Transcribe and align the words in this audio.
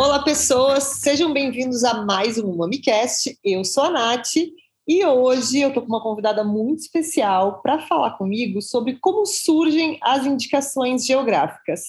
Olá, 0.00 0.22
pessoas, 0.22 0.82
sejam 1.02 1.30
bem-vindos 1.30 1.84
a 1.84 2.02
mais 2.06 2.38
um 2.38 2.56
MamiCast. 2.56 3.38
Eu 3.44 3.62
sou 3.66 3.84
a 3.84 3.90
Nath 3.90 4.34
e 4.88 5.04
hoje 5.04 5.60
eu 5.60 5.68
estou 5.68 5.82
com 5.82 5.90
uma 5.90 6.02
convidada 6.02 6.42
muito 6.42 6.78
especial 6.78 7.60
para 7.60 7.80
falar 7.80 8.12
comigo 8.16 8.62
sobre 8.62 8.96
como 8.98 9.26
surgem 9.26 9.98
as 10.00 10.24
indicações 10.24 11.04
geográficas. 11.04 11.82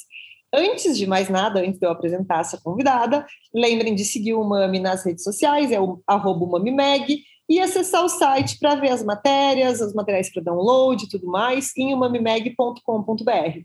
Antes 0.53 0.97
de 0.97 1.07
mais 1.07 1.29
nada, 1.29 1.61
antes 1.61 1.79
de 1.79 1.85
eu 1.85 1.89
apresentar 1.89 2.41
essa 2.41 2.59
convidada, 2.61 3.25
lembrem 3.55 3.95
de 3.95 4.03
seguir 4.03 4.33
o 4.33 4.43
Mami 4.43 4.81
nas 4.81 5.05
redes 5.05 5.23
sociais, 5.23 5.71
é 5.71 5.79
o 5.79 6.03
MamiMag, 6.05 7.23
e 7.47 7.61
acessar 7.61 8.03
o 8.03 8.09
site 8.09 8.59
para 8.59 8.75
ver 8.75 8.89
as 8.89 9.05
matérias, 9.05 9.79
os 9.79 9.93
materiais 9.93 10.29
para 10.29 10.43
download 10.43 11.05
e 11.05 11.09
tudo 11.09 11.27
mais 11.27 11.71
em 11.77 11.93
umamimeg.com.br. 11.93 13.61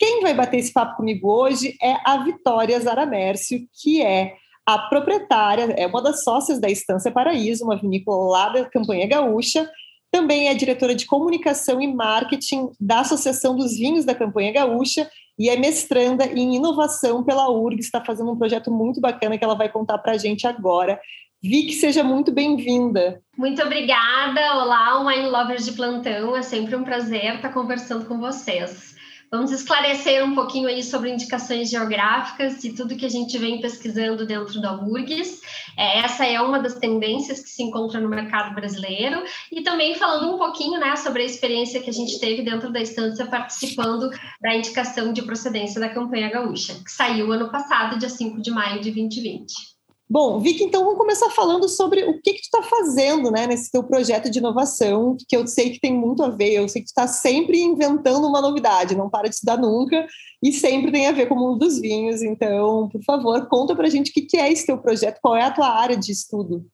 Quem 0.00 0.22
vai 0.22 0.32
bater 0.32 0.56
esse 0.56 0.72
papo 0.72 0.96
comigo 0.96 1.30
hoje 1.30 1.76
é 1.82 1.94
a 2.06 2.16
Vitória 2.24 2.80
Zaramércio, 2.80 3.60
que 3.82 4.00
é 4.00 4.32
a 4.64 4.78
proprietária, 4.78 5.74
é 5.76 5.86
uma 5.86 6.02
das 6.02 6.24
sócias 6.24 6.58
da 6.58 6.70
Estância 6.70 7.12
Paraíso, 7.12 7.64
uma 7.64 7.76
vinícola 7.76 8.30
lá 8.30 8.48
da 8.48 8.64
Campanha 8.64 9.06
Gaúcha. 9.06 9.70
Também 10.10 10.48
é 10.48 10.54
diretora 10.54 10.94
de 10.94 11.04
comunicação 11.04 11.82
e 11.82 11.86
marketing 11.86 12.70
da 12.80 13.00
Associação 13.00 13.54
dos 13.54 13.76
Vinhos 13.76 14.06
da 14.06 14.14
Campanha 14.14 14.50
Gaúcha 14.50 15.06
e 15.38 15.50
é 15.50 15.58
mestranda 15.58 16.24
em 16.24 16.56
inovação 16.56 17.22
pela 17.22 17.50
URG. 17.50 17.80
Está 17.80 18.02
fazendo 18.02 18.32
um 18.32 18.38
projeto 18.38 18.72
muito 18.72 19.02
bacana 19.02 19.36
que 19.36 19.44
ela 19.44 19.54
vai 19.54 19.68
contar 19.68 19.98
para 19.98 20.12
a 20.12 20.18
gente 20.18 20.46
agora. 20.46 20.98
Vicky, 21.42 21.74
seja 21.74 22.02
muito 22.02 22.32
bem-vinda. 22.32 23.20
Muito 23.36 23.62
obrigada. 23.62 24.54
Olá, 24.54 25.06
Wine 25.06 25.28
Lovers 25.28 25.66
de 25.66 25.72
plantão. 25.72 26.34
É 26.34 26.40
sempre 26.40 26.74
um 26.74 26.84
prazer 26.84 27.34
estar 27.34 27.52
conversando 27.52 28.06
com 28.06 28.18
vocês. 28.18 28.98
Vamos 29.30 29.52
esclarecer 29.52 30.24
um 30.24 30.34
pouquinho 30.34 30.66
aí 30.66 30.82
sobre 30.82 31.08
indicações 31.08 31.70
geográficas 31.70 32.64
e 32.64 32.72
tudo 32.72 32.96
que 32.96 33.06
a 33.06 33.10
gente 33.10 33.38
vem 33.38 33.60
pesquisando 33.60 34.26
dentro 34.26 34.60
da 34.60 34.74
URGS. 34.74 35.40
É, 35.76 36.00
essa 36.00 36.26
é 36.26 36.40
uma 36.40 36.58
das 36.58 36.74
tendências 36.74 37.38
que 37.38 37.48
se 37.48 37.62
encontra 37.62 38.00
no 38.00 38.08
mercado 38.08 38.52
brasileiro 38.56 39.22
e 39.52 39.62
também 39.62 39.94
falando 39.94 40.34
um 40.34 40.36
pouquinho 40.36 40.80
né, 40.80 40.96
sobre 40.96 41.22
a 41.22 41.26
experiência 41.26 41.80
que 41.80 41.88
a 41.88 41.92
gente 41.92 42.18
teve 42.18 42.42
dentro 42.42 42.72
da 42.72 42.80
instância 42.80 43.24
participando 43.24 44.10
da 44.40 44.52
indicação 44.52 45.12
de 45.12 45.22
procedência 45.22 45.80
da 45.80 45.88
campanha 45.88 46.28
gaúcha, 46.28 46.74
que 46.74 46.90
saiu 46.90 47.30
ano 47.30 47.52
passado, 47.52 48.00
dia 48.00 48.08
5 48.08 48.42
de 48.42 48.50
maio 48.50 48.80
de 48.80 48.90
2020. 48.90 49.79
Bom, 50.12 50.40
Vicky, 50.40 50.64
então 50.64 50.82
vamos 50.82 50.98
começar 50.98 51.30
falando 51.30 51.68
sobre 51.68 52.02
o 52.02 52.20
que, 52.20 52.32
que 52.32 52.40
tu 52.40 52.56
está 52.56 52.62
fazendo 52.64 53.30
né, 53.30 53.46
nesse 53.46 53.70
teu 53.70 53.84
projeto 53.84 54.28
de 54.28 54.40
inovação, 54.40 55.16
que 55.28 55.36
eu 55.36 55.46
sei 55.46 55.70
que 55.70 55.78
tem 55.78 55.94
muito 55.94 56.24
a 56.24 56.28
ver, 56.28 56.54
eu 56.54 56.68
sei 56.68 56.82
que 56.82 56.88
tu 56.88 56.90
está 56.90 57.06
sempre 57.06 57.60
inventando 57.60 58.26
uma 58.26 58.40
novidade, 58.40 58.96
não 58.96 59.08
para 59.08 59.28
de 59.28 59.36
estudar 59.36 59.56
nunca, 59.56 60.04
e 60.42 60.52
sempre 60.52 60.90
tem 60.90 61.06
a 61.06 61.12
ver 61.12 61.26
com 61.26 61.36
o 61.36 61.38
mundo 61.38 61.60
dos 61.60 61.78
vinhos. 61.80 62.22
Então, 62.22 62.88
por 62.88 63.00
favor, 63.04 63.46
conta 63.46 63.76
para 63.76 63.86
a 63.86 63.90
gente 63.90 64.10
o 64.10 64.12
que, 64.12 64.22
que 64.22 64.36
é 64.36 64.50
esse 64.50 64.66
teu 64.66 64.78
projeto, 64.78 65.20
qual 65.22 65.36
é 65.36 65.44
a 65.44 65.52
tua 65.52 65.68
área 65.68 65.96
de 65.96 66.10
estudo. 66.10 66.66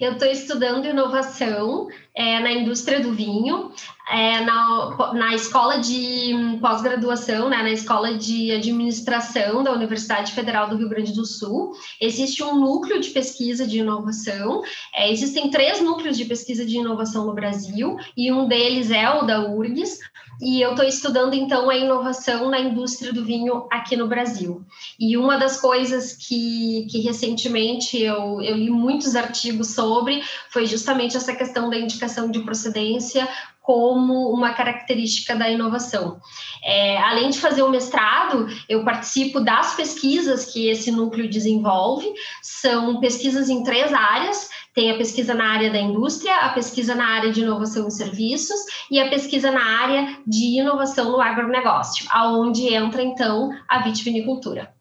Eu 0.00 0.12
estou 0.12 0.28
estudando 0.28 0.86
inovação 0.86 1.86
é, 2.16 2.40
na 2.40 2.50
indústria 2.50 3.00
do 3.00 3.14
vinho, 3.14 3.72
é, 4.10 4.40
na, 4.40 5.12
na 5.14 5.34
escola 5.34 5.78
de 5.78 6.58
pós-graduação, 6.60 7.48
né, 7.48 7.62
na 7.62 7.70
escola 7.70 8.14
de 8.14 8.50
administração 8.50 9.62
da 9.62 9.72
Universidade 9.72 10.32
Federal 10.32 10.68
do 10.68 10.76
Rio 10.76 10.88
Grande 10.88 11.12
do 11.12 11.24
Sul. 11.24 11.72
Existe 12.00 12.42
um 12.42 12.58
núcleo 12.58 13.00
de 13.00 13.10
pesquisa 13.10 13.66
de 13.66 13.78
inovação. 13.78 14.62
É, 14.94 15.10
existem 15.10 15.50
três 15.50 15.80
núcleos 15.80 16.16
de 16.16 16.24
pesquisa 16.24 16.64
de 16.64 16.78
inovação 16.78 17.26
no 17.26 17.34
Brasil, 17.34 17.96
e 18.16 18.32
um 18.32 18.46
deles 18.46 18.90
é 18.90 19.08
o 19.08 19.22
da 19.22 19.48
URGS, 19.48 19.98
e 20.40 20.60
eu 20.60 20.70
estou 20.70 20.84
estudando 20.84 21.34
então 21.34 21.70
a 21.70 21.76
inovação 21.76 22.50
na 22.50 22.58
indústria 22.58 23.12
do 23.12 23.24
vinho 23.24 23.66
aqui 23.70 23.96
no 23.96 24.08
Brasil. 24.08 24.64
E 24.98 25.16
uma 25.16 25.36
das 25.36 25.60
coisas 25.60 26.14
que, 26.14 26.86
que 26.90 27.00
recentemente 27.00 28.00
eu, 28.00 28.40
eu 28.40 28.56
li 28.56 28.68
muitos 28.68 29.14
artigos 29.14 29.68
sobre 29.68 30.22
foi 30.50 30.66
justamente 30.66 31.16
essa 31.16 31.34
questão 31.34 31.70
da 31.70 31.78
indicação 31.78 32.30
de 32.30 32.40
procedência 32.40 33.28
como 33.62 34.30
uma 34.30 34.52
característica 34.54 35.36
da 35.36 35.48
inovação. 35.48 36.20
É, 36.62 36.98
além 36.98 37.30
de 37.30 37.38
fazer 37.38 37.62
o 37.62 37.70
mestrado, 37.70 38.48
eu 38.68 38.84
participo 38.84 39.40
das 39.40 39.74
pesquisas 39.74 40.44
que 40.46 40.68
esse 40.68 40.90
núcleo 40.90 41.30
desenvolve, 41.30 42.12
são 42.42 42.98
pesquisas 43.00 43.48
em 43.48 43.62
três 43.62 43.92
áreas: 43.92 44.50
tem 44.74 44.90
a 44.90 44.98
pesquisa 44.98 45.32
na 45.32 45.46
área 45.46 45.70
da 45.70 45.78
indústria, 45.78 46.34
a 46.38 46.48
pesquisa 46.50 46.94
na 46.94 47.06
área 47.06 47.30
de 47.30 47.42
inovação 47.42 47.86
em 47.86 47.90
serviços 47.90 48.60
e 48.90 49.00
a 49.00 49.08
pesquisa 49.08 49.52
na 49.52 49.64
área 49.64 50.18
de 50.26 50.58
inovação 50.58 51.12
no 51.12 51.20
agronegócio, 51.20 52.04
aonde 52.10 52.74
entra 52.74 53.00
então 53.00 53.50
a 53.68 53.78
vitivinicultura. 53.78 54.74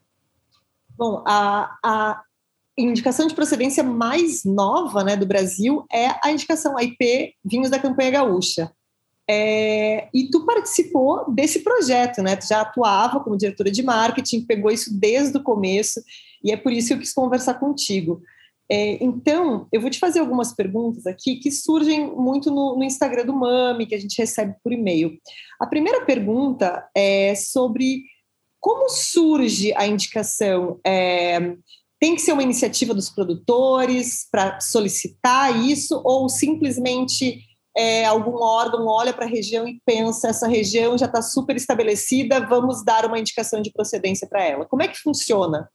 Bom, 0.97 1.23
a, 1.25 1.77
a 1.83 2.21
indicação 2.77 3.27
de 3.27 3.35
procedência 3.35 3.83
mais 3.83 4.43
nova 4.43 5.03
né, 5.03 5.15
do 5.15 5.25
Brasil 5.25 5.85
é 5.91 6.07
a 6.23 6.31
indicação 6.31 6.79
IP 6.79 7.33
Vinhos 7.43 7.69
da 7.69 7.79
Campanha 7.79 8.11
Gaúcha. 8.11 8.71
É, 9.29 10.09
e 10.13 10.29
tu 10.29 10.45
participou 10.45 11.31
desse 11.31 11.59
projeto, 11.59 12.21
né? 12.21 12.35
Tu 12.35 12.47
já 12.47 12.61
atuava 12.61 13.19
como 13.21 13.37
diretora 13.37 13.71
de 13.71 13.81
marketing, 13.81 14.45
pegou 14.45 14.71
isso 14.71 14.89
desde 14.99 15.37
o 15.37 15.43
começo, 15.43 16.01
e 16.43 16.51
é 16.51 16.57
por 16.57 16.71
isso 16.71 16.89
que 16.89 16.93
eu 16.95 16.99
quis 16.99 17.13
conversar 17.13 17.53
contigo. 17.53 18.21
É, 18.69 19.03
então, 19.03 19.67
eu 19.71 19.79
vou 19.79 19.89
te 19.89 19.99
fazer 19.99 20.19
algumas 20.19 20.53
perguntas 20.53 21.05
aqui 21.05 21.35
que 21.35 21.51
surgem 21.51 22.07
muito 22.15 22.49
no, 22.49 22.77
no 22.77 22.83
Instagram 22.83 23.25
do 23.25 23.33
Mami, 23.33 23.85
que 23.85 23.95
a 23.95 23.99
gente 23.99 24.17
recebe 24.17 24.55
por 24.63 24.71
e-mail. 24.71 25.17
A 25.59 25.67
primeira 25.67 26.05
pergunta 26.05 26.85
é 26.95 27.35
sobre 27.35 28.03
como 28.59 28.89
surge 28.89 29.73
a 29.75 29.85
indicação. 29.85 30.79
É, 30.85 31.55
tem 32.01 32.15
que 32.15 32.21
ser 32.21 32.33
uma 32.33 32.41
iniciativa 32.41 32.95
dos 32.95 33.11
produtores 33.11 34.27
para 34.31 34.59
solicitar 34.59 35.55
isso, 35.55 36.01
ou 36.03 36.27
simplesmente 36.27 37.39
é, 37.77 38.05
algum 38.05 38.41
órgão 38.41 38.87
olha 38.87 39.13
para 39.13 39.25
a 39.25 39.29
região 39.29 39.67
e 39.67 39.79
pensa: 39.85 40.29
essa 40.29 40.47
região 40.47 40.97
já 40.97 41.05
está 41.05 41.21
super 41.21 41.55
estabelecida, 41.55 42.45
vamos 42.47 42.83
dar 42.83 43.05
uma 43.05 43.19
indicação 43.19 43.61
de 43.61 43.71
procedência 43.71 44.27
para 44.27 44.43
ela? 44.43 44.65
Como 44.65 44.81
é 44.81 44.87
que 44.87 44.97
funciona? 44.97 45.69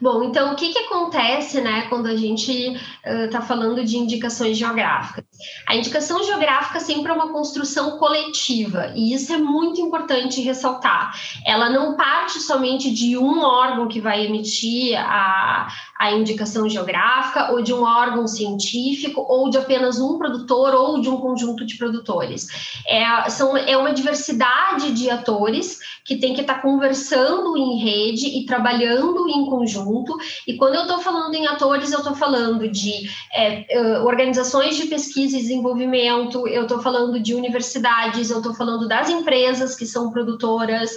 Bom, 0.00 0.24
então 0.24 0.52
o 0.52 0.56
que, 0.56 0.72
que 0.72 0.78
acontece 0.80 1.60
né, 1.60 1.86
quando 1.88 2.06
a 2.06 2.16
gente 2.16 2.76
está 3.04 3.38
uh, 3.38 3.46
falando 3.46 3.84
de 3.84 3.98
indicações 3.98 4.58
geográficas? 4.58 5.24
A 5.66 5.76
indicação 5.76 6.22
geográfica 6.24 6.80
sempre 6.80 7.10
é 7.10 7.14
uma 7.14 7.32
construção 7.32 7.98
coletiva, 7.98 8.92
e 8.94 9.14
isso 9.14 9.32
é 9.32 9.38
muito 9.38 9.80
importante 9.80 10.40
ressaltar. 10.40 11.14
Ela 11.46 11.70
não 11.70 11.96
parte 11.96 12.40
somente 12.40 12.90
de 12.90 13.16
um 13.16 13.42
órgão 13.42 13.88
que 13.88 14.00
vai 14.00 14.26
emitir 14.26 14.98
a, 14.98 15.68
a 15.98 16.12
indicação 16.12 16.68
geográfica, 16.68 17.52
ou 17.52 17.62
de 17.62 17.72
um 17.72 17.82
órgão 17.82 18.26
científico, 18.26 19.24
ou 19.28 19.50
de 19.50 19.58
apenas 19.58 20.00
um 20.00 20.18
produtor, 20.18 20.74
ou 20.74 21.00
de 21.00 21.08
um 21.08 21.18
conjunto 21.18 21.64
de 21.64 21.76
produtores. 21.76 22.46
É, 22.86 23.28
são, 23.30 23.56
é 23.56 23.76
uma 23.76 23.92
diversidade 23.92 24.92
de 24.92 25.10
atores 25.10 25.78
que 26.04 26.16
tem 26.16 26.34
que 26.34 26.40
estar 26.40 26.54
tá 26.54 26.60
conversando 26.60 27.56
em 27.56 27.78
rede 27.78 28.26
e 28.26 28.46
trabalhando 28.46 29.28
em 29.28 29.46
conjunto. 29.46 30.16
E 30.46 30.56
quando 30.56 30.74
eu 30.74 30.82
estou 30.82 30.98
falando 31.00 31.34
em 31.34 31.46
atores, 31.46 31.92
eu 31.92 31.98
estou 31.98 32.14
falando 32.14 32.68
de 32.68 33.08
é, 33.32 34.00
organizações 34.00 34.76
de 34.76 34.86
pesquisa 34.86 35.29
desenvolvimento, 35.30 36.46
eu 36.48 36.62
estou 36.62 36.80
falando 36.80 37.20
de 37.20 37.34
universidades, 37.34 38.30
eu 38.30 38.38
estou 38.38 38.54
falando 38.54 38.86
das 38.88 39.08
empresas 39.08 39.74
que 39.74 39.86
são 39.86 40.10
produtoras, 40.10 40.90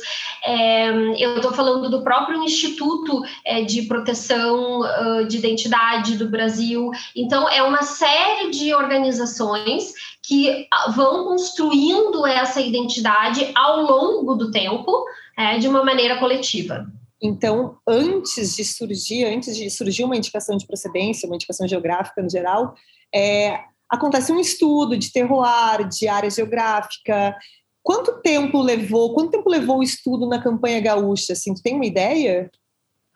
é, 0.43 0.89
eu 1.17 1.37
estou 1.37 1.53
falando 1.53 1.89
do 1.89 2.03
próprio 2.03 2.43
Instituto 2.43 3.21
é, 3.45 3.61
de 3.63 3.83
Proteção 3.83 4.81
de 5.27 5.37
identidade 5.37 6.17
do 6.17 6.27
Brasil. 6.27 6.91
Então, 7.15 7.49
é 7.49 7.61
uma 7.63 7.83
série 7.83 8.49
de 8.49 8.73
organizações 8.73 9.93
que 10.21 10.67
vão 10.95 11.25
construindo 11.25 12.25
essa 12.25 12.61
identidade 12.61 13.51
ao 13.53 13.81
longo 13.81 14.35
do 14.35 14.51
tempo, 14.51 15.05
é, 15.37 15.57
de 15.57 15.67
uma 15.67 15.83
maneira 15.83 16.17
coletiva. 16.17 16.85
Então, 17.21 17.77
antes 17.87 18.55
de 18.55 18.65
surgir, 18.65 19.25
antes 19.25 19.55
de 19.55 19.69
surgir 19.69 20.03
uma 20.03 20.15
indicação 20.15 20.57
de 20.57 20.65
procedência, 20.65 21.27
uma 21.27 21.35
indicação 21.35 21.67
geográfica 21.67 22.21
no 22.21 22.29
geral, 22.29 22.75
é, 23.13 23.59
acontece 23.93 24.31
um 24.31 24.39
estudo 24.39 24.97
de 24.97 25.11
terroir, 25.11 25.87
de 25.87 26.07
área 26.07 26.29
geográfica. 26.29 27.37
Quanto 27.83 28.21
tempo 28.21 28.59
levou? 28.59 29.13
Quanto 29.13 29.31
tempo 29.31 29.49
levou 29.49 29.79
o 29.79 29.83
estudo 29.83 30.27
na 30.27 30.41
campanha 30.41 30.81
gaúcha? 30.81 31.33
Assim, 31.33 31.53
tu 31.53 31.61
tem 31.61 31.75
uma 31.75 31.85
ideia? 31.85 32.49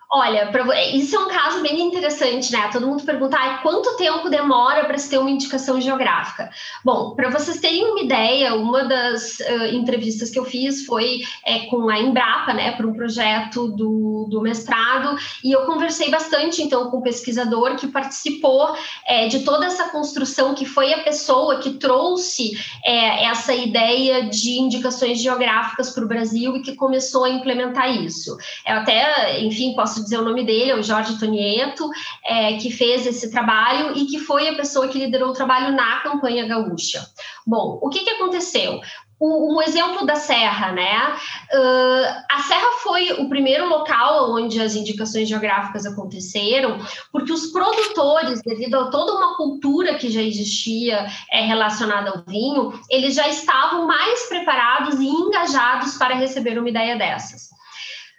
Olha, 0.10 0.50
isso 0.94 1.18
é 1.18 1.20
um 1.20 1.28
caso 1.28 1.62
bem 1.62 1.82
interessante, 1.82 2.50
né? 2.54 2.70
Todo 2.72 2.88
mundo 2.88 3.04
pergunta 3.04 3.36
ah, 3.38 3.58
quanto 3.58 3.98
tempo 3.98 4.30
demora 4.30 4.86
para 4.86 4.98
se 4.98 5.10
ter 5.10 5.18
uma 5.18 5.30
indicação 5.30 5.82
geográfica. 5.82 6.50
Bom, 6.84 7.14
para 7.14 7.30
vocês 7.30 7.60
terem 7.60 7.84
uma 7.84 8.00
ideia, 8.00 8.56
uma 8.56 8.86
das 8.86 9.40
uh, 9.40 9.66
entrevistas 9.74 10.30
que 10.30 10.40
eu 10.40 10.46
fiz 10.46 10.86
foi 10.86 11.20
é, 11.46 11.66
com 11.66 11.90
a 11.90 12.00
Embrapa, 12.00 12.54
né, 12.54 12.72
para 12.72 12.88
um 12.88 12.94
projeto 12.94 13.68
do, 13.68 14.28
do 14.30 14.40
mestrado, 14.40 15.18
e 15.44 15.52
eu 15.52 15.66
conversei 15.66 16.10
bastante 16.10 16.62
então 16.62 16.90
com 16.90 17.00
o 17.00 17.04
pesquisador 17.04 17.76
que 17.76 17.88
participou 17.88 18.78
é, 19.06 19.28
de 19.28 19.40
toda 19.40 19.66
essa 19.66 19.90
construção, 19.90 20.56
que 20.56 20.66
foi 20.66 20.94
a 20.94 21.04
pessoa 21.04 21.60
que 21.60 21.72
trouxe 21.72 22.58
é, 22.86 23.26
essa 23.26 23.54
ideia 23.54 24.30
de 24.30 24.52
indicações 24.58 25.22
geográficas 25.22 25.90
para 25.90 26.06
o 26.06 26.08
Brasil 26.08 26.56
e 26.56 26.62
que 26.62 26.76
começou 26.76 27.26
a 27.26 27.30
implementar 27.30 27.94
isso. 27.94 28.38
Eu 28.66 28.78
até, 28.78 29.42
enfim, 29.42 29.76
posso 29.76 29.97
posso 29.98 30.04
dizer 30.04 30.20
o 30.20 30.26
nome 30.26 30.46
dele, 30.46 30.72
é 30.72 30.76
o 30.76 30.84
Jorge 30.84 31.18
Tonieto, 31.20 31.90
é, 32.24 32.58
que 32.58 32.72
fez 32.72 33.06
esse 33.06 33.32
trabalho 33.32 33.98
e 33.98 34.06
que 34.06 34.20
foi 34.20 34.48
a 34.48 34.56
pessoa 34.56 34.88
que 34.88 35.00
liderou 35.00 35.30
o 35.30 35.34
trabalho 35.34 35.76
na 35.76 36.00
campanha 36.02 36.48
gaúcha. 36.48 37.06
Bom, 37.46 37.80
o 37.82 37.90
que, 37.90 38.02
que 38.02 38.12
aconteceu? 38.12 38.80
um 39.20 39.60
exemplo 39.64 40.06
da 40.06 40.16
Serra, 40.16 40.72
né? 40.74 41.16
Uh, 41.52 42.24
a 42.30 42.40
Serra 42.44 42.70
foi 42.84 43.14
o 43.14 43.28
primeiro 43.28 43.68
local 43.68 44.32
onde 44.32 44.62
as 44.62 44.76
indicações 44.76 45.28
geográficas 45.28 45.88
aconteceram, 45.88 46.78
porque 47.12 47.34
os 47.34 47.48
produtores, 47.48 48.44
devido 48.44 48.76
a 48.76 48.92
toda 48.92 49.16
uma 49.16 49.36
cultura 49.36 49.96
que 49.96 50.12
já 50.12 50.22
existia 50.22 51.08
é, 51.32 51.42
relacionada 51.42 52.12
ao 52.12 52.24
vinho, 52.28 52.80
eles 52.92 53.16
já 53.16 53.28
estavam 53.28 53.88
mais 53.88 54.28
preparados 54.28 55.00
e 55.00 55.08
engajados 55.08 55.98
para 55.98 56.14
receber 56.14 56.60
uma 56.60 56.70
ideia 56.70 56.96
dessas. 56.96 57.50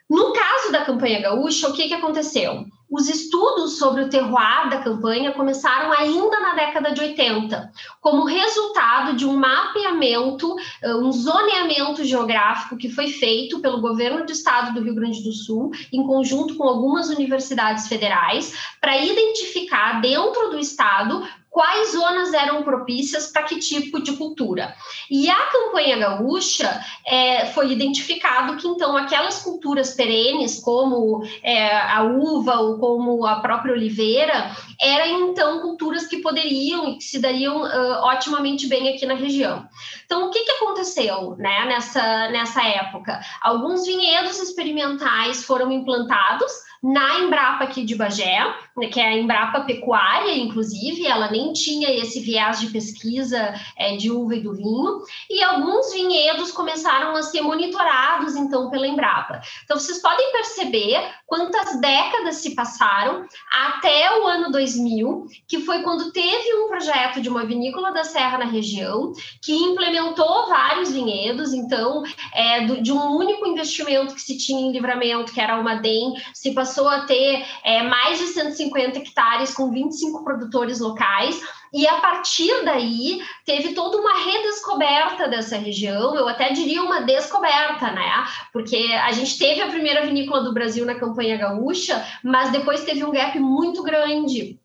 No 0.09 0.33
caso 0.33 0.73
da 0.73 0.85
campanha 0.85 1.21
gaúcha, 1.21 1.69
o 1.69 1.73
que, 1.73 1.87
que 1.87 1.95
aconteceu? 1.95 2.65
Os 2.91 3.07
estudos 3.07 3.77
sobre 3.77 4.05
o 4.05 4.09
terroir 4.09 4.71
da 4.71 4.79
campanha 4.79 5.33
começaram 5.33 5.93
ainda 5.93 6.41
na 6.41 6.55
década 6.55 6.91
de 6.91 7.03
80, 7.03 7.71
como 8.01 8.25
resultado 8.25 9.15
de 9.15 9.27
um 9.27 9.37
mapeamento, 9.37 10.57
eh, 10.83 10.95
um 10.95 11.13
zoneamento 11.13 12.03
geográfico 12.03 12.79
que 12.79 12.89
foi 12.89 13.09
feito 13.09 13.61
pelo 13.61 13.83
governo 13.83 14.25
do 14.25 14.33
estado 14.33 14.73
do 14.73 14.83
Rio 14.83 14.95
Grande 14.95 15.23
do 15.23 15.33
Sul, 15.33 15.71
em 15.93 16.03
conjunto 16.07 16.57
com 16.57 16.65
algumas 16.65 17.11
universidades 17.11 17.87
federais, 17.89 18.55
para 18.81 18.97
identificar 18.97 20.01
dentro 20.01 20.49
do 20.49 20.59
estado 20.59 21.23
quais 21.51 21.93
zonas 21.93 22.33
eram 22.33 22.63
propícias 22.63 23.29
para 23.33 23.43
que 23.43 23.59
tipo 23.59 24.03
de 24.03 24.17
cultura. 24.17 24.75
E 25.11 25.29
a 25.31 25.47
campanha 25.47 25.99
gaúcha 25.99 26.81
é, 27.07 27.47
foi 27.47 27.73
identificado 27.73 28.57
que 28.57 28.69
então 28.69 28.97
aquelas 28.97 29.43
culturas 29.43 29.95
perenes, 29.95 30.61
como 30.61 31.23
é, 31.43 31.77
a 31.77 32.03
uva 32.03 32.61
ou 32.61 32.79
como 32.79 33.27
a 33.27 33.41
própria 33.41 33.73
oliveira, 33.73 34.51
eram 34.81 35.31
então 35.31 35.61
culturas 35.61 36.07
que 36.07 36.19
poderiam 36.19 36.89
e 36.89 36.97
que 36.97 37.05
se 37.05 37.19
dariam 37.19 37.63
uh, 37.63 38.05
otimamente 38.07 38.67
bem 38.67 38.89
aqui 38.89 39.07
na 39.07 39.15
região. 39.15 39.67
Então, 40.05 40.27
o 40.27 40.31
que, 40.31 40.45
que 40.45 40.53
aconteceu 40.53 41.37
né, 41.37 41.67
nessa, 41.67 42.29
nessa 42.29 42.63
época? 42.67 43.21
Alguns 43.43 43.85
vinhedos 43.85 44.39
experimentais 44.39 45.45
foram 45.45 45.73
implantados 45.73 46.53
na 46.83 47.21
Embrapa 47.21 47.65
aqui 47.65 47.85
de 47.85 47.97
Bagé, 47.97 48.39
que 48.87 49.01
é 49.01 49.09
a 49.09 49.17
Embrapa 49.17 49.61
Pecuária, 49.63 50.37
inclusive, 50.37 51.07
ela 51.07 51.31
nem 51.31 51.53
tinha 51.53 51.91
esse 51.91 52.21
viés 52.21 52.61
de 52.61 52.69
pesquisa 52.69 53.55
é, 53.77 53.97
de 53.97 54.11
uva 54.11 54.37
e 54.37 54.41
do 54.41 54.55
vinho, 54.55 55.03
e 55.29 55.43
alguns 55.43 55.93
vinhedos 55.93 56.53
começaram 56.53 57.17
a 57.17 57.23
ser 57.23 57.43
monitorados, 57.43 58.37
então, 58.37 58.71
pela 58.71 58.87
Embrapa. 58.87 59.41
Então, 59.65 59.79
vocês 59.79 60.01
podem 60.01 60.33
perceber 60.33 61.01
quantas 61.27 61.81
décadas 61.81 62.37
se 62.37 62.55
passaram 62.55 63.27
até 63.51 64.19
o 64.21 64.27
ano 64.27 64.51
2000, 64.53 65.27
que 65.47 65.61
foi 65.61 65.83
quando 65.83 66.13
teve 66.13 66.55
um 66.55 66.69
projeto 66.69 67.21
de 67.21 67.29
uma 67.29 67.45
vinícola 67.45 67.93
da 67.93 68.05
Serra 68.05 68.39
na 68.39 68.45
região, 68.45 69.13
que 69.43 69.53
implementou 69.53 70.49
vários 70.49 70.93
vinhedos, 70.93 71.53
então, 71.53 72.03
é, 72.33 72.67
do, 72.67 72.83
de 72.83 72.93
um 72.93 73.17
único 73.17 73.47
investimento 73.47 74.15
que 74.15 74.21
se 74.21 74.39
tinha 74.39 74.61
em 74.61 74.73
livramento, 74.73 75.33
que 75.33 75.41
era 75.41 75.59
uma 75.59 75.75
DEM, 75.77 76.15
se 76.33 76.53
passou 76.53 76.89
a 76.89 77.03
ter 77.03 77.45
é, 77.65 77.83
mais 77.83 78.19
de 78.19 78.27
150 78.27 78.68
hectares 78.77 79.55
com 79.55 79.71
25 79.71 80.25
produtores 80.25 80.81
locais. 80.81 81.41
E 81.73 81.87
a 81.87 82.01
partir 82.01 82.65
daí 82.65 83.23
teve 83.45 83.75
toda 83.75 83.99
uma 83.99 84.25
redescoberta 84.25 85.29
dessa 85.29 85.57
região, 85.57 86.15
eu 86.15 86.27
até 86.27 86.53
diria 86.53 86.83
uma 86.83 87.03
descoberta, 87.03 87.91
né? 87.91 88.27
Porque 88.53 88.77
a 89.05 89.13
gente 89.13 89.39
teve 89.39 89.61
a 89.61 89.69
primeira 89.69 90.07
vinícola 90.07 90.43
do 90.43 90.55
Brasil 90.55 90.87
na 90.87 90.95
campanha 90.95 91.37
gaúcha, 91.37 92.05
mas 92.25 92.51
depois 92.51 92.85
teve 92.85 93.05
um 93.05 93.11
gap 93.11 93.39
muito 93.39 93.83
grande 93.83 94.59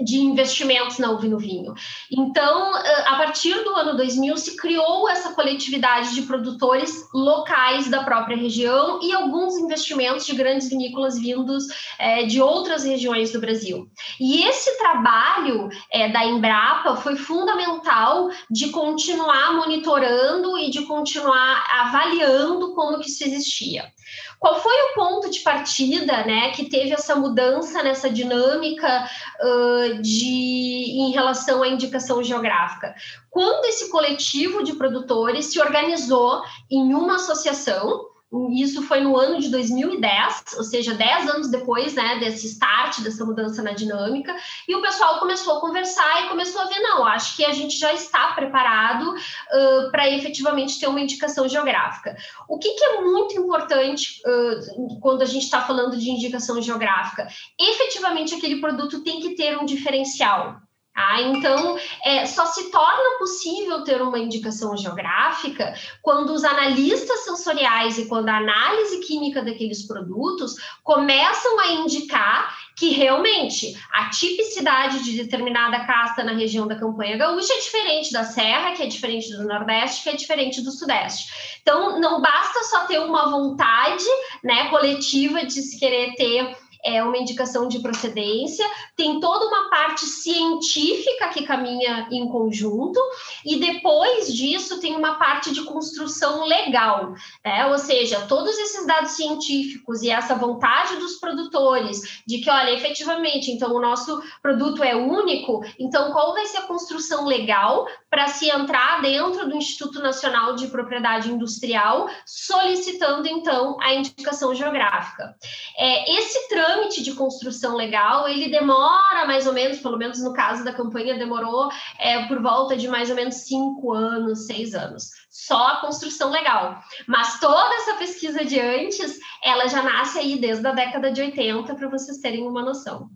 de 0.00 0.18
investimentos 0.18 0.98
na 0.98 1.10
uva 1.10 1.26
no 1.26 1.38
vinho. 1.38 1.74
Então, 2.10 2.74
a 2.74 3.16
partir 3.16 3.54
do 3.64 3.74
ano 3.74 3.96
2000, 3.96 4.36
se 4.36 4.56
criou 4.56 5.08
essa 5.08 5.34
coletividade 5.34 6.14
de 6.14 6.22
produtores 6.22 7.08
locais 7.12 7.88
da 7.88 8.02
própria 8.04 8.36
região 8.36 9.00
e 9.02 9.12
alguns 9.12 9.56
investimentos 9.56 10.26
de 10.26 10.34
grandes 10.34 10.68
vinícolas 10.68 11.18
vindos 11.18 11.64
é, 11.98 12.24
de 12.24 12.40
outras 12.40 12.84
regiões 12.84 13.32
do 13.32 13.40
Brasil. 13.40 13.88
E 14.20 14.44
esse 14.44 14.78
trabalho 14.78 15.68
é, 15.92 16.08
da 16.08 16.24
Embrapa 16.24 16.96
foi 16.96 17.16
fundamental 17.16 18.30
de 18.50 18.70
continuar 18.70 19.54
monitorando 19.54 20.58
e 20.58 20.70
de 20.70 20.82
continuar 20.82 21.64
avaliando 21.80 22.74
como 22.74 22.98
que 22.98 23.08
isso 23.08 23.24
existia. 23.24 23.92
Qual 24.38 24.60
foi 24.60 24.74
o 24.74 24.94
ponto 24.94 25.30
de 25.30 25.40
partida, 25.40 26.24
né, 26.24 26.50
que 26.50 26.68
teve 26.68 26.92
essa 26.92 27.16
mudança 27.16 27.82
nessa 27.82 28.08
dinâmica 28.10 29.08
uh, 29.40 30.02
de 30.02 31.00
em 31.00 31.10
relação 31.12 31.62
à 31.62 31.68
indicação 31.68 32.22
geográfica? 32.22 32.94
Quando 33.30 33.64
esse 33.66 33.90
coletivo 33.90 34.62
de 34.62 34.74
produtores 34.74 35.46
se 35.46 35.60
organizou 35.60 36.42
em 36.70 36.94
uma 36.94 37.16
associação 37.16 38.06
isso 38.50 38.82
foi 38.82 39.00
no 39.00 39.16
ano 39.16 39.40
de 39.40 39.48
2010, 39.48 40.56
ou 40.58 40.64
seja, 40.64 40.92
10 40.94 41.30
anos 41.30 41.50
depois 41.50 41.94
né, 41.94 42.18
desse 42.18 42.46
start, 42.46 43.00
dessa 43.00 43.24
mudança 43.24 43.62
na 43.62 43.72
dinâmica, 43.72 44.36
e 44.66 44.74
o 44.74 44.82
pessoal 44.82 45.18
começou 45.18 45.56
a 45.56 45.60
conversar 45.60 46.24
e 46.24 46.28
começou 46.28 46.60
a 46.60 46.66
ver: 46.66 46.78
não, 46.80 47.06
acho 47.06 47.36
que 47.36 47.44
a 47.44 47.52
gente 47.52 47.78
já 47.78 47.92
está 47.94 48.32
preparado 48.34 49.14
uh, 49.14 49.90
para 49.90 50.10
efetivamente 50.10 50.78
ter 50.78 50.88
uma 50.88 51.00
indicação 51.00 51.48
geográfica. 51.48 52.16
O 52.46 52.58
que, 52.58 52.74
que 52.74 52.84
é 52.84 53.00
muito 53.00 53.34
importante 53.34 54.20
uh, 54.26 55.00
quando 55.00 55.22
a 55.22 55.26
gente 55.26 55.44
está 55.44 55.62
falando 55.62 55.96
de 55.96 56.10
indicação 56.10 56.60
geográfica? 56.60 57.26
Efetivamente, 57.58 58.34
aquele 58.34 58.60
produto 58.60 59.02
tem 59.02 59.20
que 59.20 59.34
ter 59.34 59.58
um 59.58 59.64
diferencial. 59.64 60.67
Ah, 61.00 61.22
então, 61.22 61.78
é, 62.04 62.26
só 62.26 62.44
se 62.46 62.72
torna 62.72 63.18
possível 63.20 63.84
ter 63.84 64.02
uma 64.02 64.18
indicação 64.18 64.76
geográfica 64.76 65.72
quando 66.02 66.32
os 66.32 66.42
analistas 66.42 67.20
sensoriais 67.20 67.98
e 67.98 68.06
quando 68.06 68.28
a 68.28 68.38
análise 68.38 68.98
química 69.06 69.40
daqueles 69.40 69.86
produtos 69.86 70.56
começam 70.82 71.60
a 71.60 71.68
indicar 71.68 72.52
que 72.74 72.90
realmente 72.90 73.80
a 73.92 74.10
tipicidade 74.10 75.04
de 75.04 75.22
determinada 75.22 75.84
casta 75.84 76.24
na 76.24 76.32
região 76.32 76.66
da 76.66 76.74
campanha 76.74 77.16
gaúcha 77.16 77.52
é 77.52 77.60
diferente 77.60 78.12
da 78.12 78.24
Serra, 78.24 78.72
que 78.72 78.82
é 78.82 78.86
diferente 78.86 79.30
do 79.30 79.44
Nordeste, 79.44 80.02
que 80.02 80.08
é 80.08 80.16
diferente 80.16 80.60
do 80.62 80.72
Sudeste. 80.72 81.60
Então, 81.62 82.00
não 82.00 82.20
basta 82.20 82.64
só 82.64 82.86
ter 82.86 82.98
uma 82.98 83.30
vontade 83.30 84.04
né, 84.42 84.68
coletiva 84.68 85.46
de 85.46 85.62
se 85.62 85.78
querer 85.78 86.16
ter 86.16 86.56
é 86.84 87.02
uma 87.02 87.16
indicação 87.16 87.68
de 87.68 87.80
procedência, 87.80 88.64
tem 88.96 89.20
toda 89.20 89.46
uma 89.46 89.68
parte 89.70 90.06
científica 90.06 91.28
que 91.28 91.44
caminha 91.44 92.08
em 92.10 92.28
conjunto, 92.28 93.00
e 93.44 93.56
depois 93.56 94.32
disso 94.32 94.80
tem 94.80 94.96
uma 94.96 95.14
parte 95.14 95.52
de 95.52 95.62
construção 95.64 96.44
legal, 96.44 97.14
né? 97.44 97.66
ou 97.66 97.78
seja, 97.78 98.26
todos 98.26 98.56
esses 98.58 98.86
dados 98.86 99.12
científicos 99.12 100.02
e 100.02 100.10
essa 100.10 100.34
vontade 100.34 100.96
dos 100.96 101.16
produtores 101.16 102.22
de 102.26 102.38
que, 102.38 102.50
olha, 102.50 102.72
efetivamente, 102.72 103.50
então 103.50 103.74
o 103.74 103.80
nosso 103.80 104.22
produto 104.42 104.82
é 104.82 104.94
único, 104.94 105.64
então 105.78 106.12
qual 106.12 106.32
vai 106.32 106.46
ser 106.46 106.58
a 106.58 106.62
construção 106.62 107.26
legal 107.26 107.86
para 108.10 108.28
se 108.28 108.48
entrar 108.48 109.02
dentro 109.02 109.48
do 109.48 109.56
Instituto 109.56 110.00
Nacional 110.00 110.54
de 110.54 110.68
Propriedade 110.68 111.30
Industrial, 111.30 112.08
solicitando 112.26 113.28
então 113.28 113.76
a 113.80 113.94
indicação 113.94 114.54
geográfica. 114.54 115.34
É, 115.76 116.18
esse 116.18 116.48
trâmite 116.48 117.02
de 117.02 117.12
construção 117.12 117.76
legal, 117.76 118.26
ele 118.26 118.48
demora 118.48 119.26
mais 119.26 119.46
ou 119.46 119.52
menos, 119.52 119.78
pelo 119.78 119.98
menos 119.98 120.22
no 120.22 120.32
caso 120.32 120.64
da 120.64 120.72
campanha, 120.72 121.18
demorou 121.18 121.68
é, 121.98 122.26
por 122.26 122.40
volta 122.40 122.76
de 122.76 122.88
mais 122.88 123.10
ou 123.10 123.16
menos 123.16 123.36
cinco 123.36 123.92
anos, 123.92 124.46
seis 124.46 124.74
anos. 124.74 125.10
Só 125.30 125.68
a 125.68 125.80
construção 125.80 126.30
legal. 126.30 126.80
Mas 127.06 127.38
toda 127.38 127.74
essa 127.76 127.94
pesquisa 127.94 128.44
de 128.44 128.58
antes, 128.58 129.18
ela 129.44 129.68
já 129.68 129.82
nasce 129.82 130.18
aí 130.18 130.38
desde 130.38 130.66
a 130.66 130.72
década 130.72 131.12
de 131.12 131.20
80, 131.20 131.74
para 131.74 131.88
vocês 131.88 132.18
terem 132.18 132.46
uma 132.46 132.62
noção. 132.62 133.10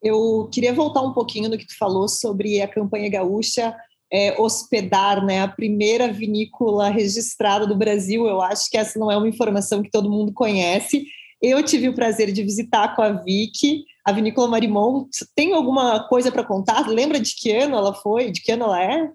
Eu 0.00 0.48
queria 0.52 0.72
voltar 0.72 1.00
um 1.00 1.12
pouquinho 1.12 1.48
no 1.48 1.56
que 1.56 1.66
tu 1.66 1.76
falou 1.78 2.06
sobre 2.06 2.60
a 2.60 2.68
campanha 2.68 3.10
gaúcha 3.10 3.74
é, 4.14 4.40
hospedar 4.40 5.24
né, 5.26 5.42
a 5.42 5.48
primeira 5.48 6.12
vinícola 6.12 6.88
registrada 6.88 7.66
do 7.66 7.74
Brasil. 7.74 8.26
Eu 8.26 8.40
acho 8.40 8.70
que 8.70 8.76
essa 8.76 8.96
não 8.96 9.10
é 9.10 9.16
uma 9.16 9.28
informação 9.28 9.82
que 9.82 9.90
todo 9.90 10.10
mundo 10.10 10.32
conhece. 10.32 11.04
Eu 11.42 11.60
tive 11.64 11.88
o 11.88 11.94
prazer 11.94 12.30
de 12.30 12.40
visitar 12.44 12.94
com 12.94 13.02
a 13.02 13.10
Vicky 13.10 13.82
a 14.04 14.12
Vinícola 14.12 14.46
Marimon. 14.46 15.06
Tem 15.34 15.52
alguma 15.52 16.06
coisa 16.08 16.30
para 16.30 16.44
contar? 16.44 16.86
Lembra 16.88 17.18
de 17.18 17.34
que 17.34 17.50
ano 17.50 17.74
ela 17.74 17.92
foi? 17.92 18.30
De 18.30 18.40
que 18.40 18.52
ano 18.52 18.64
ela 18.64 18.82
é? 18.82 19.10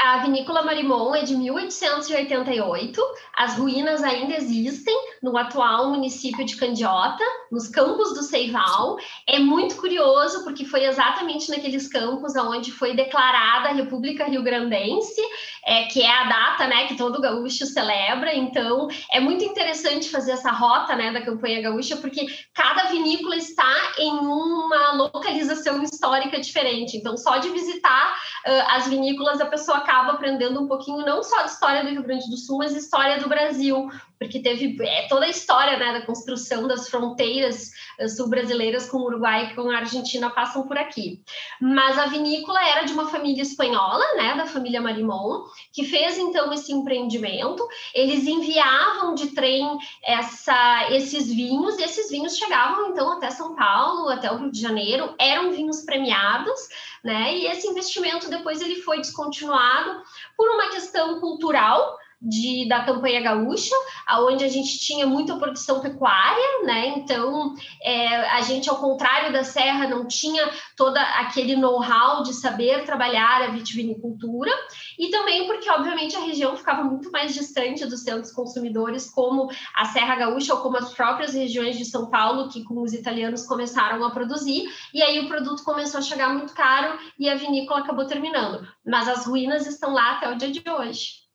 A 0.00 0.18
vinícola 0.18 0.62
Marimon 0.62 1.12
é 1.16 1.22
de 1.22 1.34
1888. 1.34 3.02
As 3.36 3.58
ruínas 3.58 4.00
ainda 4.04 4.36
existem 4.36 4.94
no 5.20 5.36
atual 5.36 5.90
município 5.90 6.44
de 6.44 6.54
Candiota, 6.54 7.24
nos 7.50 7.66
campos 7.66 8.14
do 8.14 8.22
Seival. 8.22 8.96
É 9.26 9.40
muito 9.40 9.74
curioso 9.74 10.44
porque 10.44 10.64
foi 10.64 10.84
exatamente 10.84 11.50
naqueles 11.50 11.88
campos 11.88 12.36
onde 12.36 12.70
foi 12.70 12.94
declarada 12.94 13.70
a 13.70 13.72
República 13.72 14.26
Rio 14.26 14.44
Grandense, 14.44 15.20
é, 15.66 15.86
que 15.86 16.00
é 16.00 16.08
a 16.08 16.28
data, 16.28 16.68
né, 16.68 16.86
que 16.86 16.96
todo 16.96 17.20
gaúcho 17.20 17.66
celebra. 17.66 18.32
Então, 18.32 18.86
é 19.10 19.18
muito 19.18 19.44
interessante 19.44 20.10
fazer 20.10 20.30
essa 20.30 20.52
rota, 20.52 20.94
né, 20.94 21.12
da 21.12 21.22
campanha 21.22 21.60
gaúcha, 21.60 21.96
porque 21.96 22.24
cada 22.54 22.84
vinícola 22.84 23.34
está 23.34 23.74
em 23.98 24.12
uma 24.12 24.92
localização 24.92 25.82
histórica 25.82 26.40
diferente. 26.40 26.96
Então, 26.96 27.16
só 27.16 27.38
de 27.38 27.48
visitar 27.50 28.16
uh, 28.46 28.76
as 28.76 28.86
vinícolas 28.86 29.40
a 29.40 29.46
pessoa 29.46 29.87
acaba 29.88 30.12
aprendendo 30.12 30.60
um 30.60 30.68
pouquinho 30.68 30.98
não 30.98 31.22
só 31.22 31.42
de 31.42 31.50
história 31.50 31.82
do 31.82 31.88
Rio 31.88 32.02
Grande 32.02 32.28
do 32.28 32.36
Sul, 32.36 32.58
mas 32.58 32.76
história 32.76 33.18
do 33.18 33.28
Brasil, 33.28 33.90
porque 34.18 34.40
teve 34.40 34.76
é, 34.82 35.06
toda 35.08 35.26
a 35.26 35.30
história 35.30 35.78
né, 35.78 35.92
da 35.92 36.06
construção 36.06 36.66
das 36.66 36.88
fronteiras 36.88 37.70
uh, 38.00 38.08
sul-brasileiras 38.08 38.88
com 38.88 38.98
o 38.98 39.04
Uruguai 39.04 39.46
e 39.46 39.54
com 39.54 39.70
a 39.70 39.78
Argentina 39.78 40.28
passam 40.30 40.66
por 40.66 40.76
aqui. 40.76 41.22
Mas 41.60 41.98
a 41.98 42.06
vinícola 42.06 42.60
era 42.68 42.82
de 42.82 42.92
uma 42.92 43.08
família 43.08 43.42
espanhola, 43.42 44.04
né, 44.16 44.34
da 44.36 44.46
família 44.46 44.80
Marimon, 44.80 45.44
que 45.72 45.84
fez 45.84 46.18
então 46.18 46.52
esse 46.52 46.72
empreendimento. 46.72 47.66
Eles 47.94 48.26
enviavam 48.26 49.14
de 49.14 49.28
trem 49.28 49.78
essa, 50.04 50.88
esses 50.90 51.28
vinhos, 51.28 51.78
e 51.78 51.82
esses 51.82 52.10
vinhos 52.10 52.36
chegavam 52.36 52.90
então 52.90 53.12
até 53.12 53.30
São 53.30 53.54
Paulo, 53.54 54.08
até 54.08 54.30
o 54.32 54.36
Rio 54.36 54.50
de 54.50 54.60
Janeiro, 54.60 55.14
eram 55.18 55.52
vinhos 55.52 55.82
premiados, 55.82 56.60
né? 57.04 57.36
E 57.36 57.46
esse 57.46 57.68
investimento 57.68 58.28
depois 58.28 58.60
ele 58.60 58.82
foi 58.82 58.98
descontinuado 58.98 60.02
por 60.36 60.48
uma 60.48 60.70
questão 60.70 61.20
cultural, 61.20 61.96
de, 62.20 62.68
da 62.68 62.84
campanha 62.84 63.20
gaúcha, 63.20 63.74
aonde 64.06 64.44
a 64.44 64.48
gente 64.48 64.78
tinha 64.80 65.06
muita 65.06 65.36
produção 65.36 65.80
pecuária, 65.80 66.64
né? 66.64 66.88
Então, 66.88 67.54
é, 67.82 68.30
a 68.30 68.40
gente, 68.40 68.68
ao 68.68 68.76
contrário 68.76 69.32
da 69.32 69.44
Serra, 69.44 69.86
não 69.86 70.06
tinha 70.06 70.50
todo 70.76 70.96
aquele 70.96 71.54
know-how 71.54 72.22
de 72.24 72.34
saber 72.34 72.84
trabalhar 72.84 73.42
a 73.42 73.50
vitivinicultura, 73.50 74.50
e 74.98 75.10
também 75.10 75.46
porque, 75.46 75.70
obviamente, 75.70 76.16
a 76.16 76.20
região 76.20 76.56
ficava 76.56 76.82
muito 76.82 77.10
mais 77.12 77.32
distante 77.32 77.86
dos 77.86 78.02
centros 78.02 78.32
consumidores, 78.32 79.08
como 79.08 79.48
a 79.74 79.84
Serra 79.84 80.16
Gaúcha 80.16 80.54
ou 80.54 80.60
como 80.60 80.76
as 80.76 80.92
próprias 80.92 81.34
regiões 81.34 81.78
de 81.78 81.84
São 81.84 82.10
Paulo, 82.10 82.48
que 82.48 82.64
com 82.64 82.82
os 82.82 82.92
italianos 82.92 83.46
começaram 83.46 84.04
a 84.04 84.10
produzir, 84.10 84.68
e 84.92 85.02
aí 85.02 85.20
o 85.20 85.28
produto 85.28 85.62
começou 85.62 85.98
a 85.98 86.02
chegar 86.02 86.30
muito 86.30 86.52
caro 86.52 86.98
e 87.18 87.28
a 87.28 87.36
vinícola 87.36 87.80
acabou 87.80 88.06
terminando. 88.06 88.66
Mas 88.84 89.08
as 89.08 89.26
ruínas 89.26 89.66
estão 89.66 89.92
lá 89.92 90.12
até 90.12 90.30
o 90.30 90.36
dia 90.36 90.50
de 90.50 90.62
hoje. 90.68 91.27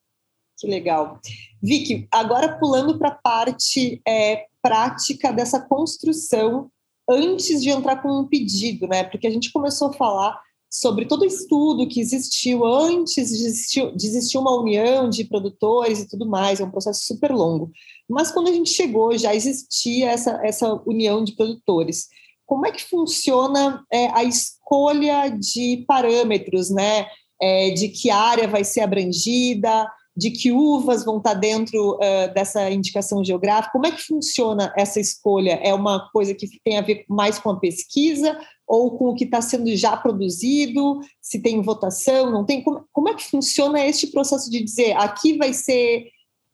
Que 0.63 0.69
legal. 0.69 1.19
Vicky, 1.61 2.07
agora 2.09 2.57
pulando 2.57 2.97
para 2.97 3.09
a 3.09 3.15
parte 3.15 4.01
é, 4.07 4.45
prática 4.61 5.33
dessa 5.33 5.59
construção 5.59 6.71
antes 7.09 7.61
de 7.61 7.69
entrar 7.69 8.01
com 8.01 8.21
um 8.21 8.25
pedido, 8.25 8.87
né? 8.87 9.03
Porque 9.03 9.27
a 9.27 9.29
gente 9.29 9.51
começou 9.51 9.89
a 9.89 9.93
falar 9.93 10.41
sobre 10.69 11.05
todo 11.05 11.23
o 11.23 11.25
estudo 11.25 11.85
que 11.85 11.99
existiu 11.99 12.65
antes 12.65 13.27
de 13.27 13.45
existir, 13.45 13.93
de 13.93 14.07
existir 14.07 14.37
uma 14.37 14.57
união 14.57 15.09
de 15.09 15.25
produtores 15.25 15.99
e 15.99 16.07
tudo 16.07 16.25
mais, 16.25 16.61
é 16.61 16.63
um 16.63 16.71
processo 16.71 17.03
super 17.03 17.31
longo. 17.31 17.69
Mas 18.09 18.31
quando 18.31 18.47
a 18.47 18.53
gente 18.53 18.69
chegou, 18.69 19.17
já 19.17 19.35
existia 19.35 20.11
essa, 20.11 20.39
essa 20.45 20.81
união 20.85 21.25
de 21.25 21.35
produtores. 21.35 22.07
Como 22.45 22.65
é 22.65 22.71
que 22.71 22.85
funciona 22.85 23.83
é, 23.91 24.07
a 24.17 24.23
escolha 24.23 25.27
de 25.27 25.83
parâmetros, 25.85 26.69
né? 26.69 27.05
É, 27.41 27.71
de 27.71 27.89
que 27.89 28.09
área 28.09 28.47
vai 28.47 28.63
ser 28.63 28.79
abrangida, 28.79 29.85
de 30.15 30.29
que 30.29 30.51
uvas 30.51 31.03
vão 31.03 31.17
estar 31.17 31.33
dentro 31.33 31.95
uh, 31.95 32.33
dessa 32.33 32.69
indicação 32.69 33.23
geográfica? 33.23 33.71
Como 33.71 33.87
é 33.87 33.91
que 33.91 34.01
funciona 34.01 34.71
essa 34.77 34.99
escolha? 34.99 35.59
É 35.63 35.73
uma 35.73 36.09
coisa 36.11 36.35
que 36.35 36.47
tem 36.63 36.77
a 36.77 36.81
ver 36.81 37.03
mais 37.09 37.39
com 37.39 37.49
a 37.49 37.59
pesquisa 37.59 38.39
ou 38.67 38.95
com 38.97 39.09
o 39.09 39.15
que 39.15 39.23
está 39.23 39.41
sendo 39.41 39.75
já 39.75 39.97
produzido? 39.97 40.99
Se 41.21 41.41
tem 41.41 41.61
votação, 41.61 42.29
não 42.29 42.45
tem? 42.45 42.63
Como, 42.63 42.85
como 42.91 43.09
é 43.09 43.15
que 43.15 43.29
funciona 43.29 43.83
este 43.83 44.07
processo 44.07 44.49
de 44.51 44.63
dizer 44.63 44.93
aqui 44.93 45.37
vai 45.37 45.51
ser 45.51 46.07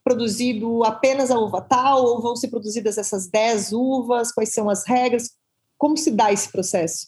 produzido 0.03 0.83
apenas 0.85 1.29
a 1.29 1.37
uva 1.37 1.61
tal 1.61 2.03
ou 2.03 2.21
vão 2.21 2.35
ser 2.35 2.47
produzidas 2.47 2.97
essas 2.97 3.27
10 3.27 3.73
uvas? 3.73 4.31
Quais 4.31 4.53
são 4.53 4.69
as 4.69 4.85
regras? 4.85 5.31
Como 5.77 5.97
se 5.97 6.11
dá 6.11 6.31
esse 6.31 6.49
processo? 6.49 7.07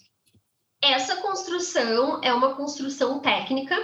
Essa 0.84 1.16
construção 1.18 2.20
é 2.24 2.34
uma 2.34 2.56
construção 2.56 3.20
técnica 3.20 3.76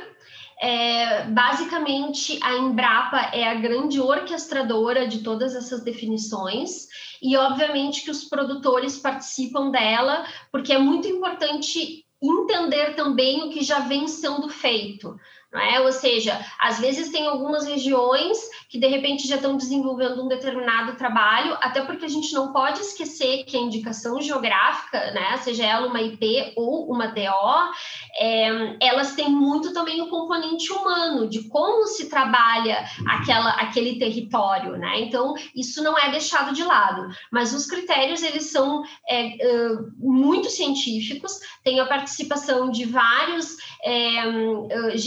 é, 0.59 1.25
basicamente, 1.25 2.39
a 2.41 2.55
Embrapa 2.55 3.29
é 3.33 3.47
a 3.47 3.55
grande 3.55 3.99
orquestradora 4.01 5.07
de 5.07 5.19
todas 5.19 5.55
essas 5.55 5.83
definições, 5.83 6.87
e 7.21 7.37
obviamente 7.37 8.03
que 8.03 8.11
os 8.11 8.23
produtores 8.23 8.97
participam 8.97 9.69
dela, 9.69 10.25
porque 10.51 10.73
é 10.73 10.79
muito 10.79 11.07
importante 11.07 12.05
entender 12.21 12.95
também 12.95 13.43
o 13.43 13.49
que 13.49 13.63
já 13.63 13.79
vem 13.79 14.07
sendo 14.07 14.49
feito. 14.49 15.19
É? 15.57 15.79
Ou 15.81 15.91
seja, 15.91 16.39
às 16.59 16.79
vezes 16.79 17.11
tem 17.11 17.27
algumas 17.27 17.65
regiões 17.65 18.37
que 18.69 18.79
de 18.79 18.87
repente 18.87 19.27
já 19.27 19.35
estão 19.35 19.55
desenvolvendo 19.55 20.23
um 20.23 20.27
determinado 20.27 20.95
trabalho, 20.97 21.57
até 21.61 21.81
porque 21.81 22.05
a 22.05 22.09
gente 22.09 22.33
não 22.33 22.51
pode 22.51 22.81
esquecer 22.81 23.45
que 23.45 23.55
a 23.55 23.61
indicação 23.61 24.21
geográfica, 24.21 25.11
né, 25.11 25.37
seja 25.37 25.65
ela 25.65 25.87
uma 25.87 26.01
IP 26.01 26.53
ou 26.55 26.91
uma 26.91 27.07
DO, 27.07 27.71
é, 28.19 28.77
elas 28.81 29.15
têm 29.15 29.29
muito 29.29 29.73
também 29.73 30.01
o 30.01 30.09
componente 30.09 30.71
humano 30.71 31.29
de 31.29 31.47
como 31.47 31.87
se 31.87 32.09
trabalha 32.09 32.85
aquela, 33.07 33.51
aquele 33.51 33.97
território, 33.97 34.77
né? 34.77 35.01
Então 35.01 35.33
isso 35.55 35.81
não 35.81 35.97
é 35.97 36.09
deixado 36.11 36.53
de 36.53 36.63
lado, 36.63 37.07
mas 37.31 37.53
os 37.53 37.65
critérios 37.65 38.21
eles 38.21 38.51
são 38.51 38.83
é, 39.07 39.27
uh, 39.27 39.91
muito 39.97 40.49
científicos, 40.49 41.39
tem 41.63 41.79
a 41.79 41.85
participação 41.85 42.69
de 42.69 42.85
vários 42.85 43.55
é, 43.83 44.97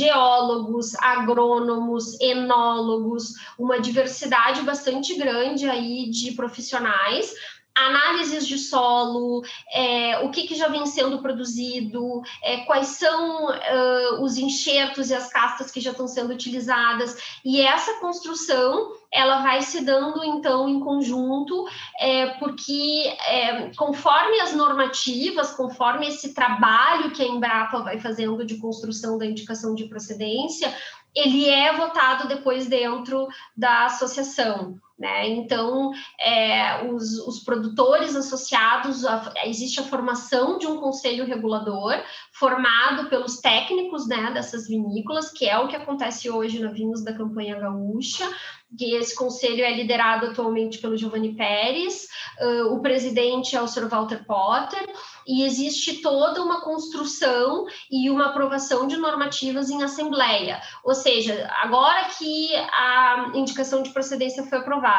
geólogos, 0.41 0.95
agrônomos, 0.97 2.19
enólogos, 2.21 3.35
uma 3.59 3.81
diversidade 3.81 4.63
bastante 4.63 5.17
grande 5.17 5.69
aí 5.69 6.09
de 6.09 6.33
profissionais 6.33 7.35
análises 7.75 8.47
de 8.47 8.59
solo, 8.59 9.43
é, 9.73 10.19
o 10.25 10.31
que, 10.31 10.47
que, 10.47 10.55
já 10.55 10.69
vem 10.69 10.87
sendo 10.87 11.21
produzido, 11.23 12.23
é, 12.43 12.59
quais 12.59 12.89
são 12.89 13.47
uh, 13.47 14.23
os 14.23 14.37
enxertos 14.37 15.11
e 15.11 15.15
as 15.15 15.29
castas 15.33 15.71
que 15.71 15.81
já 15.81 15.93
estão 15.93 16.07
sendo 16.07 16.33
utilizadas, 16.33 17.17
e 17.45 17.61
essa 17.61 18.01
construção 18.01 18.93
ela 19.13 19.43
vai 19.43 19.63
se 19.63 19.85
dando 19.85 20.25
então 20.25 20.69
em 20.69 20.79
conjunto, 20.79 21.67
é, 21.99 22.27
porque 22.39 23.13
é, 23.27 23.71
conforme 23.77 24.41
as 24.41 24.55
normativas, 24.55 25.53
conforme 25.53 26.07
esse 26.07 26.33
trabalho 26.33 27.11
que 27.11 27.23
a 27.23 27.27
Embrapa 27.27 27.81
vai 27.81 27.99
fazendo 27.99 28.45
de 28.45 28.59
construção 28.59 29.19
da 29.19 29.27
indicação 29.27 29.75
de 29.75 29.87
procedência, 29.87 30.73
ele 31.15 31.49
é 31.49 31.73
votado 31.77 32.29
depois 32.29 32.67
dentro 32.67 33.27
da 33.57 33.87
associação. 33.87 34.79
Né? 35.01 35.31
Então, 35.31 35.93
é, 36.21 36.85
os, 36.85 37.27
os, 37.27 37.41
produtores 37.43 38.15
associados, 38.15 39.03
a, 39.07 39.33
existe 39.47 39.81
a 39.81 39.85
formação 39.85 40.59
de 40.59 40.67
um 40.67 40.77
conselho 40.77 41.25
regulador 41.25 41.95
formado 42.33 43.09
pelos 43.09 43.39
técnicos 43.39 44.07
né, 44.07 44.31
dessas 44.31 44.69
vinícolas, 44.69 45.33
que 45.33 45.49
é 45.49 45.59
o 45.59 45.69
que 45.69 45.75
acontece 45.75 46.29
hoje 46.29 46.59
na 46.59 46.71
Vinhos 46.71 47.03
da 47.03 47.15
Campanha 47.15 47.59
Gaúcha, 47.59 48.29
que 48.77 48.95
esse 48.95 49.15
conselho 49.15 49.65
é 49.65 49.75
liderado 49.75 50.27
atualmente 50.27 50.79
pelo 50.79 50.97
Giovanni 50.97 51.35
Pérez, 51.35 52.07
uh, 52.41 52.75
o 52.75 52.81
presidente 52.81 53.57
é 53.57 53.63
o 53.63 53.67
Sr. 53.67 53.89
Walter 53.89 54.25
Potter, 54.25 54.87
e 55.27 55.45
existe 55.45 56.01
toda 56.01 56.43
uma 56.43 56.61
construção 56.61 57.67
e 57.91 58.09
uma 58.11 58.27
aprovação 58.27 58.87
de 58.87 58.97
normativas 58.97 59.71
em 59.71 59.83
assembleia. 59.83 60.61
Ou 60.85 60.95
seja, 60.95 61.51
agora 61.63 62.05
que 62.17 62.55
a 62.55 63.33
indicação 63.35 63.83
de 63.83 63.91
procedência 63.91 64.45
foi 64.45 64.59
aprovada, 64.59 64.90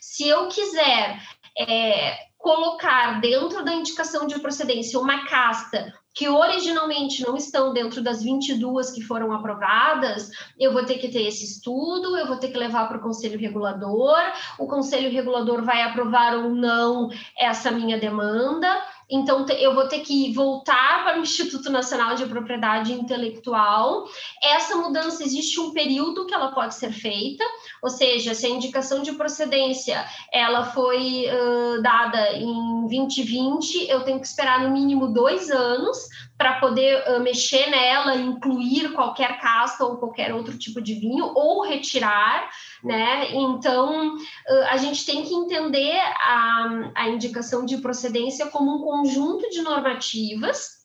se 0.00 0.28
eu 0.28 0.48
quiser 0.48 1.20
é, 1.58 2.16
colocar 2.38 3.20
dentro 3.20 3.64
da 3.64 3.74
indicação 3.74 4.26
de 4.26 4.38
procedência 4.38 5.00
uma 5.00 5.26
casta 5.26 5.92
que 6.16 6.28
originalmente 6.30 7.22
não 7.22 7.36
estão 7.36 7.74
dentro 7.74 8.02
das 8.02 8.22
22 8.22 8.90
que 8.90 9.02
foram 9.02 9.32
aprovadas, 9.32 10.30
eu 10.58 10.72
vou 10.72 10.82
ter 10.82 10.94
que 10.94 11.08
ter 11.08 11.26
esse 11.26 11.44
estudo, 11.44 12.16
eu 12.16 12.26
vou 12.26 12.38
ter 12.38 12.48
que 12.48 12.56
levar 12.56 12.88
para 12.88 12.96
o 12.96 13.02
Conselho 13.02 13.38
Regulador, 13.38 14.18
o 14.58 14.66
Conselho 14.66 15.10
Regulador 15.10 15.62
vai 15.62 15.82
aprovar 15.82 16.34
ou 16.34 16.48
não 16.48 17.10
essa 17.36 17.70
minha 17.70 17.98
demanda. 17.98 18.82
Então, 19.08 19.46
eu 19.50 19.74
vou 19.74 19.86
ter 19.86 20.00
que 20.00 20.32
voltar 20.32 21.04
para 21.04 21.18
o 21.18 21.22
Instituto 21.22 21.70
Nacional 21.70 22.16
de 22.16 22.26
Propriedade 22.26 22.92
Intelectual. 22.92 24.04
Essa 24.42 24.76
mudança 24.76 25.22
existe 25.22 25.60
um 25.60 25.72
período 25.72 26.26
que 26.26 26.34
ela 26.34 26.50
pode 26.52 26.74
ser 26.74 26.90
feita, 26.92 27.44
ou 27.82 27.88
seja, 27.88 28.34
se 28.34 28.46
a 28.46 28.50
indicação 28.50 29.02
de 29.02 29.12
procedência 29.12 30.04
ela 30.32 30.64
foi 30.64 31.26
uh, 31.26 31.82
dada 31.82 32.32
em 32.32 32.86
2020, 32.88 33.88
eu 33.88 34.02
tenho 34.02 34.20
que 34.20 34.26
esperar 34.26 34.62
no 34.62 34.70
mínimo 34.70 35.08
dois 35.08 35.50
anos 35.50 36.08
para 36.36 36.60
poder 36.60 37.02
uh, 37.08 37.20
mexer 37.20 37.70
nela, 37.70 38.14
incluir 38.14 38.92
qualquer 38.92 39.40
casta 39.40 39.84
ou 39.84 39.96
qualquer 39.96 40.34
outro 40.34 40.56
tipo 40.58 40.80
de 40.80 40.94
vinho, 40.94 41.32
ou 41.34 41.62
retirar, 41.62 42.50
né? 42.84 43.30
Então, 43.32 44.14
uh, 44.16 44.64
a 44.68 44.76
gente 44.76 45.06
tem 45.06 45.24
que 45.24 45.34
entender 45.34 45.98
a, 45.98 46.90
a 46.94 47.08
indicação 47.08 47.64
de 47.64 47.78
procedência 47.78 48.46
como 48.46 48.76
um 48.76 48.84
conjunto 48.84 49.48
de 49.50 49.62
normativas 49.62 50.84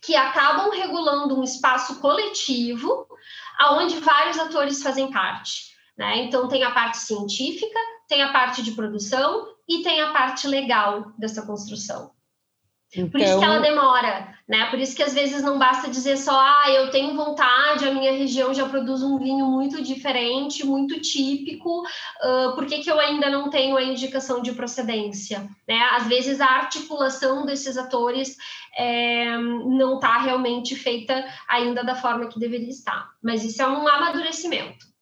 que 0.00 0.16
acabam 0.16 0.70
regulando 0.70 1.38
um 1.38 1.44
espaço 1.44 2.00
coletivo 2.00 3.06
aonde 3.58 4.00
vários 4.00 4.38
atores 4.38 4.82
fazem 4.82 5.10
parte. 5.10 5.72
Né? 5.96 6.24
Então, 6.24 6.48
tem 6.48 6.64
a 6.64 6.72
parte 6.72 6.98
científica, 6.98 7.78
tem 8.08 8.22
a 8.22 8.32
parte 8.32 8.62
de 8.62 8.72
produção 8.72 9.46
e 9.68 9.82
tem 9.82 10.00
a 10.00 10.12
parte 10.12 10.48
legal 10.48 11.12
dessa 11.18 11.46
construção. 11.46 12.10
Então... 12.94 13.08
Por 13.08 13.20
isso 13.20 13.38
que 13.38 13.44
ela 13.44 13.58
então 13.58 13.62
demora, 13.62 14.34
né? 14.46 14.66
Por 14.66 14.78
isso 14.78 14.94
que 14.94 15.02
às 15.02 15.14
vezes 15.14 15.42
não 15.42 15.58
basta 15.58 15.88
dizer 15.88 16.18
só, 16.18 16.38
ah, 16.38 16.70
eu 16.70 16.90
tenho 16.90 17.16
vontade, 17.16 17.86
a 17.86 17.94
minha 17.94 18.12
região 18.12 18.52
já 18.52 18.68
produz 18.68 19.02
um 19.02 19.18
vinho 19.18 19.46
muito 19.46 19.82
diferente, 19.82 20.64
muito 20.66 21.00
típico, 21.00 21.80
uh, 21.80 22.54
por 22.54 22.66
que, 22.66 22.80
que 22.80 22.90
eu 22.90 23.00
ainda 23.00 23.30
não 23.30 23.48
tenho 23.48 23.76
a 23.76 23.82
indicação 23.82 24.42
de 24.42 24.52
procedência? 24.52 25.48
Né? 25.66 25.78
Às 25.92 26.06
vezes 26.06 26.40
a 26.40 26.46
articulação 26.46 27.46
desses 27.46 27.78
atores 27.78 28.36
é, 28.76 29.38
não 29.38 29.94
está 29.94 30.18
realmente 30.18 30.76
feita 30.76 31.24
ainda 31.48 31.82
da 31.82 31.94
forma 31.94 32.28
que 32.28 32.38
deveria 32.38 32.68
estar. 32.68 33.08
Mas 33.22 33.42
isso 33.42 33.62
é 33.62 33.68
um 33.68 33.88
amadurecimento. 33.88 34.92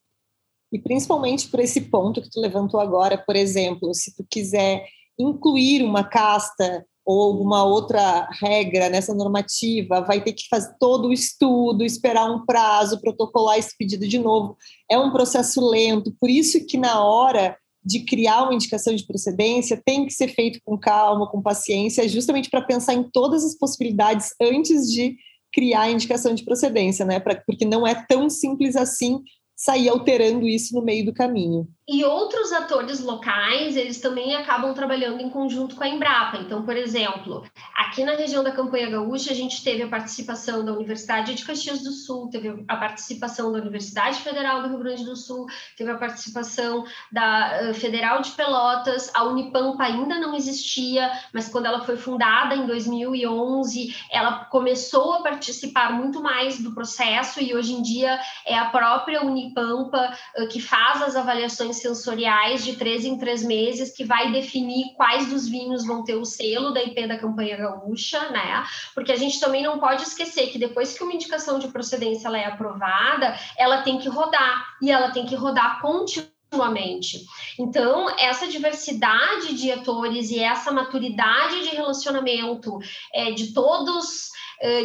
E 0.72 0.78
principalmente 0.78 1.48
por 1.48 1.58
esse 1.58 1.80
ponto 1.90 2.22
que 2.22 2.30
tu 2.30 2.40
levantou 2.40 2.78
agora, 2.78 3.18
por 3.18 3.34
exemplo, 3.34 3.92
se 3.92 4.14
tu 4.14 4.24
quiser 4.30 4.86
incluir 5.18 5.82
uma 5.82 6.04
casta 6.04 6.86
ou 7.10 7.22
alguma 7.22 7.64
outra 7.64 8.28
regra 8.40 8.88
nessa 8.88 9.12
normativa, 9.12 10.00
vai 10.00 10.22
ter 10.22 10.32
que 10.32 10.46
fazer 10.48 10.72
todo 10.78 11.08
o 11.08 11.12
estudo, 11.12 11.84
esperar 11.84 12.30
um 12.30 12.46
prazo, 12.46 13.00
protocolar 13.00 13.58
esse 13.58 13.76
pedido 13.76 14.06
de 14.06 14.16
novo. 14.16 14.56
É 14.88 14.96
um 14.96 15.10
processo 15.10 15.60
lento, 15.68 16.14
por 16.20 16.30
isso 16.30 16.64
que 16.66 16.78
na 16.78 17.02
hora 17.02 17.56
de 17.84 18.04
criar 18.04 18.44
uma 18.44 18.54
indicação 18.54 18.94
de 18.94 19.04
procedência 19.04 19.82
tem 19.84 20.06
que 20.06 20.12
ser 20.12 20.28
feito 20.28 20.60
com 20.64 20.78
calma, 20.78 21.28
com 21.28 21.42
paciência, 21.42 22.08
justamente 22.08 22.48
para 22.48 22.62
pensar 22.62 22.94
em 22.94 23.02
todas 23.02 23.44
as 23.44 23.58
possibilidades 23.58 24.32
antes 24.40 24.88
de 24.92 25.16
criar 25.52 25.82
a 25.82 25.90
indicação 25.90 26.32
de 26.32 26.44
procedência, 26.44 27.04
né? 27.04 27.18
Pra, 27.18 27.42
porque 27.44 27.64
não 27.64 27.84
é 27.84 28.06
tão 28.06 28.30
simples 28.30 28.76
assim 28.76 29.20
sair 29.56 29.88
alterando 29.88 30.46
isso 30.46 30.74
no 30.74 30.84
meio 30.84 31.04
do 31.04 31.12
caminho. 31.12 31.66
E 31.92 32.04
outros 32.04 32.52
atores 32.52 33.00
locais, 33.00 33.76
eles 33.76 34.00
também 34.00 34.36
acabam 34.36 34.72
trabalhando 34.72 35.20
em 35.20 35.28
conjunto 35.28 35.74
com 35.74 35.82
a 35.82 35.88
Embrapa. 35.88 36.36
Então, 36.36 36.64
por 36.64 36.76
exemplo, 36.76 37.44
aqui 37.74 38.04
na 38.04 38.12
região 38.12 38.44
da 38.44 38.52
Campanha 38.52 38.88
Gaúcha, 38.88 39.32
a 39.32 39.34
gente 39.34 39.64
teve 39.64 39.82
a 39.82 39.88
participação 39.88 40.64
da 40.64 40.72
Universidade 40.72 41.34
de 41.34 41.44
Caxias 41.44 41.82
do 41.82 41.90
Sul, 41.90 42.30
teve 42.30 42.64
a 42.68 42.76
participação 42.76 43.50
da 43.50 43.58
Universidade 43.58 44.20
Federal 44.20 44.62
do 44.62 44.68
Rio 44.68 44.78
Grande 44.78 45.04
do 45.04 45.16
Sul, 45.16 45.46
teve 45.76 45.90
a 45.90 45.96
participação 45.96 46.84
da 47.10 47.70
uh, 47.70 47.74
Federal 47.74 48.22
de 48.22 48.30
Pelotas, 48.30 49.10
a 49.12 49.24
Unipampa 49.24 49.82
ainda 49.82 50.16
não 50.16 50.36
existia, 50.36 51.10
mas 51.34 51.48
quando 51.48 51.66
ela 51.66 51.80
foi 51.80 51.96
fundada 51.96 52.54
em 52.54 52.68
2011, 52.68 53.96
ela 54.12 54.44
começou 54.44 55.14
a 55.14 55.22
participar 55.22 55.92
muito 55.92 56.22
mais 56.22 56.62
do 56.62 56.72
processo 56.72 57.40
e 57.42 57.52
hoje 57.52 57.72
em 57.72 57.82
dia 57.82 58.20
é 58.46 58.56
a 58.56 58.66
própria 58.66 59.24
Unipampa 59.24 60.16
uh, 60.38 60.46
que 60.46 60.60
faz 60.60 61.02
as 61.02 61.16
avaliações 61.16 61.79
sensoriais 61.80 62.64
de 62.64 62.76
três 62.76 63.04
em 63.04 63.18
três 63.18 63.42
meses, 63.42 63.90
que 63.90 64.04
vai 64.04 64.32
definir 64.32 64.94
quais 64.94 65.28
dos 65.28 65.48
vinhos 65.48 65.86
vão 65.86 66.04
ter 66.04 66.14
o 66.14 66.24
selo 66.24 66.72
da 66.72 66.82
IP 66.82 67.06
da 67.06 67.18
campanha 67.18 67.56
gaúcha, 67.56 68.30
né? 68.30 68.64
Porque 68.94 69.12
a 69.12 69.16
gente 69.16 69.40
também 69.40 69.62
não 69.62 69.78
pode 69.78 70.02
esquecer 70.02 70.50
que 70.50 70.58
depois 70.58 70.96
que 70.96 71.02
uma 71.02 71.12
indicação 71.12 71.58
de 71.58 71.68
procedência 71.68 72.28
ela 72.28 72.38
é 72.38 72.46
aprovada, 72.46 73.36
ela 73.56 73.82
tem 73.82 73.98
que 73.98 74.08
rodar 74.08 74.76
e 74.82 74.90
ela 74.90 75.10
tem 75.10 75.26
que 75.26 75.34
rodar 75.34 75.80
continuamente. 75.80 77.24
Então, 77.58 78.10
essa 78.18 78.48
diversidade 78.48 79.54
de 79.54 79.70
atores 79.70 80.30
e 80.30 80.40
essa 80.40 80.72
maturidade 80.72 81.68
de 81.68 81.76
relacionamento 81.76 82.78
é, 83.14 83.30
de 83.30 83.52
todos 83.52 84.30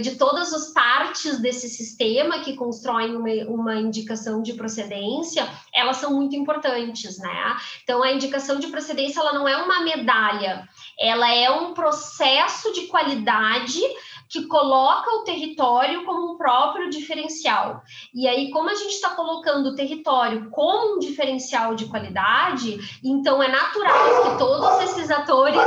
de 0.02 0.16
todas 0.16 0.54
as 0.54 0.68
partes 0.68 1.40
desse 1.40 1.68
sistema 1.68 2.40
que 2.40 2.56
constroem 2.56 3.16
uma, 3.16 3.30
uma 3.50 3.76
indicação 3.76 4.42
de 4.42 4.54
procedência, 4.54 5.46
elas 5.74 5.98
são 5.98 6.14
muito 6.14 6.36
importantes, 6.36 7.18
né? 7.18 7.58
Então, 7.84 8.02
a 8.02 8.12
indicação 8.12 8.58
de 8.58 8.68
procedência, 8.68 9.20
ela 9.20 9.34
não 9.34 9.48
é 9.48 9.58
uma 9.58 9.82
medalha, 9.82 10.68
ela 10.98 11.30
é 11.34 11.50
um 11.50 11.74
processo 11.74 12.72
de 12.72 12.88
qualidade 12.88 13.82
que 14.30 14.48
coloca 14.48 15.10
o 15.16 15.24
território 15.24 16.06
como 16.06 16.34
um 16.34 16.38
próprio 16.38 16.90
diferencial. 16.90 17.82
E 18.14 18.28
aí, 18.28 18.50
como 18.52 18.70
a 18.70 18.76
gente 18.76 18.94
está 18.94 19.12
colocando 19.12 19.70
o 19.70 19.76
território 19.76 20.50
como 20.50 20.96
um 20.96 21.00
diferencial 21.00 21.76
de 21.76 21.86
qualidade, 21.86 22.80
então 23.04 23.42
é 23.42 23.48
natural 23.48 24.24
que 24.24 24.38
todos 24.38 24.82
esses 24.82 25.12
atores 25.12 25.62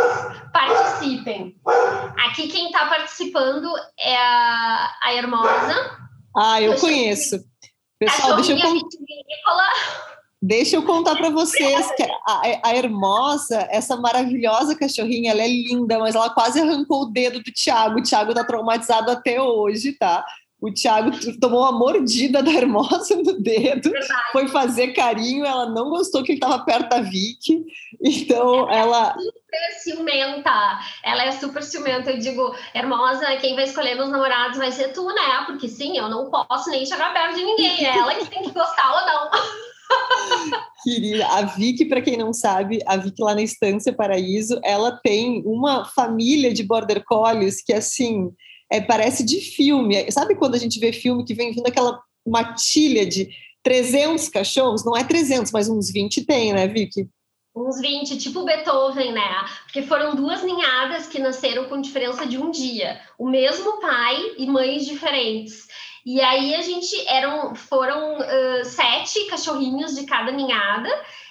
participem. 0.52 1.56
Aqui 2.26 2.48
quem 2.48 2.66
está 2.66 2.86
participando 2.86 3.68
é 3.98 4.16
a, 4.16 4.94
a 5.02 5.14
Hermosa. 5.14 5.98
Ah, 6.36 6.60
eu 6.60 6.76
conheço. 6.76 7.36
Pessoal, 7.98 8.36
deixa 8.36 8.52
eu... 8.52 8.58
Deixa 10.40 10.76
eu 10.76 10.84
contar 10.84 11.16
para 11.16 11.30
vocês 11.30 11.90
que 11.96 12.02
a, 12.02 12.68
a, 12.68 12.76
Hermosa, 12.76 13.66
essa 13.70 13.96
maravilhosa 13.96 14.76
cachorrinha, 14.76 15.32
ela 15.32 15.42
é 15.42 15.48
linda, 15.48 15.98
mas 15.98 16.14
ela 16.14 16.30
quase 16.30 16.60
arrancou 16.60 17.02
o 17.02 17.10
dedo 17.10 17.42
do 17.42 17.52
Thiago. 17.52 17.98
O 17.98 18.02
Thiago 18.02 18.32
tá 18.32 18.44
traumatizado 18.44 19.10
até 19.10 19.42
hoje, 19.42 19.92
tá? 19.94 20.24
O 20.60 20.72
Thiago 20.72 21.10
tomou 21.40 21.60
uma 21.60 21.72
mordida 21.72 22.42
da 22.42 22.52
Hermosa 22.52 23.16
no 23.16 23.40
dedo, 23.40 23.90
Verdade. 23.90 24.32
foi 24.32 24.48
fazer 24.48 24.88
carinho, 24.88 25.44
ela 25.44 25.70
não 25.70 25.88
gostou 25.88 26.22
que 26.24 26.32
ele 26.32 26.38
estava 26.38 26.64
perto 26.64 26.88
da 26.88 27.00
Vicky, 27.00 27.64
então 28.02 28.68
ela... 28.68 29.14
É 29.16 29.20
super 29.20 29.72
ciumenta, 29.78 30.78
ela 31.04 31.24
é 31.24 31.32
super 31.32 31.62
ciumenta, 31.62 32.10
eu 32.10 32.18
digo, 32.18 32.54
Hermosa, 32.74 33.36
quem 33.36 33.54
vai 33.54 33.64
escolher 33.64 33.94
meus 33.94 34.10
namorados 34.10 34.58
vai 34.58 34.72
ser 34.72 34.88
tu, 34.88 35.06
né? 35.06 35.44
Porque 35.46 35.68
sim, 35.68 35.96
eu 35.96 36.08
não 36.08 36.28
posso 36.28 36.70
nem 36.70 36.84
chegar 36.84 37.12
perto 37.12 37.36
de 37.36 37.44
ninguém, 37.44 37.86
é 37.86 37.96
ela 37.96 38.14
que 38.16 38.26
tem 38.26 38.42
que 38.42 38.50
gostar 38.50 38.92
ou 38.94 39.06
não. 39.06 39.30
Querida, 40.82 41.26
a 41.26 41.42
Vicky, 41.42 41.84
para 41.84 42.00
quem 42.00 42.16
não 42.16 42.32
sabe, 42.32 42.80
a 42.86 42.96
Vicky 42.96 43.22
lá 43.22 43.34
na 43.34 43.42
Estância 43.42 43.92
Paraíso, 43.92 44.60
ela 44.62 44.92
tem 44.92 45.42
uma 45.44 45.84
família 45.84 46.52
de 46.52 46.62
border 46.62 47.04
collies 47.04 47.62
que, 47.62 47.72
assim, 47.72 48.30
é, 48.70 48.80
parece 48.80 49.24
de 49.24 49.40
filme. 49.40 50.10
Sabe 50.10 50.36
quando 50.36 50.54
a 50.54 50.58
gente 50.58 50.78
vê 50.78 50.92
filme 50.92 51.24
que 51.24 51.34
vem 51.34 51.52
vindo 51.52 51.66
aquela 51.66 52.00
matilha 52.26 53.04
de 53.04 53.28
300 53.62 54.28
cachorros? 54.28 54.84
Não 54.84 54.96
é 54.96 55.04
300, 55.04 55.50
mas 55.52 55.68
uns 55.68 55.90
20 55.90 56.24
tem, 56.24 56.52
né, 56.52 56.66
Vicky? 56.68 57.08
Uns 57.54 57.80
20, 57.80 58.16
tipo 58.18 58.44
Beethoven, 58.44 59.12
né? 59.12 59.44
Porque 59.64 59.82
foram 59.82 60.14
duas 60.14 60.44
ninhadas 60.44 61.08
que 61.08 61.18
nasceram 61.18 61.64
com 61.64 61.80
diferença 61.80 62.24
de 62.24 62.38
um 62.38 62.52
dia. 62.52 63.00
O 63.18 63.28
mesmo 63.28 63.80
pai 63.80 64.16
e 64.38 64.46
mães 64.46 64.86
diferentes. 64.86 65.66
E 66.10 66.22
aí 66.22 66.54
a 66.54 66.62
gente 66.62 67.06
eram 67.06 67.54
foram 67.54 68.16
uh, 68.16 68.64
sete 68.64 69.26
cachorrinhos 69.26 69.94
de 69.94 70.06
cada 70.06 70.32
ninhada. 70.32 70.88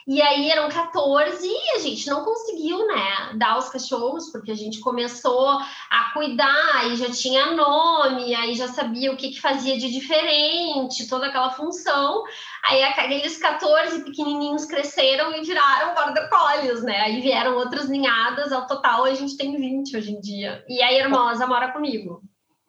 E 0.08 0.22
aí 0.22 0.52
eram 0.52 0.70
14 0.70 1.48
e 1.48 1.76
a 1.76 1.80
gente 1.80 2.08
não 2.08 2.24
conseguiu, 2.24 2.86
né, 2.86 3.34
dar 3.40 3.58
os 3.58 3.70
cachorros, 3.70 4.30
porque 4.32 4.52
a 4.52 4.56
gente 4.56 4.80
começou 4.80 5.50
a 5.90 6.14
cuidar 6.14 6.92
e 6.92 6.96
já 6.96 7.10
tinha 7.10 7.56
nome, 7.56 8.36
aí 8.36 8.54
já 8.54 8.68
sabia 8.68 9.12
o 9.12 9.18
que, 9.18 9.32
que 9.32 9.42
fazia 9.42 9.80
de 9.80 9.92
diferente, 9.92 11.10
toda 11.10 11.26
aquela 11.26 11.50
função. 11.50 12.24
Aí 12.64 12.84
aqueles 12.84 13.36
14 13.36 14.04
pequenininhos 14.04 14.66
cresceram 14.66 15.36
e 15.36 15.42
viraram 15.42 15.96
border 15.96 16.30
collies, 16.30 16.84
né? 16.84 17.02
Aí 17.02 17.20
vieram 17.20 17.58
outras 17.58 17.90
ninhadas, 17.90 18.52
ao 18.52 18.68
total 18.68 19.06
a 19.06 19.14
gente 19.16 19.36
tem 19.36 19.58
20 19.58 19.98
hoje 19.98 20.12
em 20.12 20.22
dia. 20.22 20.64
E 20.70 20.84
a 20.84 20.94
Hermosa 20.94 21.48
mora 21.48 21.72
comigo. 21.72 22.22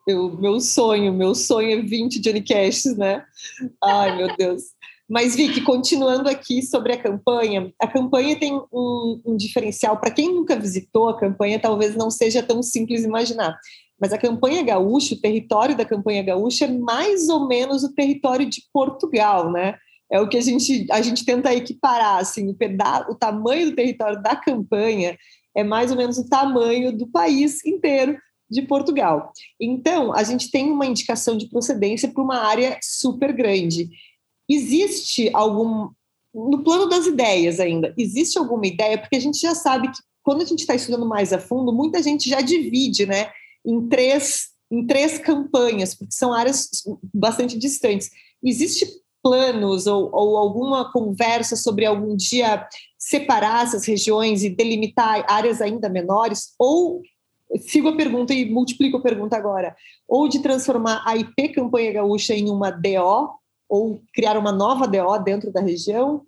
Eu, 0.08 0.34
meu 0.38 0.58
sonho, 0.58 1.12
meu 1.12 1.34
sonho 1.34 1.78
é 1.78 1.82
20 1.82 2.18
Johnny 2.20 2.40
Cash, 2.40 2.86
né? 2.96 3.22
Ai, 3.84 4.16
meu 4.16 4.34
Deus. 4.38 4.62
Mas, 5.06 5.36
Vicky, 5.36 5.60
continuando 5.60 6.30
aqui 6.30 6.62
sobre 6.62 6.94
a 6.94 6.96
campanha, 6.96 7.70
a 7.78 7.86
campanha 7.86 8.34
tem 8.40 8.54
um, 8.72 9.20
um 9.22 9.36
diferencial. 9.36 9.98
Para 9.98 10.10
quem 10.10 10.34
nunca 10.34 10.58
visitou 10.58 11.10
a 11.10 11.18
campanha, 11.18 11.60
talvez 11.60 11.94
não 11.94 12.10
seja 12.10 12.42
tão 12.42 12.62
simples 12.62 13.04
imaginar. 13.04 13.54
Mas 14.00 14.10
a 14.10 14.16
campanha 14.16 14.62
gaúcha, 14.62 15.14
o 15.14 15.20
território 15.20 15.76
da 15.76 15.84
campanha 15.84 16.22
gaúcha 16.22 16.64
é 16.64 16.72
mais 16.72 17.28
ou 17.28 17.46
menos 17.46 17.84
o 17.84 17.94
território 17.94 18.48
de 18.48 18.62
Portugal, 18.72 19.52
né? 19.52 19.76
É 20.10 20.18
o 20.18 20.26
que 20.26 20.38
a 20.38 20.40
gente, 20.40 20.86
a 20.90 21.02
gente 21.02 21.22
tenta 21.22 21.54
equiparar, 21.54 22.18
assim, 22.18 22.48
o, 22.48 22.54
peda 22.54 23.06
o 23.10 23.14
tamanho 23.14 23.68
do 23.68 23.76
território 23.76 24.22
da 24.22 24.34
campanha 24.34 25.18
é 25.54 25.62
mais 25.62 25.90
ou 25.90 25.98
menos 25.98 26.16
o 26.16 26.26
tamanho 26.26 26.96
do 26.96 27.06
país 27.08 27.62
inteiro 27.66 28.16
de 28.50 28.62
Portugal. 28.62 29.32
Então, 29.60 30.12
a 30.14 30.22
gente 30.22 30.50
tem 30.50 30.70
uma 30.70 30.86
indicação 30.86 31.36
de 31.36 31.48
procedência 31.48 32.08
para 32.08 32.22
uma 32.22 32.38
área 32.38 32.78
super 32.82 33.32
grande. 33.32 33.90
Existe 34.48 35.30
algum. 35.34 35.90
No 36.34 36.62
plano 36.62 36.88
das 36.88 37.06
ideias 37.06 37.58
ainda, 37.58 37.94
existe 37.96 38.38
alguma 38.38 38.66
ideia? 38.66 38.98
Porque 38.98 39.16
a 39.16 39.20
gente 39.20 39.40
já 39.40 39.54
sabe 39.54 39.90
que 39.90 39.98
quando 40.22 40.42
a 40.42 40.44
gente 40.44 40.60
está 40.60 40.74
estudando 40.74 41.08
mais 41.08 41.32
a 41.32 41.38
fundo, 41.38 41.72
muita 41.72 42.02
gente 42.02 42.28
já 42.28 42.40
divide 42.40 43.06
né, 43.06 43.30
em 43.64 43.88
três 43.88 44.48
em 44.70 44.86
três 44.86 45.18
campanhas, 45.18 45.94
porque 45.94 46.12
são 46.12 46.32
áreas 46.32 46.68
bastante 47.14 47.58
distantes. 47.58 48.10
Existe 48.44 48.86
planos 49.22 49.86
ou, 49.86 50.10
ou 50.12 50.36
alguma 50.36 50.92
conversa 50.92 51.56
sobre 51.56 51.86
algum 51.86 52.14
dia 52.14 52.66
separar 52.98 53.64
essas 53.64 53.86
regiões 53.86 54.42
e 54.42 54.50
delimitar 54.50 55.24
áreas 55.28 55.60
ainda 55.60 55.88
menores? 55.88 56.54
Ou 56.58 57.02
sigo 57.56 57.88
a 57.88 57.96
pergunta 57.96 58.32
e 58.34 58.50
multiplico 58.50 58.98
a 58.98 59.02
pergunta 59.02 59.36
agora, 59.36 59.76
ou 60.06 60.28
de 60.28 60.40
transformar 60.40 61.02
a 61.06 61.16
IP 61.16 61.50
Campanha 61.50 61.92
Gaúcha 61.92 62.34
em 62.34 62.50
uma 62.50 62.70
DO, 62.70 63.38
ou 63.68 64.02
criar 64.14 64.36
uma 64.36 64.52
nova 64.52 64.86
DO 64.86 65.18
dentro 65.18 65.52
da 65.52 65.60
região? 65.60 66.26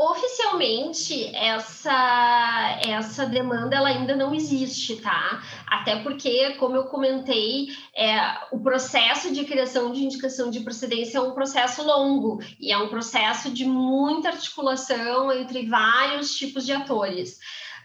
Oficialmente, 0.00 1.34
essa, 1.34 2.78
essa 2.86 3.26
demanda 3.26 3.74
ela 3.74 3.88
ainda 3.88 4.14
não 4.14 4.32
existe, 4.32 4.94
tá? 4.94 5.42
Até 5.66 5.96
porque, 6.04 6.54
como 6.54 6.76
eu 6.76 6.84
comentei, 6.84 7.66
é, 7.96 8.16
o 8.52 8.60
processo 8.60 9.32
de 9.32 9.44
criação 9.44 9.90
de 9.90 10.04
indicação 10.04 10.50
de 10.50 10.60
procedência 10.60 11.18
é 11.18 11.20
um 11.20 11.32
processo 11.32 11.82
longo 11.82 12.38
e 12.60 12.72
é 12.72 12.78
um 12.78 12.88
processo 12.88 13.50
de 13.50 13.64
muita 13.64 14.28
articulação 14.28 15.32
entre 15.32 15.66
vários 15.66 16.32
tipos 16.36 16.64
de 16.64 16.70
atores. 16.70 17.40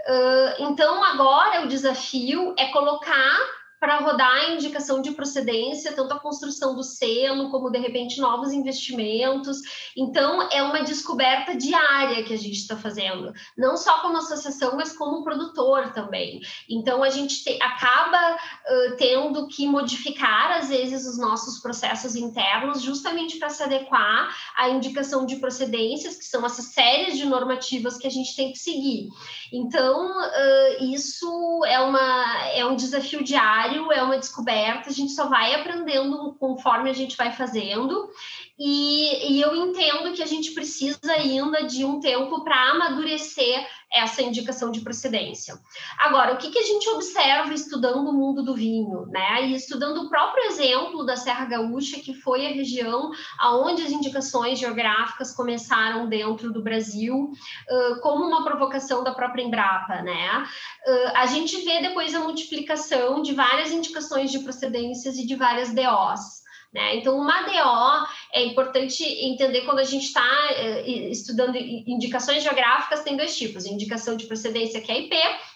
Uh, 0.05 0.63
então, 0.63 1.03
agora 1.03 1.63
o 1.63 1.67
desafio 1.67 2.53
é 2.57 2.67
colocar 2.67 3.39
para 3.83 3.99
rodar 3.99 4.31
a 4.31 4.51
indicação 4.51 5.01
de 5.01 5.11
procedência, 5.11 5.91
tanto 5.91 6.13
a 6.13 6.19
construção 6.19 6.73
do 6.73 6.81
selo, 6.81 7.51
como 7.51 7.69
de 7.69 7.77
repente 7.77 8.21
novos 8.21 8.53
investimentos. 8.53 9.57
Então, 9.97 10.47
é 10.53 10.63
uma 10.63 10.83
descoberta 10.83 11.53
diária 11.53 12.23
que 12.23 12.31
a 12.31 12.37
gente 12.37 12.59
está 12.59 12.77
fazendo, 12.77 13.33
não 13.57 13.75
só 13.75 13.99
como 13.99 14.15
associação, 14.15 14.77
mas 14.77 14.95
como 14.95 15.21
produtor 15.21 15.91
também. 15.91 16.39
Então, 16.69 17.03
a 17.03 17.09
gente 17.09 17.43
te, 17.43 17.61
acaba 17.61 18.35
uh, 18.35 18.95
tendo 18.95 19.49
que 19.49 19.67
modificar, 19.67 20.59
às 20.59 20.69
vezes, 20.69 21.05
os 21.05 21.17
nossos 21.17 21.59
processos 21.59 22.15
internos, 22.15 22.81
justamente 22.81 23.37
para 23.37 23.49
se 23.49 23.63
adequar 23.63 24.33
à 24.55 24.69
indicação 24.69 25.25
de 25.25 25.35
procedências, 25.35 26.15
que 26.15 26.23
são 26.23 26.45
essas 26.45 26.67
séries 26.67 27.17
de 27.17 27.25
normativas 27.25 27.97
que 27.97 28.07
a 28.07 28.11
gente 28.11 28.33
tem 28.33 28.53
que 28.53 28.59
seguir. 28.59 29.09
Então, 29.51 30.09
uh, 30.09 30.83
isso 30.85 31.65
é, 31.65 31.81
uma, 31.81 32.47
é 32.55 32.65
um 32.65 32.77
desafio 32.77 33.21
diário 33.21 33.72
é 33.91 34.01
uma 34.01 34.17
descoberta, 34.17 34.89
a 34.89 34.93
gente 34.93 35.11
só 35.13 35.27
vai 35.27 35.53
aprendendo 35.55 36.35
conforme 36.39 36.89
a 36.89 36.93
gente 36.93 37.17
vai 37.17 37.31
fazendo. 37.31 38.09
E, 38.57 39.33
e 39.33 39.41
eu 39.41 39.55
entendo 39.55 40.13
que 40.13 40.21
a 40.21 40.27
gente 40.27 40.51
precisa 40.51 41.11
ainda 41.11 41.63
de 41.63 41.83
um 41.83 41.99
tempo 41.99 42.43
para 42.43 42.71
amadurecer 42.71 43.67
essa 43.91 44.21
indicação 44.21 44.71
de 44.71 44.81
procedência. 44.81 45.55
Agora, 45.99 46.33
o 46.33 46.37
que, 46.37 46.49
que 46.49 46.59
a 46.59 46.63
gente 46.63 46.87
observa 46.89 47.53
estudando 47.53 48.09
o 48.09 48.13
mundo 48.13 48.43
do 48.43 48.55
vinho, 48.55 49.05
né? 49.07 49.47
E 49.47 49.55
estudando 49.55 50.03
o 50.03 50.09
próprio 50.09 50.45
exemplo 50.45 51.05
da 51.05 51.15
Serra 51.15 51.45
Gaúcha, 51.45 51.99
que 51.99 52.13
foi 52.13 52.45
a 52.45 52.49
região 52.49 53.11
aonde 53.39 53.83
as 53.83 53.91
indicações 53.91 54.59
geográficas 54.59 55.31
começaram 55.31 56.07
dentro 56.07 56.51
do 56.51 56.63
Brasil, 56.63 57.31
uh, 57.31 58.01
como 58.01 58.25
uma 58.25 58.43
provocação 58.43 59.03
da 59.03 59.13
própria 59.13 59.43
Embrapa, 59.43 60.01
né? 60.01 60.43
Uh, 60.87 61.11
a 61.15 61.25
gente 61.27 61.61
vê 61.63 61.81
depois 61.81 62.13
a 62.13 62.19
multiplicação 62.19 63.21
de 63.21 63.33
várias 63.33 63.71
indicações 63.71 64.31
de 64.31 64.39
procedências 64.39 65.17
e 65.17 65.25
de 65.25 65.35
várias 65.35 65.73
DOs. 65.73 66.42
Né? 66.73 66.95
Então, 66.95 67.15
uma 67.15 67.43
DO 67.43 68.07
é 68.33 68.43
importante 68.43 69.03
entender 69.03 69.61
quando 69.61 69.79
a 69.79 69.83
gente 69.83 70.05
está 70.05 70.27
eh, 70.51 71.09
estudando 71.11 71.55
indicações 71.55 72.41
geográficas, 72.41 73.03
tem 73.03 73.15
dois 73.15 73.37
tipos: 73.37 73.65
indicação 73.65 74.17
de 74.17 74.25
procedência, 74.25 74.81
que 74.81 74.91
é 74.91 75.01
IP, 75.01 75.15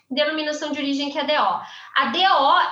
denominação 0.10 0.72
de 0.72 0.80
origem, 0.80 1.10
que 1.10 1.20
é 1.20 1.24
DO. 1.24 1.62
A 1.96 2.06
DO 2.12 2.18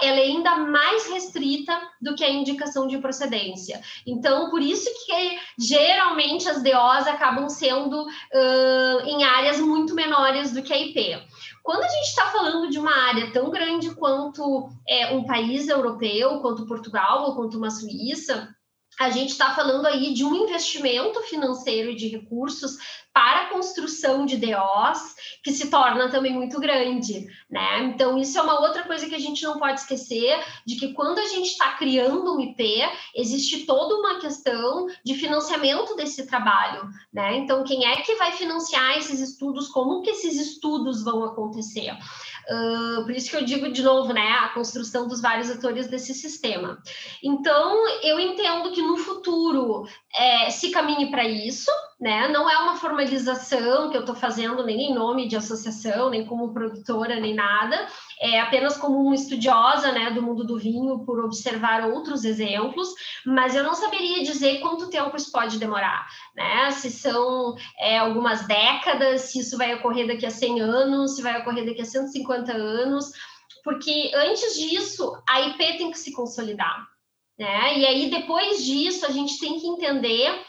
ela 0.01 0.19
é 0.19 0.23
ainda 0.23 0.55
mais 0.57 1.07
restrita 1.07 1.77
do 2.01 2.15
que 2.15 2.23
a 2.23 2.29
indicação 2.29 2.87
de 2.87 2.97
procedência. 2.97 3.81
Então, 4.05 4.49
por 4.49 4.61
isso 4.61 4.89
que 5.05 5.39
geralmente 5.59 6.47
as 6.47 6.63
DOs 6.63 7.07
acabam 7.07 7.49
sendo 7.49 8.03
uh, 8.03 8.99
em 9.05 9.23
áreas 9.23 9.59
muito 9.59 9.93
menores 9.93 10.51
do 10.51 10.61
que 10.61 10.73
a 10.73 10.77
IP. 10.77 11.21
Quando 11.61 11.83
a 11.83 11.87
gente 11.87 12.09
está 12.09 12.27
falando 12.27 12.69
de 12.69 12.77
uma 12.77 12.95
área 12.95 13.31
tão 13.31 13.49
grande 13.49 13.93
quanto 13.95 14.69
é, 14.87 15.15
um 15.15 15.25
país 15.25 15.67
europeu, 15.67 16.39
quanto 16.39 16.67
Portugal 16.67 17.23
ou 17.23 17.35
quanto 17.35 17.57
uma 17.57 17.71
Suíça, 17.71 18.54
a 18.99 19.09
gente 19.09 19.31
está 19.31 19.53
falando 19.53 19.85
aí 19.85 20.13
de 20.13 20.23
um 20.23 20.35
investimento 20.35 21.21
financeiro 21.23 21.91
e 21.91 21.95
de 21.95 22.07
recursos 22.07 22.77
para 23.15 23.43
a 23.43 23.49
construção 23.49 24.25
de 24.25 24.35
DOs, 24.35 25.15
que 25.41 25.53
se 25.53 25.69
torna 25.69 26.09
também 26.09 26.33
muito 26.33 26.59
grande, 26.59 27.25
né? 27.49 27.83
Então, 27.83 28.17
isso 28.17 28.37
é 28.37 28.41
uma 28.41 28.59
outra 28.59 28.83
coisa 28.83 29.07
que 29.07 29.15
a 29.15 29.19
gente 29.19 29.41
não 29.41 29.57
pode 29.57 29.79
esquecer, 29.79 30.37
de 30.65 30.75
que 30.75 30.93
quando 30.93 31.19
a 31.19 31.25
gente 31.25 31.47
está 31.47 31.71
criando 31.77 32.35
um 32.35 32.41
IP, 32.41 32.83
existe 33.15 33.65
toda 33.65 33.95
uma 33.95 34.19
questão 34.19 34.87
de 35.05 35.13
financiamento 35.13 35.95
desse 35.95 36.27
trabalho, 36.27 36.89
né? 37.13 37.37
Então, 37.37 37.63
quem 37.63 37.85
é 37.85 38.01
que 38.01 38.15
vai 38.15 38.33
financiar 38.33 38.97
esses 38.97 39.21
estudos? 39.21 39.69
Como 39.69 40.01
que 40.01 40.09
esses 40.09 40.35
estudos 40.35 41.01
vão 41.01 41.23
acontecer? 41.23 41.97
Uh, 42.49 43.03
por 43.03 43.11
isso 43.11 43.29
que 43.29 43.35
eu 43.35 43.45
digo 43.45 43.71
de 43.71 43.81
novo, 43.81 44.13
né, 44.13 44.29
a 44.41 44.49
construção 44.49 45.07
dos 45.07 45.21
vários 45.21 45.49
atores 45.49 45.87
desse 45.87 46.13
sistema. 46.13 46.77
Então, 47.23 47.87
eu 48.03 48.19
entendo 48.19 48.71
que 48.71 48.81
no 48.81 48.97
futuro 48.97 49.87
é, 50.15 50.49
se 50.49 50.69
caminhe 50.69 51.09
para 51.09 51.23
isso, 51.23 51.71
né? 51.99 52.27
Não 52.27 52.49
é 52.49 52.57
uma 52.57 52.75
formalização 52.75 53.89
que 53.89 53.97
eu 53.97 54.01
estou 54.01 54.15
fazendo 54.15 54.63
nem 54.63 54.91
em 54.91 54.93
nome 54.93 55.27
de 55.27 55.35
associação, 55.35 56.09
nem 56.09 56.25
como 56.25 56.53
produtora, 56.53 57.19
nem 57.19 57.33
nada. 57.33 57.87
É 58.21 58.39
apenas 58.39 58.77
como 58.77 58.99
uma 58.99 59.15
estudiosa, 59.15 59.91
né, 59.91 60.11
do 60.11 60.21
mundo 60.21 60.45
do 60.45 60.57
vinho, 60.57 60.99
por 61.05 61.23
observar 61.23 61.89
outros 61.89 62.23
exemplos. 62.23 62.89
Mas 63.25 63.55
eu 63.55 63.63
não 63.63 63.73
saberia 63.73 64.23
dizer 64.23 64.59
quanto 64.59 64.89
tempo 64.89 65.15
isso 65.15 65.31
pode 65.31 65.57
demorar, 65.57 66.07
né? 66.35 66.71
Se 66.71 66.89
são 66.89 67.55
é, 67.79 67.97
algumas 67.97 68.47
décadas, 68.47 69.21
se 69.23 69.39
isso 69.39 69.57
vai 69.57 69.75
ocorrer 69.75 70.07
daqui 70.07 70.25
a 70.25 70.31
100 70.31 70.61
anos, 70.61 71.15
se 71.15 71.21
vai 71.21 71.39
ocorrer 71.41 71.65
daqui 71.65 71.81
a 71.81 71.85
150 71.85 72.51
anos, 72.53 73.11
porque 73.63 74.11
antes 74.15 74.55
disso 74.55 75.21
a 75.27 75.41
IP 75.41 75.77
tem 75.77 75.91
que 75.91 75.99
se 75.99 76.13
consolidar. 76.13 76.87
Né? 77.37 77.79
E 77.79 77.85
aí, 77.85 78.09
depois 78.09 78.63
disso, 78.63 79.05
a 79.05 79.11
gente 79.11 79.39
tem 79.39 79.59
que 79.59 79.67
entender 79.67 80.41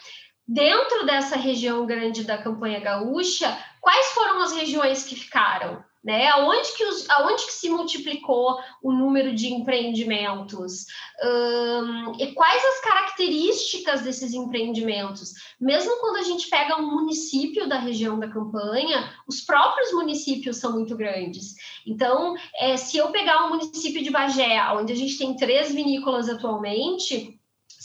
dentro 0.46 1.04
dessa 1.04 1.36
região 1.36 1.84
grande 1.84 2.22
da 2.22 2.38
campanha 2.38 2.78
gaúcha, 2.78 3.58
quais 3.80 4.06
foram 4.12 4.42
as 4.42 4.52
regiões 4.52 5.02
que 5.02 5.16
ficaram? 5.16 5.82
Né? 6.06 6.28
Aonde, 6.28 6.70
que 6.76 6.84
os, 6.84 7.10
aonde 7.10 7.46
que 7.46 7.52
se 7.52 7.68
multiplicou 7.68 8.60
o 8.80 8.92
número 8.92 9.34
de 9.34 9.52
empreendimentos? 9.52 10.86
E 12.20 12.26
quais 12.28 12.64
as 12.64 12.80
características 12.80 14.02
desses 14.02 14.32
empreendimentos? 14.32 15.32
Mesmo 15.60 15.98
quando 15.98 16.18
a 16.18 16.22
gente 16.22 16.48
pega 16.48 16.80
um 16.80 16.94
município 16.94 17.68
da 17.68 17.80
região 17.80 18.20
da 18.20 18.28
campanha, 18.28 19.12
os 19.26 19.40
próprios 19.40 19.92
municípios 19.92 20.58
são 20.58 20.74
muito 20.74 20.96
grandes. 20.96 21.56
Então, 21.84 22.36
é, 22.54 22.76
se 22.76 22.96
eu 22.96 23.08
pegar 23.08 23.44
um 23.44 23.48
município 23.48 24.00
de 24.00 24.10
Bagé, 24.10 24.62
onde 24.74 24.92
a 24.92 24.96
gente 24.96 25.18
tem 25.18 25.34
três 25.34 25.74
vinícolas 25.74 26.28
atualmente, 26.28 27.35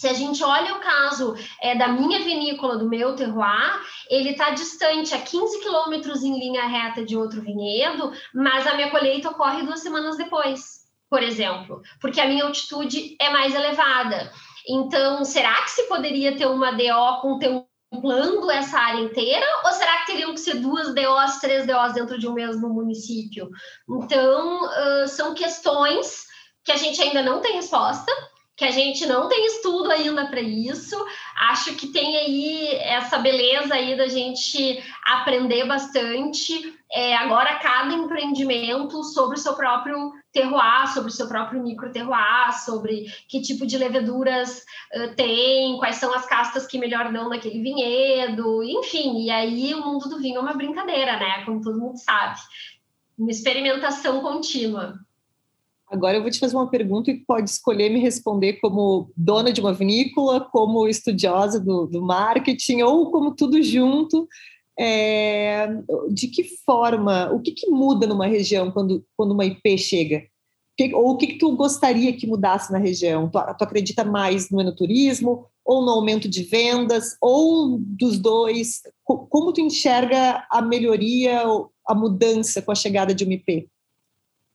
se 0.02 0.08
a 0.08 0.14
gente 0.14 0.44
olha 0.44 0.74
o 0.74 0.80
caso 0.80 1.36
é, 1.62 1.76
da 1.76 1.88
minha 1.90 2.24
vinícola, 2.24 2.76
do 2.76 2.90
meu 2.90 3.16
terroir, 3.16 3.80
ele 4.10 4.32
está 4.32 4.50
distante 4.50 5.14
a 5.14 5.22
15 5.22 5.60
quilômetros 5.60 6.24
em 6.24 6.40
linha 6.40 6.66
reta 6.66 7.06
de 7.06 7.16
outro 7.16 7.40
vinhedo, 7.40 8.12
mas 8.34 8.66
a 8.66 8.74
minha 8.74 8.90
colheita 8.90 9.30
ocorre 9.30 9.62
duas 9.62 9.80
semanas 9.80 10.18
depois, 10.18 10.88
por 11.08 11.22
exemplo, 11.22 11.84
porque 12.00 12.20
a 12.20 12.28
minha 12.28 12.46
altitude 12.46 13.16
é 13.22 13.30
mais 13.30 13.54
elevada. 13.54 14.32
Então, 14.68 15.24
será 15.24 15.62
que 15.62 15.70
se 15.70 15.84
poderia 15.84 16.36
ter 16.36 16.48
uma 16.48 16.72
DO 16.72 17.22
contemplando 17.22 18.50
essa 18.50 18.80
área 18.80 19.02
inteira? 19.02 19.46
Ou 19.66 19.72
será 19.72 19.98
que 19.98 20.08
teriam 20.08 20.34
que 20.34 20.40
ser 20.40 20.56
duas 20.56 20.96
DOs, 20.96 21.40
três 21.40 21.68
DOs 21.68 21.94
dentro 21.94 22.18
de 22.18 22.28
um 22.28 22.34
mesmo 22.34 22.70
município? 22.70 23.52
Então, 23.88 24.64
uh, 24.64 25.08
são 25.08 25.36
questões 25.36 26.26
que 26.64 26.72
a 26.72 26.78
gente 26.78 27.00
ainda 27.00 27.22
não 27.22 27.40
tem 27.40 27.54
resposta, 27.54 28.12
que 28.56 28.66
a 28.66 28.72
gente 28.72 29.06
não 29.06 29.28
tem 29.28 29.46
estudo 29.48 29.90
ainda 29.92 30.28
para 30.28 30.42
isso. 30.42 30.96
Acho 31.36 31.76
que 31.76 31.88
tem 31.88 32.18
aí 32.18 32.76
essa 32.76 33.18
beleza 33.18 33.74
aí 33.74 33.98
da 33.98 34.08
gente 34.08 34.84
aprender 35.04 35.66
bastante. 35.66 36.74
É, 36.94 37.16
agora, 37.16 37.56
cada 37.60 37.94
empreendimento 37.94 39.04
sobre 39.04 39.38
o 39.38 39.40
seu 39.40 39.56
próprio 39.56 40.12
terroir, 40.34 40.94
sobre 40.94 41.10
o 41.10 41.14
seu 41.14 41.28
próprio 41.28 41.64
micro 41.64 41.92
terroir, 41.92 42.54
sobre 42.66 43.06
que 43.28 43.42
tipo 43.42 43.66
de 43.66 43.78
leveduras 43.78 44.64
uh, 44.94 45.16
tem, 45.16 45.78
quais 45.78 45.96
são 45.96 46.14
as 46.14 46.26
castas 46.26 46.68
que 46.68 46.78
melhor 46.78 47.12
dão 47.12 47.30
naquele 47.30 47.62
vinhedo, 47.64 48.62
enfim. 48.62 49.24
E 49.24 49.32
aí 49.32 49.74
o 49.74 49.86
mundo 49.86 50.10
do 50.10 50.20
vinho 50.20 50.38
é 50.38 50.42
uma 50.42 50.54
brincadeira, 50.54 51.18
né? 51.18 51.46
Como 51.46 51.62
todo 51.62 51.80
mundo 51.80 51.98
sabe. 51.98 52.40
Uma 53.18 53.32
experimentação 53.32 54.22
contínua. 54.22 55.00
Agora 55.92 56.16
eu 56.16 56.22
vou 56.22 56.32
te 56.32 56.40
fazer 56.40 56.56
uma 56.56 56.70
pergunta 56.70 57.12
e 57.12 57.20
pode 57.20 57.50
escolher 57.50 57.90
me 57.90 58.00
responder 58.00 58.54
como 58.62 59.12
dona 59.16 59.52
de 59.52 59.60
uma 59.60 59.74
vinícola, 59.74 60.40
como 60.40 60.88
estudiosa 60.88 61.60
do, 61.60 61.86
do 61.86 62.02
marketing 62.02 62.82
ou 62.82 63.12
como 63.12 63.36
tudo 63.36 63.62
junto. 63.62 64.26
É, 64.80 65.68
de 66.10 66.28
que 66.30 66.46
forma, 66.66 67.30
o 67.34 67.42
que, 67.42 67.52
que, 67.52 67.70
muda 67.70 68.08
numa 68.08 68.26
região 68.26 68.72
quando, 68.72 69.06
quando 69.18 69.34
uma 69.34 69.46
IP 69.46 69.78
chega? 69.78 70.24
ou 70.94 71.12
o 71.12 71.18
que, 71.18 71.28
que 71.28 71.38
tu 71.38 71.56
gostaria 71.56 72.14
que 72.14 72.26
mudasse 72.26 72.72
na 72.72 72.80
região? 72.80 73.30
Tu, 73.30 73.38
tu 73.58 73.64
acredita 73.64 74.06
mais 74.06 74.50
no 74.50 74.62
enoturismo 74.62 75.46
ou 75.64 75.84
no 75.84 75.92
aumento 75.92 76.28
de 76.28 76.44
vendas 76.44 77.18
ou 77.22 77.78
dos 77.80 78.18
dois? 78.18 78.82
Como 79.04 79.52
tu 79.52 79.60
enxerga 79.60 80.48
a 80.50 80.62
melhoria, 80.62 81.44
a 81.86 81.94
mudança 81.94 82.62
com 82.62 82.72
a 82.72 82.76
chegada 82.76 83.14
de 83.14 83.26
uma 83.26 83.34
IP? 83.34 83.70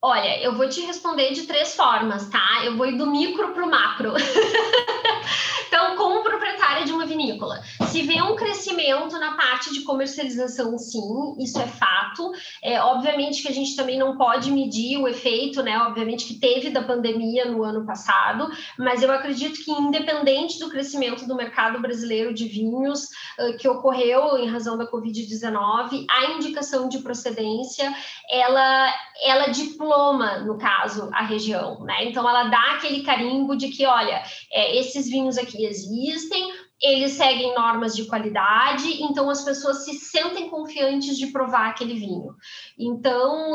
Olha, 0.02 0.40
eu 0.42 0.54
vou 0.54 0.68
te 0.68 0.80
responder 0.82 1.32
de 1.32 1.46
três 1.46 1.74
formas, 1.74 2.28
tá? 2.28 2.60
Eu 2.64 2.76
vou 2.76 2.86
ir 2.86 2.96
do 2.96 3.10
micro 3.10 3.52
para 3.52 3.64
o 3.64 3.70
macro. 3.70 4.12
então, 5.66 5.96
como 5.96 6.22
proprietária 6.22 6.84
de 6.84 6.92
uma 6.92 7.06
vinícola, 7.06 7.62
se 7.88 8.02
vê 8.02 8.20
um 8.22 8.36
crescimento 8.36 9.18
na 9.18 9.36
parte 9.36 9.72
de 9.72 9.82
comercialização, 9.82 10.78
sim, 10.78 11.34
isso 11.38 11.60
é 11.60 11.66
fato. 11.66 12.32
É, 12.62 12.80
obviamente 12.80 13.42
que 13.42 13.48
a 13.48 13.52
gente 13.52 13.74
também 13.74 13.98
não 13.98 14.16
pode 14.16 14.50
medir 14.50 14.98
o 14.98 15.08
efeito, 15.08 15.62
né? 15.62 15.78
Obviamente 15.78 16.26
que 16.26 16.34
teve 16.34 16.70
da 16.70 16.82
pandemia 16.82 17.46
no 17.46 17.62
ano 17.62 17.84
passado, 17.84 18.48
mas 18.78 19.02
eu 19.02 19.10
acredito 19.10 19.62
que, 19.64 19.70
independente 19.70 20.58
do 20.58 20.70
crescimento 20.70 21.26
do 21.26 21.34
mercado 21.34 21.80
brasileiro 21.80 22.32
de 22.32 22.46
vinhos 22.46 23.04
uh, 23.38 23.56
que 23.58 23.68
ocorreu 23.68 24.38
em 24.38 24.48
razão 24.48 24.76
da 24.76 24.90
Covid-19, 24.90 26.06
a 26.10 26.32
indicação 26.32 26.88
de 26.88 26.98
procedência 26.98 27.94
ela, 28.30 28.94
ela 29.22 29.48
diploma, 29.48 30.38
no 30.38 30.58
caso, 30.58 31.08
a 31.12 31.22
região, 31.22 31.80
né? 31.80 32.04
Então, 32.04 32.28
ela 32.28 32.44
dá 32.44 32.72
aquele 32.72 33.02
carimbo 33.02 33.56
de 33.56 33.68
que, 33.68 33.86
olha, 33.86 34.22
é, 34.52 34.78
esses 34.78 35.08
vinhos 35.08 35.38
aqui 35.38 35.55
existem, 35.64 36.52
eles 36.80 37.12
seguem 37.12 37.54
normas 37.54 37.96
de 37.96 38.04
qualidade, 38.04 39.02
então 39.02 39.30
as 39.30 39.42
pessoas 39.42 39.84
se 39.84 39.94
sentem 39.94 40.50
confiantes 40.50 41.16
de 41.16 41.28
provar 41.28 41.70
aquele 41.70 41.94
vinho. 41.94 42.34
Então, 42.78 43.54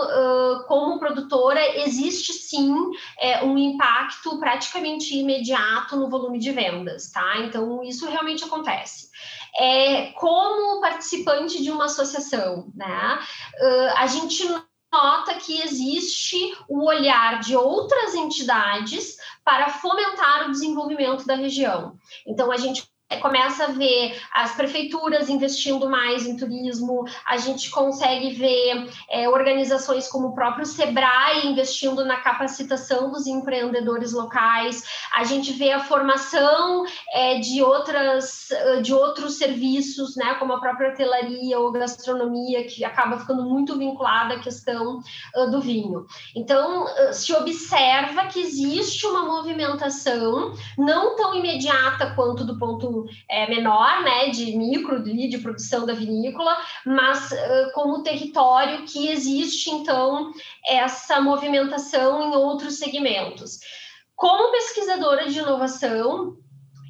como 0.68 1.00
produtora, 1.00 1.62
existe 1.82 2.34
sim 2.34 2.74
é, 3.20 3.44
um 3.44 3.58
impacto 3.58 4.40
praticamente 4.40 5.16
imediato 5.16 5.96
no 5.96 6.10
volume 6.10 6.40
de 6.40 6.52
vendas, 6.52 7.12
tá? 7.12 7.38
Então, 7.40 7.84
isso 7.84 8.10
realmente 8.10 8.44
acontece. 8.44 9.12
É, 9.56 10.14
como 10.14 10.82
participante 10.82 11.62
de 11.62 11.70
uma 11.70 11.86
associação, 11.86 12.72
né? 12.74 13.20
a 13.98 14.08
gente 14.08 14.48
nota 14.92 15.36
que 15.36 15.62
existe 15.62 16.38
o 16.68 16.86
olhar 16.86 17.40
de 17.40 17.56
outras 17.56 18.14
entidades 18.14 19.16
para 19.44 19.70
fomentar 19.70 20.48
o 20.48 20.52
desenvolvimento 20.52 21.26
da 21.26 21.36
região. 21.36 21.96
Então, 22.28 22.52
a 22.52 22.58
gente 22.58 22.91
começa 23.18 23.66
a 23.66 23.68
ver 23.68 24.20
as 24.32 24.54
prefeituras 24.56 25.30
investindo 25.30 25.90
mais 25.90 26.26
em 26.26 26.36
turismo, 26.38 27.06
a 27.26 27.38
gente 27.38 27.70
consegue 27.70 28.32
ver 28.32 28.90
é, 29.10 29.28
organizações 29.30 30.08
como 30.08 30.30
o 30.30 30.36
próprio 30.36 30.66
Sebrae 30.66 31.48
investindo 31.48 32.06
na 32.06 32.18
capacitação 32.18 33.12
dos 33.12 33.28
empreendedores 33.28 34.14
locais, 34.14 34.84
a 35.14 35.24
gente 35.24 35.54
vê 35.54 35.72
a 35.72 35.84
formação 35.84 36.86
é, 37.14 37.40
de 37.40 37.62
outras 37.62 38.50
de 38.82 38.94
outros 38.94 39.38
serviços, 39.38 40.16
né, 40.16 40.36
como 40.36 40.54
a 40.54 40.60
própria 40.60 40.90
hotelaria 40.90 41.60
ou 41.60 41.72
gastronomia, 41.72 42.66
que 42.66 42.84
acaba 42.84 43.18
ficando 43.18 43.44
muito 43.44 43.78
vinculada 43.78 44.36
à 44.36 44.40
questão 44.40 45.00
uh, 45.36 45.52
do 45.52 45.62
vinho. 45.62 46.06
Então, 46.36 46.86
uh, 46.86 47.14
se 47.14 47.34
observa 47.34 48.28
que 48.28 48.40
existe 48.40 49.06
uma 49.06 49.24
movimentação 49.24 50.54
não 50.78 51.16
tão 51.16 51.36
imediata 51.36 52.14
quanto 52.16 52.44
do 52.44 52.58
ponto 52.58 53.01
é, 53.30 53.48
menor, 53.48 54.04
né, 54.04 54.30
de 54.30 54.56
micro, 54.58 55.04
de, 55.04 55.38
produção 55.38 55.86
da 55.86 55.94
vinícola, 55.94 56.56
mas 56.86 57.32
uh, 57.32 57.72
como 57.74 58.04
território 58.04 58.86
que 58.86 59.08
existe, 59.08 59.70
então, 59.70 60.32
essa 60.66 61.20
movimentação 61.22 62.22
em 62.22 62.36
outros 62.36 62.78
segmentos. 62.78 63.60
Como 64.16 64.52
pesquisadora 64.52 65.28
de 65.28 65.40
inovação, 65.40 66.38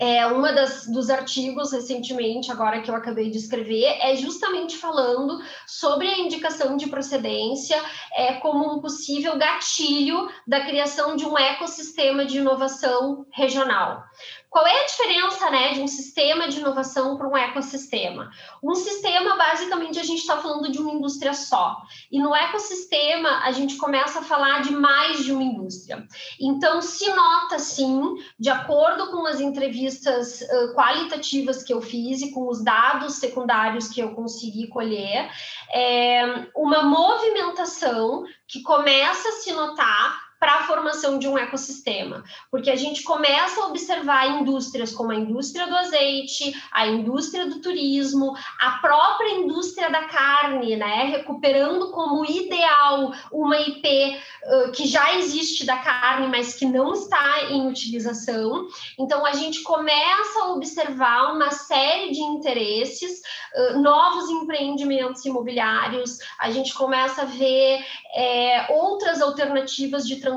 é, 0.02 0.26
uma 0.26 0.52
das, 0.52 0.88
dos 0.88 1.12
artigos 1.12 1.71
recentemente, 1.71 2.52
agora 2.52 2.82
que 2.82 2.89
eu 2.89 2.95
acabei 2.95 3.30
de 3.30 3.38
escrever, 3.38 3.86
é 4.02 4.15
justamente 4.15 4.76
falando 4.76 5.39
sobre 5.67 6.08
a 6.08 6.17
indicação 6.17 6.76
de 6.76 6.88
procedência 6.88 7.80
é, 8.15 8.34
como 8.34 8.74
um 8.74 8.82
possível 8.82 9.38
gatilho 9.38 10.28
da 10.47 10.62
criação 10.62 11.15
de 11.15 11.24
um 11.24 11.38
ecossistema 11.38 12.26
de 12.26 12.39
inovação 12.39 13.28
regional. 13.32 14.04
Qual 14.52 14.68
é 14.68 14.82
a 14.82 14.86
diferença 14.86 15.50
né, 15.50 15.74
de 15.76 15.80
um 15.80 15.88
sistema 15.88 16.50
de 16.50 16.60
inovação 16.60 17.16
para 17.16 17.26
um 17.26 17.38
ecossistema? 17.38 18.30
Um 18.62 18.76
sistema, 18.76 19.38
basicamente, 19.38 19.98
a 19.98 20.04
gente 20.04 20.20
está 20.20 20.36
falando 20.40 20.70
de 20.70 20.78
uma 20.78 20.92
indústria 20.92 21.34
só. 21.34 21.82
E 22.12 22.20
no 22.20 22.36
ecossistema, 22.36 23.46
a 23.46 23.54
gente 23.54 23.78
começa 23.78 24.20
a 24.20 24.24
falar 24.24 24.62
de 24.62 24.74
mais 24.74 25.24
de 25.24 25.32
uma 25.32 25.42
indústria. 25.42 26.06
Então, 26.38 26.82
se 26.82 27.10
nota, 27.14 27.60
sim, 27.60 28.16
de 28.38 28.50
acordo 28.50 29.10
com 29.10 29.26
as 29.26 29.40
entrevistas 29.40 30.42
uh, 30.42 30.74
qualitativas 30.76 31.64
que 31.64 31.74
eu 31.74 31.82
fiz 31.82 32.22
e 32.22 32.32
com 32.32 32.50
os 32.50 32.62
dados 32.62 33.14
secundários 33.14 33.88
que 33.88 34.02
eu 34.02 34.14
consegui 34.14 34.68
colher, 34.68 35.32
é, 35.74 36.50
uma 36.54 36.84
movimentação 36.84 38.26
que 38.46 38.62
começa 38.62 39.30
a 39.30 39.32
se 39.32 39.54
notar 39.54 40.31
para 40.42 40.56
a 40.56 40.64
formação 40.64 41.20
de 41.20 41.28
um 41.28 41.38
ecossistema, 41.38 42.24
porque 42.50 42.72
a 42.72 42.76
gente 42.76 43.04
começa 43.04 43.62
a 43.62 43.68
observar 43.68 44.28
indústrias 44.42 44.92
como 44.92 45.12
a 45.12 45.16
indústria 45.16 45.68
do 45.68 45.76
azeite, 45.78 46.60
a 46.72 46.88
indústria 46.88 47.46
do 47.46 47.62
turismo, 47.62 48.36
a 48.60 48.72
própria 48.80 49.36
indústria 49.36 49.92
da 49.92 50.06
carne, 50.06 50.76
né, 50.76 51.04
recuperando 51.16 51.92
como 51.92 52.26
ideal 52.26 53.14
uma 53.32 53.56
IP 53.56 54.18
uh, 54.18 54.72
que 54.72 54.88
já 54.88 55.14
existe 55.14 55.64
da 55.64 55.78
carne, 55.78 56.28
mas 56.28 56.56
que 56.56 56.66
não 56.66 56.94
está 56.94 57.44
em 57.52 57.68
utilização. 57.68 58.68
Então 58.98 59.24
a 59.28 59.34
gente 59.34 59.62
começa 59.62 60.40
a 60.40 60.54
observar 60.54 61.36
uma 61.36 61.52
série 61.52 62.14
de 62.14 62.20
interesses, 62.20 63.22
uh, 63.56 63.80
novos 63.80 64.28
empreendimentos 64.32 65.24
imobiliários, 65.24 66.18
a 66.40 66.50
gente 66.50 66.74
começa 66.74 67.22
a 67.22 67.26
ver 67.26 67.86
é, 68.16 68.66
outras 68.72 69.22
alternativas 69.22 70.08
de 70.08 70.16
transporte, 70.18 70.31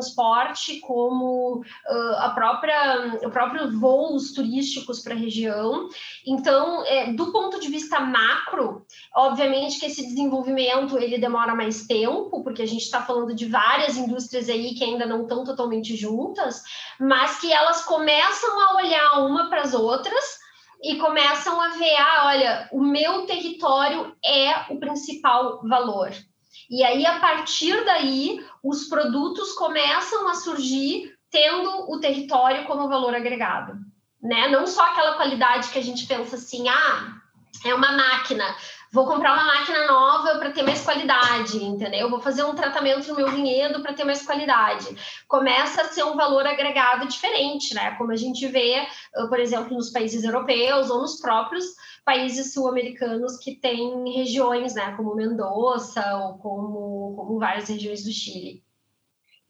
como 0.81 1.59
uh, 1.59 2.15
a 2.19 2.31
própria, 2.31 3.19
o 3.23 3.31
próprio 3.31 3.79
voos 3.79 4.33
turísticos 4.33 5.01
para 5.01 5.15
a 5.15 5.19
região. 5.19 5.89
Então, 6.27 6.85
é, 6.87 7.13
do 7.13 7.33
ponto 7.33 7.61
de 7.61 7.69
vista 7.69 8.01
macro, 8.01 8.87
obviamente 9.15 9.79
que 9.79 9.87
esse 9.87 10.07
desenvolvimento 10.07 10.99
ele 10.99 11.19
demora 11.19 11.55
mais 11.55 11.87
tempo, 11.87 12.43
porque 12.43 12.63
a 12.63 12.67
gente 12.67 12.83
está 12.83 13.03
falando 13.03 13.35
de 13.35 13.47
várias 13.47 13.97
indústrias 13.97 14.49
aí 14.49 14.75
que 14.75 14.85
ainda 14.85 15.07
não 15.07 15.23
estão 15.23 15.45
totalmente 15.45 15.97
juntas, 15.97 16.63
mas 16.99 17.41
que 17.41 17.53
elas 17.53 17.85
começam 17.85 18.61
a 18.61 18.77
olhar 18.77 19.27
uma 19.27 19.49
para 19.49 19.63
as 19.63 19.75
outras 19.75 20.45
e 20.83 20.97
começam 20.97 21.61
a 21.61 21.69
ver, 21.69 21.97
ah, 21.97 22.25
olha, 22.27 22.69
o 22.73 22.83
meu 22.83 23.25
território 23.27 24.15
é 24.25 24.73
o 24.73 24.79
principal 24.79 25.63
valor. 25.63 26.13
E 26.71 26.83
aí, 26.83 27.05
a 27.07 27.21
partir 27.21 27.85
daí, 27.85 28.45
os 28.63 28.85
produtos 28.85 29.53
começam 29.53 30.29
a 30.29 30.35
surgir 30.35 31.13
tendo 31.31 31.91
o 31.91 31.99
território 31.99 32.65
como 32.65 32.89
valor 32.89 33.15
agregado. 33.15 33.75
Né? 34.23 34.49
Não 34.49 34.67
só 34.67 34.83
aquela 34.85 35.17
qualidade 35.17 35.69
que 35.69 35.79
a 35.79 35.83
gente 35.83 36.07
pensa 36.07 36.37
assim, 36.37 36.69
ah, 36.69 37.15
é 37.65 37.75
uma 37.75 37.93
máquina, 37.93 38.45
vou 38.95 39.07
comprar 39.07 39.35
uma 39.35 39.45
máquina 39.45 39.89
nova 39.89 40.39
para 40.39 40.53
ter 40.53 40.63
mais 40.63 40.81
qualidade, 40.83 41.63
entendeu? 41.63 42.09
Vou 42.09 42.21
fazer 42.21 42.45
um 42.45 42.55
tratamento 42.55 43.09
no 43.09 43.17
meu 43.17 43.29
vinhedo 43.29 43.83
para 43.83 43.93
ter 43.93 44.05
mais 44.05 44.25
qualidade. 44.25 44.87
Começa 45.27 45.83
a 45.83 45.87
ser 45.87 46.05
um 46.05 46.15
valor 46.15 46.47
agregado 46.47 47.09
diferente, 47.09 47.75
né? 47.75 47.97
Como 47.97 48.13
a 48.13 48.17
gente 48.17 48.47
vê, 48.47 48.87
por 49.29 49.41
exemplo, 49.41 49.75
nos 49.75 49.91
países 49.91 50.23
europeus 50.23 50.91
ou 50.91 51.01
nos 51.01 51.21
próprios 51.21 51.65
países 52.05 52.53
sul-americanos 52.53 53.37
que 53.39 53.57
têm 53.57 54.13
regiões, 54.15 54.75
né, 54.75 54.95
como 54.97 55.17
Mendoza 55.17 56.05
ou 56.19 56.39
como, 56.39 57.15
como 57.17 57.39
várias 57.41 57.69
regiões 57.69 58.05
do 58.05 58.13
Chile. 58.13 58.63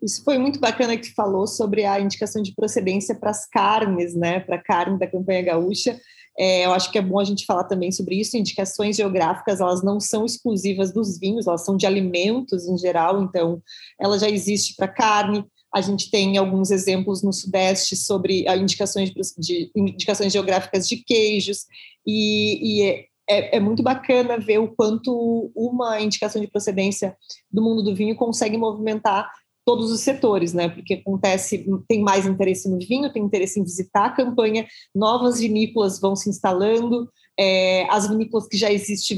Isso 0.00 0.24
foi 0.24 0.38
muito 0.38 0.59
bacana 0.59 0.96
que 0.96 1.12
falou 1.14 1.46
sobre 1.46 1.85
a 1.85 2.00
indicação 2.00 2.40
de 2.40 2.54
procedência 2.54 3.14
para 3.14 3.30
as 3.30 3.46
carnes, 3.46 4.14
né, 4.14 4.40
para 4.40 4.57
a 4.57 4.62
carne 4.62 4.98
da 4.98 5.07
campanha 5.07 5.42
gaúcha. 5.42 6.00
É, 6.38 6.66
eu 6.66 6.73
acho 6.73 6.90
que 6.90 6.99
é 6.99 7.03
bom 7.03 7.20
a 7.20 7.25
gente 7.25 7.47
falar 7.47 7.64
também 7.64 7.92
sobre 7.92 8.16
isso. 8.16 8.37
Indicações 8.37 8.97
geográficas, 8.97 9.61
elas 9.61 9.83
não 9.83 10.01
são 10.01 10.25
exclusivas 10.25 10.92
dos 10.92 11.18
vinhos, 11.18 11.47
elas 11.47 11.64
são 11.64 11.77
de 11.77 11.87
alimentos 11.87 12.66
em 12.66 12.77
geral, 12.77 13.23
então 13.23 13.62
ela 14.01 14.18
já 14.18 14.29
existe 14.29 14.75
para 14.75 14.88
carne, 14.88 15.44
a 15.75 15.81
gente 15.81 16.09
tem 16.09 16.37
alguns 16.37 16.70
exemplos 16.70 17.23
no 17.23 17.33
Sudeste 17.33 17.97
sobre 17.97 18.44
indicações, 18.49 19.12
de, 19.37 19.73
indicações 19.75 20.33
geográficas 20.33 20.88
de 20.88 20.99
queijos, 20.99 21.66
e, 22.07 22.61
e 22.62 22.83
é, 22.83 23.05
é, 23.29 23.57
é, 23.57 23.61
muito 23.61 23.83
bacana 23.83 24.38
ver 24.38 24.59
o 24.59 24.68
quanto 24.68 25.51
uma 25.55 26.01
indicação 26.01 26.40
de 26.40 26.49
procedência 26.49 27.16
do 27.51 27.62
mundo 27.62 27.83
do 27.83 27.94
vinho 27.94 28.14
consegue 28.14 28.57
movimentar 28.57 29.29
todos 29.64 29.90
os 29.90 30.00
setores, 30.00 30.53
né? 30.53 30.68
Porque 30.68 30.94
acontece, 30.94 31.66
tem 31.88 32.03
mais 32.03 32.27
interesse 32.27 32.68
no 32.68 32.79
vinho, 32.79 33.12
tem 33.12 33.22
interesse 33.22 33.59
em 33.59 33.64
visitar 33.64 34.07
a 34.07 34.11
campanha, 34.11 34.66
novas 34.94 35.40
vinícolas 35.40 36.00
vão 36.00 36.14
se 36.14 36.29
instalando, 36.29 37.09
É, 37.37 37.85
as 37.90 38.07
vinícolas 38.09 38.46
que 38.46 38.57
já, 38.57 38.68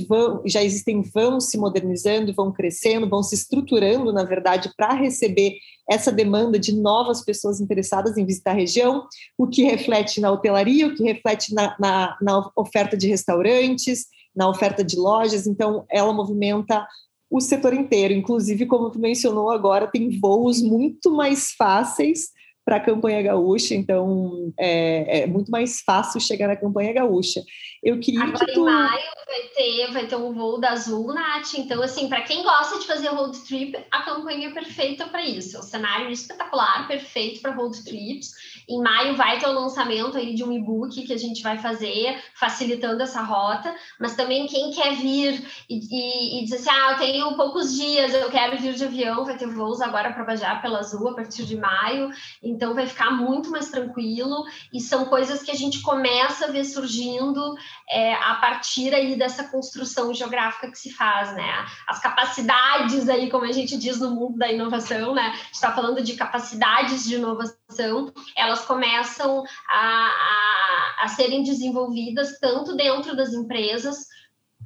vão, 0.08 0.40
já 0.46 0.62
existem 0.62 1.02
vão 1.02 1.38
se 1.38 1.58
modernizando, 1.58 2.32
vão 2.32 2.50
crescendo, 2.50 3.06
vão 3.06 3.22
se 3.22 3.34
estruturando, 3.34 4.10
na 4.10 4.24
verdade, 4.24 4.72
para 4.74 4.94
receber 4.94 5.58
essa 5.86 6.10
demanda 6.10 6.58
de 6.58 6.72
novas 6.72 7.22
pessoas 7.22 7.60
interessadas 7.60 8.16
em 8.16 8.24
visitar 8.24 8.52
a 8.52 8.54
região, 8.54 9.06
o 9.36 9.46
que 9.46 9.64
reflete 9.64 10.18
na 10.18 10.32
hotelaria, 10.32 10.86
o 10.86 10.94
que 10.94 11.04
reflete 11.04 11.52
na, 11.52 11.76
na, 11.78 12.16
na 12.22 12.50
oferta 12.56 12.96
de 12.96 13.06
restaurantes, 13.06 14.06
na 14.34 14.48
oferta 14.48 14.82
de 14.82 14.96
lojas. 14.96 15.46
Então, 15.46 15.84
ela 15.90 16.12
movimenta 16.12 16.86
o 17.30 17.40
setor 17.40 17.74
inteiro. 17.74 18.14
Inclusive, 18.14 18.66
como 18.66 18.90
tu 18.90 18.98
mencionou 18.98 19.50
agora, 19.50 19.86
tem 19.86 20.18
voos 20.18 20.62
muito 20.62 21.10
mais 21.10 21.52
fáceis 21.52 22.30
para 22.66 22.76
a 22.78 22.80
campanha 22.80 23.22
gaúcha, 23.22 23.76
então 23.76 24.52
é, 24.58 25.20
é, 25.20 25.26
muito 25.28 25.52
mais 25.52 25.82
fácil 25.82 26.20
chegar 26.20 26.48
na 26.48 26.56
campanha 26.56 26.92
gaúcha. 26.92 27.40
Eu 27.80 28.00
queria 28.00 28.24
Agora 28.24 28.44
que 28.44 28.52
tu... 28.52 28.60
em 28.62 28.64
maio 28.64 29.04
vai 29.24 29.42
ter, 29.54 29.92
vai 29.92 30.06
ter 30.08 30.16
um 30.16 30.32
voo 30.32 30.58
da 30.58 30.70
Azul, 30.70 31.14
Nath. 31.14 31.54
Então, 31.54 31.80
assim, 31.80 32.08
para 32.08 32.22
quem 32.22 32.42
gosta 32.42 32.80
de 32.80 32.86
fazer 32.88 33.06
road 33.06 33.38
trip, 33.46 33.78
a 33.88 34.02
campanha 34.02 34.48
é 34.48 34.52
perfeita 34.52 35.06
para 35.06 35.24
isso. 35.24 35.56
É 35.56 35.60
um 35.60 35.62
cenário 35.62 36.10
espetacular, 36.10 36.88
perfeito 36.88 37.40
para 37.40 37.54
road 37.54 37.84
trips. 37.84 38.32
Em 38.68 38.80
maio 38.82 39.16
vai 39.16 39.38
ter 39.38 39.46
o 39.46 39.52
lançamento 39.52 40.16
aí 40.16 40.34
de 40.34 40.42
um 40.42 40.52
e-book 40.52 41.06
que 41.06 41.12
a 41.12 41.18
gente 41.18 41.42
vai 41.42 41.58
fazer, 41.58 42.20
facilitando 42.34 43.02
essa 43.02 43.22
rota. 43.22 43.74
Mas 44.00 44.16
também 44.16 44.46
quem 44.46 44.72
quer 44.72 44.94
vir 44.96 45.44
e, 45.68 45.78
e, 45.78 46.40
e 46.40 46.44
dizer 46.44 46.56
assim, 46.56 46.70
ah, 46.70 46.92
eu 46.92 46.98
tenho 46.98 47.36
poucos 47.36 47.74
dias, 47.74 48.12
eu 48.14 48.30
quero 48.30 48.58
vir 48.58 48.74
de 48.74 48.84
avião, 48.84 49.24
vai 49.24 49.36
ter 49.36 49.46
voos 49.46 49.80
agora 49.80 50.12
para 50.12 50.24
Bajá 50.24 50.56
pela 50.56 50.80
Azul 50.80 51.08
a 51.08 51.14
partir 51.14 51.44
de 51.44 51.56
maio. 51.56 52.10
Então, 52.42 52.74
vai 52.74 52.86
ficar 52.86 53.10
muito 53.10 53.50
mais 53.50 53.70
tranquilo. 53.70 54.44
E 54.72 54.80
são 54.80 55.04
coisas 55.06 55.42
que 55.42 55.50
a 55.50 55.54
gente 55.54 55.80
começa 55.82 56.46
a 56.46 56.50
ver 56.50 56.64
surgindo 56.64 57.54
é, 57.88 58.14
a 58.14 58.34
partir 58.36 58.94
aí 58.94 59.16
dessa 59.16 59.44
construção 59.44 60.12
geográfica 60.12 60.70
que 60.70 60.78
se 60.78 60.92
faz, 60.92 61.32
né? 61.34 61.66
As 61.86 62.00
capacidades 62.00 63.08
aí, 63.08 63.30
como 63.30 63.44
a 63.44 63.52
gente 63.52 63.76
diz 63.76 64.00
no 64.00 64.10
mundo 64.10 64.38
da 64.38 64.50
inovação, 64.50 65.14
né? 65.14 65.22
A 65.22 65.36
gente 65.36 65.54
está 65.54 65.72
falando 65.72 66.02
de 66.02 66.14
capacidades 66.14 67.04
de 67.04 67.16
inovação, 67.16 68.12
elas 68.36 68.55
começam 68.64 69.44
a, 69.68 70.06
a, 70.06 71.04
a 71.04 71.08
serem 71.08 71.42
desenvolvidas 71.42 72.38
tanto 72.38 72.74
dentro 72.76 73.16
das 73.16 73.32
empresas 73.32 74.06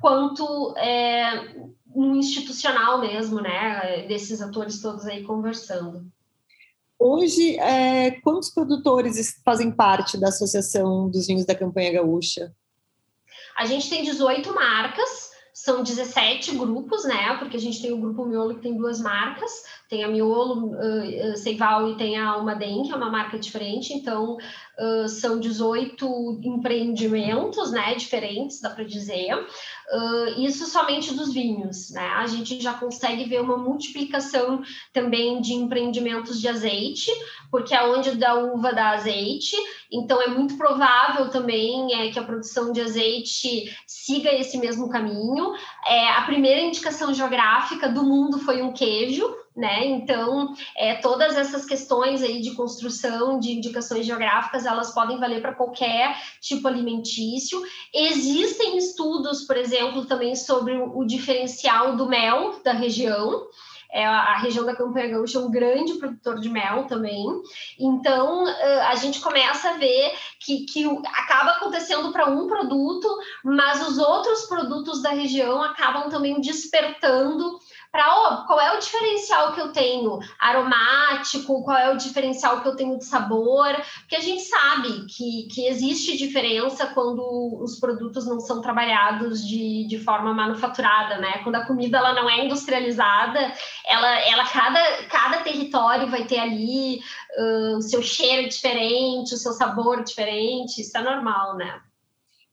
quanto 0.01 0.75
é, 0.77 1.55
no 1.95 2.17
institucional 2.17 3.01
mesmo, 3.01 3.41
né? 3.41 4.07
Desses 4.07 4.41
atores 4.41 4.81
todos 4.81 5.07
aí 5.07 5.23
conversando. 5.23 6.11
Hoje, 6.99 7.59
é, 7.59 8.11
quantos 8.21 8.51
produtores 8.51 9.41
fazem 9.43 9.73
parte 9.73 10.19
da 10.19 10.29
Associação 10.29 11.09
dos 11.09 11.27
Vinhos 11.27 11.47
da 11.47 11.55
Campanha 11.55 11.93
Gaúcha? 11.93 12.55
A 13.57 13.65
gente 13.65 13.89
tem 13.89 14.05
18 14.05 14.55
marcas, 14.55 15.31
são 15.53 15.83
17 15.83 16.57
grupos, 16.57 17.05
né? 17.05 17.37
Porque 17.39 17.57
a 17.57 17.61
gente 17.61 17.81
tem 17.81 17.93
o 17.93 18.01
grupo 18.01 18.27
Miolo 18.27 18.55
que 18.55 18.63
tem 18.63 18.77
duas 18.77 19.01
marcas, 19.01 19.51
tem 19.91 20.05
a 20.05 20.09
Miolo, 20.09 20.71
uh, 20.71 21.37
Seival 21.37 21.91
e 21.91 21.97
tem 21.97 22.17
a 22.17 22.31
Almaden, 22.31 22.85
que 22.85 22.93
é 22.93 22.97
uma 22.97 23.11
marca 23.11 23.37
diferente, 23.37 23.93
então 23.93 24.37
uh, 24.37 25.09
são 25.09 25.41
18 25.41 26.41
empreendimentos, 26.45 27.73
né? 27.73 27.97
Diferentes, 27.97 28.61
dá 28.61 28.71
para 28.71 28.85
dizer. 28.85 29.35
Uh, 29.35 30.41
isso 30.41 30.67
somente 30.67 31.13
dos 31.13 31.33
vinhos, 31.33 31.91
né? 31.91 32.07
A 32.07 32.27
gente 32.29 32.61
já 32.61 32.73
consegue 32.73 33.25
ver 33.25 33.41
uma 33.41 33.57
multiplicação 33.57 34.63
também 34.93 35.41
de 35.41 35.55
empreendimentos 35.55 36.41
de 36.41 36.47
azeite, 36.47 37.11
porque 37.51 37.75
é 37.75 37.83
onde 37.85 38.13
da 38.13 38.35
uva 38.35 38.73
dá 38.73 38.91
azeite, 38.91 39.57
então 39.91 40.23
é 40.23 40.29
muito 40.29 40.57
provável 40.57 41.29
também 41.31 41.93
é, 41.95 42.13
que 42.13 42.19
a 42.19 42.23
produção 42.23 42.73
de 42.73 42.81
azeite 42.81 43.77
siga 43.85 44.33
esse 44.33 44.57
mesmo 44.57 44.89
caminho. 44.89 45.53
É, 45.85 46.11
a 46.11 46.23
primeira 46.23 46.61
indicação 46.61 47.13
geográfica 47.13 47.89
do 47.89 48.05
mundo 48.05 48.39
foi 48.39 48.63
um 48.63 48.73
queijo, 48.73 49.29
né? 49.61 49.87
Então, 49.87 50.55
é, 50.75 50.95
todas 50.97 51.37
essas 51.37 51.67
questões 51.67 52.23
aí 52.23 52.41
de 52.41 52.55
construção 52.55 53.39
de 53.39 53.53
indicações 53.53 54.07
geográficas, 54.07 54.65
elas 54.65 54.95
podem 54.95 55.21
valer 55.21 55.43
para 55.43 55.55
qualquer 55.55 56.17
tipo 56.41 56.67
alimentício. 56.67 57.63
Existem 57.95 58.79
estudos, 58.79 59.45
por 59.45 59.57
exemplo, 59.57 60.07
também 60.07 60.35
sobre 60.35 60.75
o 60.77 61.05
diferencial 61.05 61.95
do 61.95 62.09
mel 62.09 62.59
da 62.65 62.73
região. 62.73 63.47
É, 63.93 64.07
a 64.07 64.39
região 64.39 64.65
da 64.65 64.77
Campanha 64.77 65.09
Gaúcha 65.09 65.39
é 65.39 65.43
um 65.43 65.51
grande 65.51 65.95
produtor 65.95 66.39
de 66.39 66.49
mel 66.49 66.87
também. 66.87 67.27
Então, 67.79 68.47
a 68.89 68.95
gente 68.95 69.21
começa 69.21 69.71
a 69.71 69.77
ver 69.79 70.13
que, 70.39 70.65
que 70.65 70.87
acaba 70.87 71.51
acontecendo 71.53 72.13
para 72.13 72.27
um 72.27 72.47
produto, 72.47 73.09
mas 73.45 73.87
os 73.89 73.99
outros 73.99 74.45
produtos 74.45 75.03
da 75.03 75.11
região 75.11 75.61
acabam 75.61 76.09
também 76.09 76.41
despertando 76.41 77.59
para 77.93 78.07
oh, 78.07 78.47
qual 78.47 78.61
é 78.61 78.77
o 78.77 78.79
diferencial 78.79 79.53
que 79.53 79.61
eu 79.61 79.73
tenho 79.73 80.21
aromático, 80.39 81.63
qual 81.65 81.77
é 81.77 81.93
o 81.93 81.97
diferencial 81.97 82.63
que 82.63 82.69
eu 82.69 82.77
tenho 82.77 82.97
de 82.99 83.05
sabor, 83.05 83.75
porque 84.01 84.17
a 84.17 84.21
gente 84.21 84.43
sabe 84.43 85.07
que, 85.07 85.49
que 85.53 85.67
existe 85.67 86.17
diferença 86.17 86.87
quando 86.89 87.59
os 87.61 87.81
produtos 87.81 88.27
não 88.27 88.39
são 88.39 88.61
trabalhados 88.61 89.47
de, 89.47 89.87
de 89.89 89.99
forma 89.99 90.33
manufaturada, 90.33 91.19
né? 91.19 91.39
Quando 91.43 91.57
a 91.57 91.67
comida 91.67 91.99
ela 91.99 92.13
não 92.13 92.31
é 92.31 92.45
industrializada, 92.45 93.53
ela, 93.85 94.21
ela 94.21 94.45
cada, 94.47 94.81
cada 95.09 95.39
território 95.39 96.09
vai 96.09 96.25
ter 96.25 96.39
ali 96.39 97.01
uh, 97.39 97.77
o 97.77 97.83
seu 97.83 98.03
cheiro 98.03 98.49
diferente, 98.49 99.35
o 99.35 99.39
seu 99.39 99.53
sabor 99.53 100.05
diferente, 100.05 100.81
isso 100.81 100.97
é 100.97 101.03
normal, 101.03 101.57
né? 101.57 101.81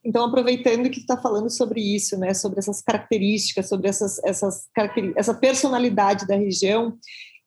Então, 0.06 0.26
aproveitando 0.26 0.90
que 0.90 1.00
está 1.00 1.18
falando 1.18 1.50
sobre 1.50 1.82
isso, 1.82 2.18
né, 2.18 2.34
sobre 2.34 2.60
essas 2.60 2.82
características, 2.82 3.68
sobre 3.68 3.90
essas, 3.90 4.24
essas 4.24 4.68
essa 5.16 5.34
personalidade 5.34 6.26
da 6.26 6.36
região, 6.36 6.98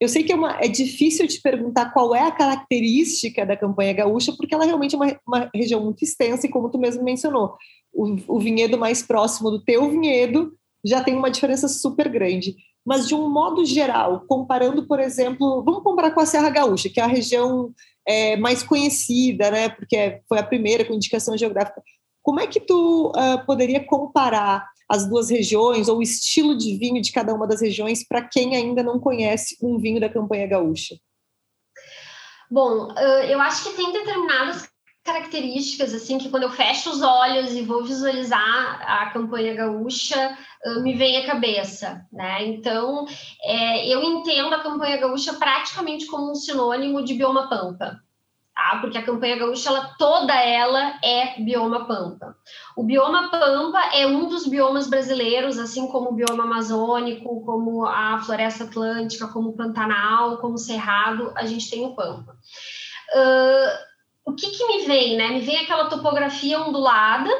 eu 0.01 0.09
sei 0.09 0.23
que 0.23 0.33
é, 0.33 0.35
uma, 0.35 0.59
é 0.61 0.67
difícil 0.67 1.29
te 1.29 1.41
perguntar 1.43 1.93
qual 1.93 2.15
é 2.15 2.23
a 2.23 2.31
característica 2.31 3.45
da 3.45 3.57
campanha 3.57 3.93
gaúcha, 3.93 4.33
porque 4.33 4.55
ela 4.55 4.65
realmente 4.65 4.95
é 4.95 4.99
uma, 4.99 5.21
uma 5.27 5.51
região 5.55 5.85
muito 5.85 6.03
extensa 6.03 6.47
e, 6.47 6.51
como 6.51 6.71
tu 6.71 6.79
mesmo 6.79 7.05
mencionou, 7.05 7.55
o, 7.93 8.17
o 8.27 8.39
vinhedo 8.39 8.79
mais 8.79 9.03
próximo 9.03 9.51
do 9.51 9.63
teu 9.63 9.91
vinhedo 9.91 10.53
já 10.83 11.05
tem 11.05 11.15
uma 11.15 11.31
diferença 11.31 11.69
super 11.69 12.09
grande. 12.09 12.57
Mas, 12.83 13.07
de 13.07 13.15
um 13.15 13.29
modo 13.29 13.63
geral, 13.63 14.25
comparando, 14.27 14.87
por 14.87 14.99
exemplo, 14.99 15.63
vamos 15.63 15.83
comparar 15.83 16.13
com 16.13 16.21
a 16.21 16.27
Serra 16.27 16.49
Gaúcha, 16.49 16.89
que 16.89 16.99
é 16.99 17.03
a 17.03 17.07
região 17.07 17.71
é, 18.09 18.39
mais 18.39 18.63
conhecida, 18.63 19.51
né, 19.51 19.69
porque 19.69 20.23
foi 20.27 20.39
a 20.39 20.43
primeira 20.43 20.83
com 20.83 20.95
indicação 20.95 21.37
geográfica. 21.37 21.83
Como 22.23 22.41
é 22.41 22.47
que 22.47 22.61
tu 22.61 23.13
uh, 23.17 23.45
poderia 23.47 23.85
comparar 23.85 24.69
as 24.89 25.09
duas 25.09 25.31
regiões 25.31 25.89
ou 25.89 25.99
o 25.99 26.03
estilo 26.03 26.57
de 26.57 26.77
vinho 26.77 27.01
de 27.01 27.13
cada 27.13 27.33
uma 27.33 27.47
das 27.47 27.61
regiões 27.61 28.07
para 28.07 28.23
quem 28.23 28.57
ainda 28.57 28.83
não 28.83 28.99
conhece 28.99 29.57
um 29.63 29.79
vinho 29.79 30.01
da 30.01 30.09
campanha 30.09 30.47
gaúcha? 30.47 30.97
Bom, 32.51 32.89
eu 33.29 33.41
acho 33.41 33.63
que 33.63 33.77
tem 33.77 33.93
determinadas 33.93 34.69
características 35.05 35.95
assim 35.95 36.19
que 36.19 36.29
quando 36.29 36.43
eu 36.43 36.51
fecho 36.51 36.91
os 36.91 37.01
olhos 37.01 37.53
e 37.53 37.63
vou 37.63 37.85
visualizar 37.85 38.83
a 38.83 39.11
campanha 39.11 39.55
gaúcha 39.55 40.37
me 40.83 40.95
vem 40.95 41.17
à 41.19 41.27
cabeça, 41.27 42.07
né? 42.13 42.47
Então 42.47 43.07
é, 43.43 43.89
eu 43.89 44.03
entendo 44.03 44.55
a 44.55 44.63
campanha 44.63 44.99
gaúcha 44.99 45.35
praticamente 45.35 46.07
como 46.07 46.31
um 46.31 46.35
sinônimo 46.35 47.03
de 47.03 47.15
bioma 47.15 47.49
pampa 47.49 48.01
tá? 48.61 48.79
Porque 48.81 48.99
a 48.99 49.03
campanha 49.03 49.39
gaúcha, 49.39 49.71
ela, 49.71 49.95
toda 49.99 50.35
ela 50.35 50.99
é 51.03 51.41
bioma 51.41 51.87
pampa. 51.87 52.37
O 52.77 52.85
bioma 52.85 53.31
pampa 53.31 53.81
é 53.95 54.07
um 54.07 54.29
dos 54.29 54.47
biomas 54.47 54.89
brasileiros, 54.89 55.59
assim 55.59 55.89
como 55.89 56.11
o 56.11 56.15
bioma 56.15 56.45
amazônico, 56.45 57.43
como 57.45 57.87
a 57.87 58.21
floresta 58.23 58.65
atlântica, 58.65 59.29
como 59.29 59.51
o 59.51 59.57
Pantanal, 59.57 60.39
como 60.39 60.55
o 60.55 60.59
Cerrado, 60.59 61.33
a 61.37 61.47
gente 61.47 61.71
tem 61.71 61.85
o 61.85 61.95
pampa. 61.95 62.37
Uh, 63.15 64.31
o 64.31 64.35
que, 64.35 64.51
que 64.51 64.67
me 64.67 64.87
vem, 64.87 65.17
né? 65.17 65.29
Me 65.29 65.41
vem 65.41 65.59
aquela 65.59 65.89
topografia 65.89 66.61
ondulada, 66.61 67.31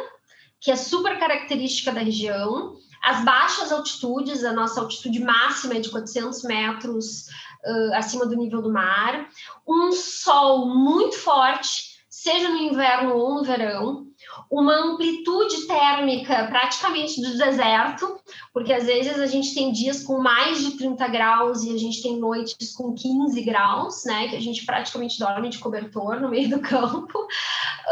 que 0.61 0.71
é 0.71 0.77
super 0.77 1.19
característica 1.19 1.93
da 1.93 2.01
região, 2.01 2.77
as 3.03 3.25
baixas 3.25 3.73
altitudes, 3.73 4.45
a 4.45 4.53
nossa 4.53 4.81
altitude 4.81 5.21
máxima 5.21 5.75
é 5.75 5.81
de 5.81 5.89
400 5.89 6.43
metros 6.43 7.27
uh, 7.65 7.95
acima 7.95 8.27
do 8.27 8.37
nível 8.37 8.63
do 8.63 8.73
mar, 8.73 9.29
um 9.67 9.93
sol 9.93 10.67
muito 10.67 11.17
forte, 11.17 11.91
seja 12.09 12.49
no 12.49 12.57
inverno 12.57 13.15
ou 13.17 13.35
no 13.35 13.45
verão, 13.45 14.11
uma 14.51 14.75
amplitude 14.75 15.67
térmica 15.67 16.47
praticamente 16.49 17.21
do 17.21 17.37
deserto, 17.37 18.19
porque 18.53 18.73
às 18.73 18.85
vezes 18.85 19.19
a 19.19 19.27
gente 19.27 19.55
tem 19.55 19.73
dias 19.73 20.03
com 20.03 20.19
mais 20.19 20.61
de 20.61 20.77
30 20.77 21.09
graus 21.09 21.63
e 21.63 21.73
a 21.73 21.79
gente 21.79 22.03
tem 22.03 22.19
noites 22.19 22.75
com 22.75 22.93
15 22.93 23.41
graus, 23.43 24.05
né, 24.05 24.29
que 24.29 24.37
a 24.37 24.41
gente 24.41 24.65
praticamente 24.67 25.19
dorme 25.19 25.49
de 25.49 25.59
cobertor 25.59 26.21
no 26.21 26.29
meio 26.29 26.51
do 26.51 26.61
campo. 26.61 27.27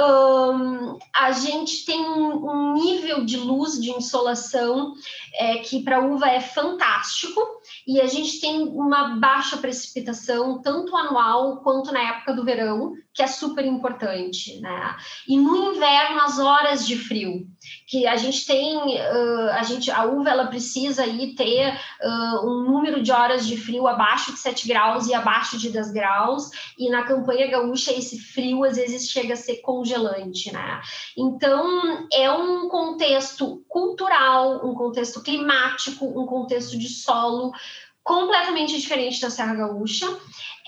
Um, 0.00 0.98
a 1.14 1.32
gente 1.32 1.84
tem 1.84 2.00
um, 2.00 2.74
nível 2.74 3.24
de 3.24 3.36
luz 3.36 3.80
de 3.80 3.90
insolação 3.90 4.94
é, 5.34 5.58
que 5.58 5.82
para 5.82 6.00
uva 6.00 6.28
é 6.28 6.40
fantástico 6.40 7.40
e 7.88 8.02
a 8.02 8.06
gente 8.06 8.38
tem 8.38 8.68
uma 8.68 9.16
baixa 9.16 9.56
precipitação 9.56 10.60
tanto 10.60 10.94
anual 10.94 11.62
quanto 11.62 11.90
na 11.90 12.00
época 12.00 12.34
do 12.34 12.44
verão, 12.44 12.92
que 13.14 13.22
é 13.22 13.26
super 13.26 13.64
importante, 13.64 14.60
né? 14.60 14.94
E 15.26 15.38
no 15.38 15.72
inverno 15.72 16.20
as 16.20 16.38
horas 16.38 16.86
de 16.86 16.96
frio, 16.96 17.48
que 17.86 18.06
a 18.06 18.16
gente 18.16 18.46
tem, 18.46 18.76
uh, 18.76 19.50
a 19.52 19.62
gente 19.62 19.90
a 19.90 20.04
uva 20.04 20.30
ela 20.30 20.46
precisa 20.46 21.02
aí 21.02 21.34
ter 21.34 21.72
uh, 21.72 22.46
um 22.46 22.64
número 22.64 23.02
de 23.02 23.10
horas 23.10 23.46
de 23.46 23.56
frio 23.56 23.86
abaixo 23.86 24.32
de 24.32 24.38
7 24.38 24.68
graus 24.68 25.06
e 25.06 25.14
abaixo 25.14 25.58
de 25.58 25.70
10 25.70 25.92
graus, 25.92 26.50
e 26.78 26.90
na 26.90 27.04
campanha 27.04 27.50
gaúcha 27.50 27.92
esse 27.92 28.18
frio 28.18 28.64
às 28.64 28.76
vezes 28.76 29.10
chega 29.10 29.34
a 29.34 29.36
ser 29.36 29.56
congelante, 29.56 30.52
né? 30.52 30.80
Então 31.16 32.06
é 32.12 32.30
um 32.30 32.68
contexto 32.68 33.64
cultural, 33.68 34.66
um 34.66 34.74
contexto 34.74 35.22
climático, 35.22 36.04
um 36.04 36.26
contexto 36.26 36.78
de 36.78 36.88
solo 36.88 37.52
completamente 38.02 38.78
diferente 38.78 39.20
da 39.20 39.30
Serra 39.30 39.54
Gaúcha. 39.54 40.06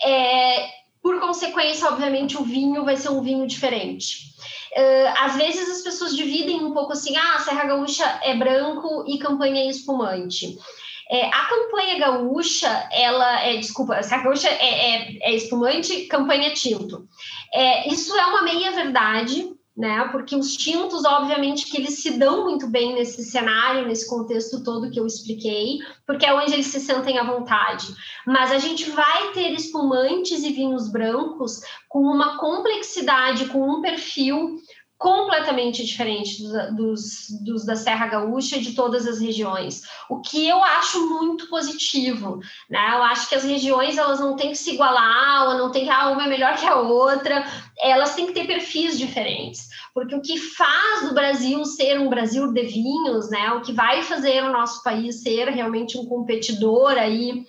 É, 0.04 0.80
por 1.02 1.18
consequência, 1.18 1.88
obviamente, 1.88 2.36
o 2.36 2.44
vinho 2.44 2.84
vai 2.84 2.96
ser 2.96 3.08
um 3.08 3.22
vinho 3.22 3.46
diferente. 3.46 4.34
Uh, 4.76 5.14
às 5.18 5.36
vezes 5.36 5.68
as 5.68 5.82
pessoas 5.82 6.14
dividem 6.14 6.64
um 6.64 6.72
pouco 6.72 6.92
assim, 6.92 7.16
ah, 7.16 7.38
Serra 7.40 7.64
Gaúcha 7.64 8.04
é 8.22 8.36
branco 8.36 9.04
e 9.06 9.18
campanha 9.18 9.62
é 9.62 9.68
espumante. 9.68 10.56
É, 11.10 11.26
a 11.26 11.46
campanha 11.46 11.98
gaúcha, 11.98 12.68
ela 12.92 13.40
é, 13.40 13.56
desculpa, 13.56 13.96
a 13.96 14.02
Serra 14.02 14.22
Gaúcha 14.22 14.48
é, 14.48 14.94
é, 14.94 15.18
é 15.22 15.34
espumante, 15.34 16.06
campanha 16.06 16.54
tinto. 16.54 17.08
É, 17.52 17.88
isso 17.88 18.16
é 18.16 18.26
uma 18.26 18.42
meia 18.42 18.70
verdade, 18.70 19.52
né? 19.76 20.08
Porque 20.10 20.36
os 20.36 20.56
tintos, 20.56 21.04
obviamente, 21.04 21.70
que 21.70 21.78
eles 21.78 22.02
se 22.02 22.18
dão 22.18 22.44
muito 22.44 22.66
bem 22.66 22.94
nesse 22.94 23.24
cenário, 23.24 23.86
nesse 23.86 24.08
contexto 24.08 24.62
todo 24.62 24.90
que 24.90 24.98
eu 24.98 25.06
expliquei, 25.06 25.78
porque 26.06 26.26
é 26.26 26.34
onde 26.34 26.52
eles 26.52 26.66
se 26.66 26.80
sentem 26.80 27.18
à 27.18 27.24
vontade. 27.24 27.86
Mas 28.26 28.50
a 28.50 28.58
gente 28.58 28.90
vai 28.90 29.32
ter 29.32 29.52
espumantes 29.52 30.42
e 30.42 30.52
vinhos 30.52 30.90
brancos 30.90 31.60
com 31.88 32.00
uma 32.00 32.38
complexidade, 32.38 33.46
com 33.46 33.60
um 33.60 33.80
perfil 33.80 34.58
completamente 35.00 35.82
diferente 35.82 36.42
dos, 36.42 36.76
dos, 36.76 37.26
dos, 37.42 37.64
da 37.64 37.74
Serra 37.74 38.06
Gaúcha 38.06 38.58
e 38.58 38.60
de 38.60 38.74
todas 38.74 39.06
as 39.06 39.18
regiões, 39.18 39.80
o 40.10 40.20
que 40.20 40.46
eu 40.46 40.62
acho 40.62 41.08
muito 41.08 41.48
positivo, 41.48 42.38
né? 42.68 42.96
Eu 42.96 43.02
acho 43.04 43.26
que 43.26 43.34
as 43.34 43.42
regiões 43.42 43.96
elas 43.96 44.20
não 44.20 44.36
têm 44.36 44.50
que 44.50 44.58
se 44.58 44.74
igualar, 44.74 45.48
ou 45.48 45.54
não 45.56 45.72
tem 45.72 45.84
que 45.84 45.90
ah, 45.90 46.10
uma 46.10 46.24
é 46.24 46.28
melhor 46.28 46.54
que 46.54 46.66
a 46.66 46.76
outra, 46.76 47.46
elas 47.78 48.14
têm 48.14 48.26
que 48.26 48.34
ter 48.34 48.46
perfis 48.46 48.98
diferentes, 48.98 49.70
porque 49.94 50.14
o 50.14 50.20
que 50.20 50.36
faz 50.36 51.08
do 51.08 51.14
Brasil 51.14 51.64
ser 51.64 51.98
um 51.98 52.10
Brasil 52.10 52.52
de 52.52 52.62
vinhos, 52.64 53.30
né? 53.30 53.52
O 53.52 53.62
que 53.62 53.72
vai 53.72 54.02
fazer 54.02 54.44
o 54.44 54.52
nosso 54.52 54.82
país 54.82 55.22
ser 55.22 55.48
realmente 55.48 55.96
um 55.96 56.04
competidor 56.04 56.92
aí 56.98 57.46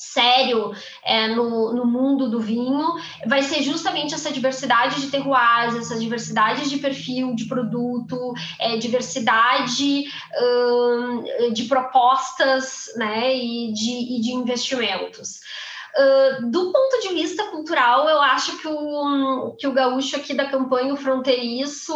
sério 0.00 0.72
é, 1.04 1.28
no, 1.28 1.74
no 1.74 1.84
mundo 1.84 2.30
do 2.30 2.40
vinho 2.40 2.94
vai 3.26 3.42
ser 3.42 3.62
justamente 3.62 4.14
essa 4.14 4.32
diversidade 4.32 4.98
de 4.98 5.10
terroirs, 5.10 5.76
essa 5.76 5.98
diversidade 5.98 6.70
de 6.70 6.78
perfil 6.78 7.34
de 7.34 7.44
produto, 7.44 8.32
é, 8.58 8.78
diversidade 8.78 10.04
hum, 10.42 11.52
de 11.52 11.64
propostas 11.64 12.86
né, 12.96 13.36
e, 13.36 13.72
de, 13.74 14.16
e 14.16 14.20
de 14.22 14.32
investimentos. 14.32 15.40
Uh, 15.90 16.50
do 16.50 16.72
ponto 16.72 17.00
de 17.02 17.14
vista 17.14 17.44
cultural, 17.48 18.08
eu 18.08 18.22
acho 18.22 18.58
que 18.58 18.68
o, 18.68 19.54
que 19.58 19.66
o 19.66 19.72
gaúcho 19.72 20.16
aqui 20.16 20.32
da 20.32 20.48
campanha, 20.48 20.94
o 20.94 20.96
fronteiriço, 20.96 21.94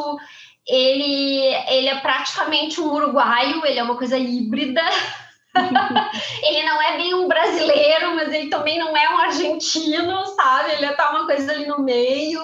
ele, 0.67 1.55
ele 1.69 1.89
é 1.89 2.01
praticamente 2.01 2.81
um 2.81 2.93
uruguaio, 2.93 3.65
ele 3.65 3.79
é 3.79 3.83
uma 3.83 3.97
coisa 3.97 4.19
híbrida, 4.19 4.83
ele 6.43 6.63
não 6.65 6.83
é 6.83 6.97
bem 6.97 7.15
um 7.15 7.29
brasileiro, 7.29 8.15
mas 8.15 8.33
ele 8.33 8.49
também 8.49 8.79
não 8.79 8.97
é 8.97 9.09
um 9.11 9.19
argentino, 9.19 10.27
sabe? 10.35 10.73
Ele 10.73 10.93
tá 10.95 11.11
uma 11.11 11.27
coisa 11.27 11.53
ali 11.53 11.67
no 11.67 11.81
meio. 11.81 12.43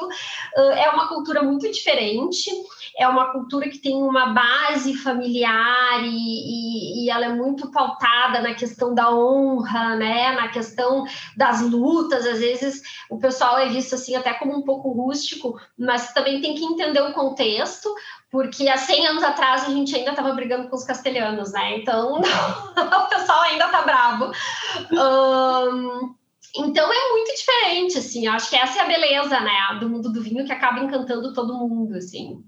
Uh, 0.56 0.70
é 0.72 0.88
uma 0.90 1.08
cultura 1.08 1.42
muito 1.42 1.70
diferente. 1.70 2.50
É 2.98 3.06
uma 3.08 3.32
cultura 3.32 3.68
que 3.68 3.78
tem 3.78 3.94
uma 3.94 4.32
base 4.32 4.94
familiar 4.94 6.02
e, 6.02 6.08
e, 6.08 7.04
e 7.04 7.10
ela 7.10 7.26
é 7.26 7.34
muito 7.34 7.70
pautada 7.70 8.40
na 8.40 8.54
questão 8.54 8.94
da 8.94 9.14
honra, 9.14 9.96
né? 9.96 10.32
Na 10.32 10.48
questão 10.48 11.04
das 11.36 11.60
lutas. 11.62 12.26
Às 12.26 12.38
vezes 12.38 12.82
o 13.10 13.18
pessoal 13.18 13.58
é 13.58 13.68
visto 13.68 13.94
assim 13.94 14.16
até 14.16 14.34
como 14.34 14.56
um 14.56 14.62
pouco 14.62 14.90
rústico, 14.90 15.58
mas 15.78 16.12
também 16.12 16.40
tem 16.40 16.54
que 16.54 16.64
entender 16.64 17.00
o 17.00 17.12
contexto 17.12 17.92
porque 18.30 18.68
há 18.68 18.76
100 18.76 19.08
anos 19.08 19.24
atrás 19.24 19.64
a 19.64 19.70
gente 19.70 19.94
ainda 19.94 20.10
estava 20.10 20.32
brigando 20.32 20.68
com 20.68 20.76
os 20.76 20.84
castelhanos, 20.84 21.52
né? 21.52 21.78
Então 21.78 22.20
o 22.22 23.08
pessoal 23.08 23.42
ainda 23.42 23.68
tá 23.68 23.82
bravo. 23.82 24.30
Um, 24.92 26.14
então 26.56 26.92
é 26.92 27.12
muito 27.12 27.34
diferente, 27.34 27.98
assim. 27.98 28.26
Eu 28.26 28.32
acho 28.32 28.48
que 28.48 28.56
essa 28.56 28.78
é 28.78 28.82
a 28.82 28.86
beleza, 28.86 29.40
né, 29.40 29.78
do 29.80 29.88
mundo 29.88 30.12
do 30.12 30.22
vinho 30.22 30.44
que 30.44 30.52
acaba 30.52 30.80
encantando 30.80 31.32
todo 31.34 31.58
mundo, 31.58 31.96
assim. 31.96 32.42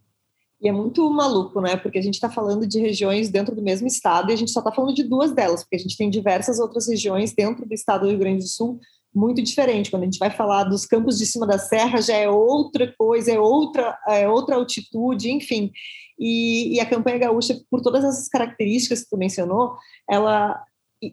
E 0.63 0.69
é 0.69 0.73
muito 0.73 1.11
maluco, 1.11 1.61
né? 1.61 1.77
Porque 1.77 1.99
a 1.99 2.03
gente 2.03 2.15
está 2.15 2.31
falando 2.31 2.67
de 2.67 2.79
regiões 2.79 3.29
dentro 3.29 3.55
do 3.55 3.63
mesmo 3.63 3.87
estado 3.87 4.31
e 4.31 4.33
a 4.33 4.37
gente 4.37 4.53
só 4.53 4.61
está 4.61 4.71
falando 4.71 4.95
de 4.95 5.03
duas 5.03 5.33
delas, 5.33 5.63
porque 5.63 5.77
a 5.77 5.79
gente 5.79 5.97
tem 5.97 6.09
diversas 6.09 6.61
outras 6.61 6.89
regiões 6.89 7.33
dentro 7.33 7.67
do 7.67 7.75
estado 7.75 8.03
do 8.03 8.11
Rio 8.11 8.19
Grande 8.19 8.45
do 8.45 8.49
Sul 8.49 8.79
muito 9.15 9.43
diferente. 9.43 9.91
Quando 9.91 10.03
a 10.03 10.07
gente 10.07 10.19
vai 10.19 10.31
falar 10.31 10.65
dos 10.65 10.87
campos 10.87 11.19
de 11.19 11.27
cima 11.27 11.47
da 11.47 11.59
serra, 11.59 12.01
já 12.01 12.17
é 12.17 12.29
outra 12.29 12.93
coisa, 12.97 13.33
é 13.33 13.39
outra, 13.39 13.99
é 14.09 14.29
outra 14.29 14.57
altitude, 14.57 15.31
enfim. 15.31 15.71
E, 16.19 16.77
e 16.77 16.81
a 16.81 16.87
campanha 16.87 17.19
gaúcha, 17.19 17.61
por 17.71 17.83
todas 17.83 18.05
essas 18.05 18.29
características 18.29 19.03
que 19.03 19.11
tu 19.11 19.19
mencionou, 19.19 19.77
ela 20.09 20.63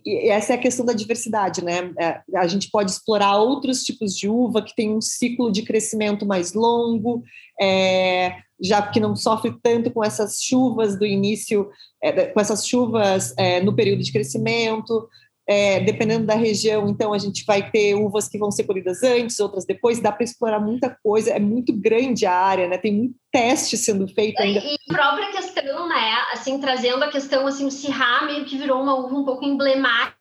e 0.05 0.29
essa 0.29 0.53
é 0.53 0.55
a 0.55 0.59
questão 0.59 0.85
da 0.85 0.93
diversidade, 0.93 1.63
né? 1.63 1.91
É, 1.99 2.21
a 2.35 2.45
gente 2.45 2.69
pode 2.69 2.91
explorar 2.91 3.37
outros 3.37 3.83
tipos 3.83 4.15
de 4.15 4.29
uva 4.29 4.61
que 4.61 4.75
tem 4.75 4.95
um 4.95 5.01
ciclo 5.01 5.51
de 5.51 5.63
crescimento 5.63 6.27
mais 6.27 6.53
longo, 6.53 7.23
é, 7.59 8.35
já 8.61 8.81
que 8.81 8.99
não 8.99 9.15
sofre 9.15 9.53
tanto 9.61 9.91
com 9.91 10.03
essas 10.03 10.41
chuvas 10.41 10.97
do 10.97 11.05
início, 11.05 11.69
é, 12.03 12.27
com 12.27 12.39
essas 12.39 12.67
chuvas 12.67 13.33
é, 13.37 13.61
no 13.61 13.75
período 13.75 14.03
de 14.03 14.11
crescimento 14.11 15.07
é, 15.49 15.79
dependendo 15.79 16.27
da 16.27 16.35
região, 16.35 16.87
então 16.87 17.11
a 17.11 17.17
gente 17.17 17.43
vai 17.43 17.71
ter 17.71 17.95
uvas 17.95 18.27
que 18.27 18.37
vão 18.37 18.51
ser 18.51 18.65
colhidas 18.65 19.01
antes, 19.01 19.39
outras 19.39 19.65
depois, 19.65 19.99
dá 19.99 20.11
para 20.11 20.23
explorar 20.23 20.59
muita 20.59 20.95
coisa, 21.01 21.31
é 21.31 21.39
muito 21.39 21.73
grande 21.73 22.23
a 22.27 22.35
área, 22.35 22.67
né? 22.67 22.77
Tem 22.77 22.95
muito 22.95 23.15
teste 23.31 23.75
sendo 23.75 24.07
feito 24.07 24.39
ainda. 24.39 24.59
E 24.59 24.77
própria 24.87 25.31
questão, 25.31 25.89
né? 25.89 26.17
Assim, 26.33 26.59
trazendo 26.59 27.03
a 27.03 27.09
questão, 27.09 27.47
assim, 27.47 27.65
o 27.65 27.71
Syrah 27.71 28.27
meio 28.27 28.45
que 28.45 28.59
virou 28.59 28.79
uma 28.79 28.93
uva 28.93 29.15
um 29.15 29.25
pouco 29.25 29.43
emblemática 29.43 30.18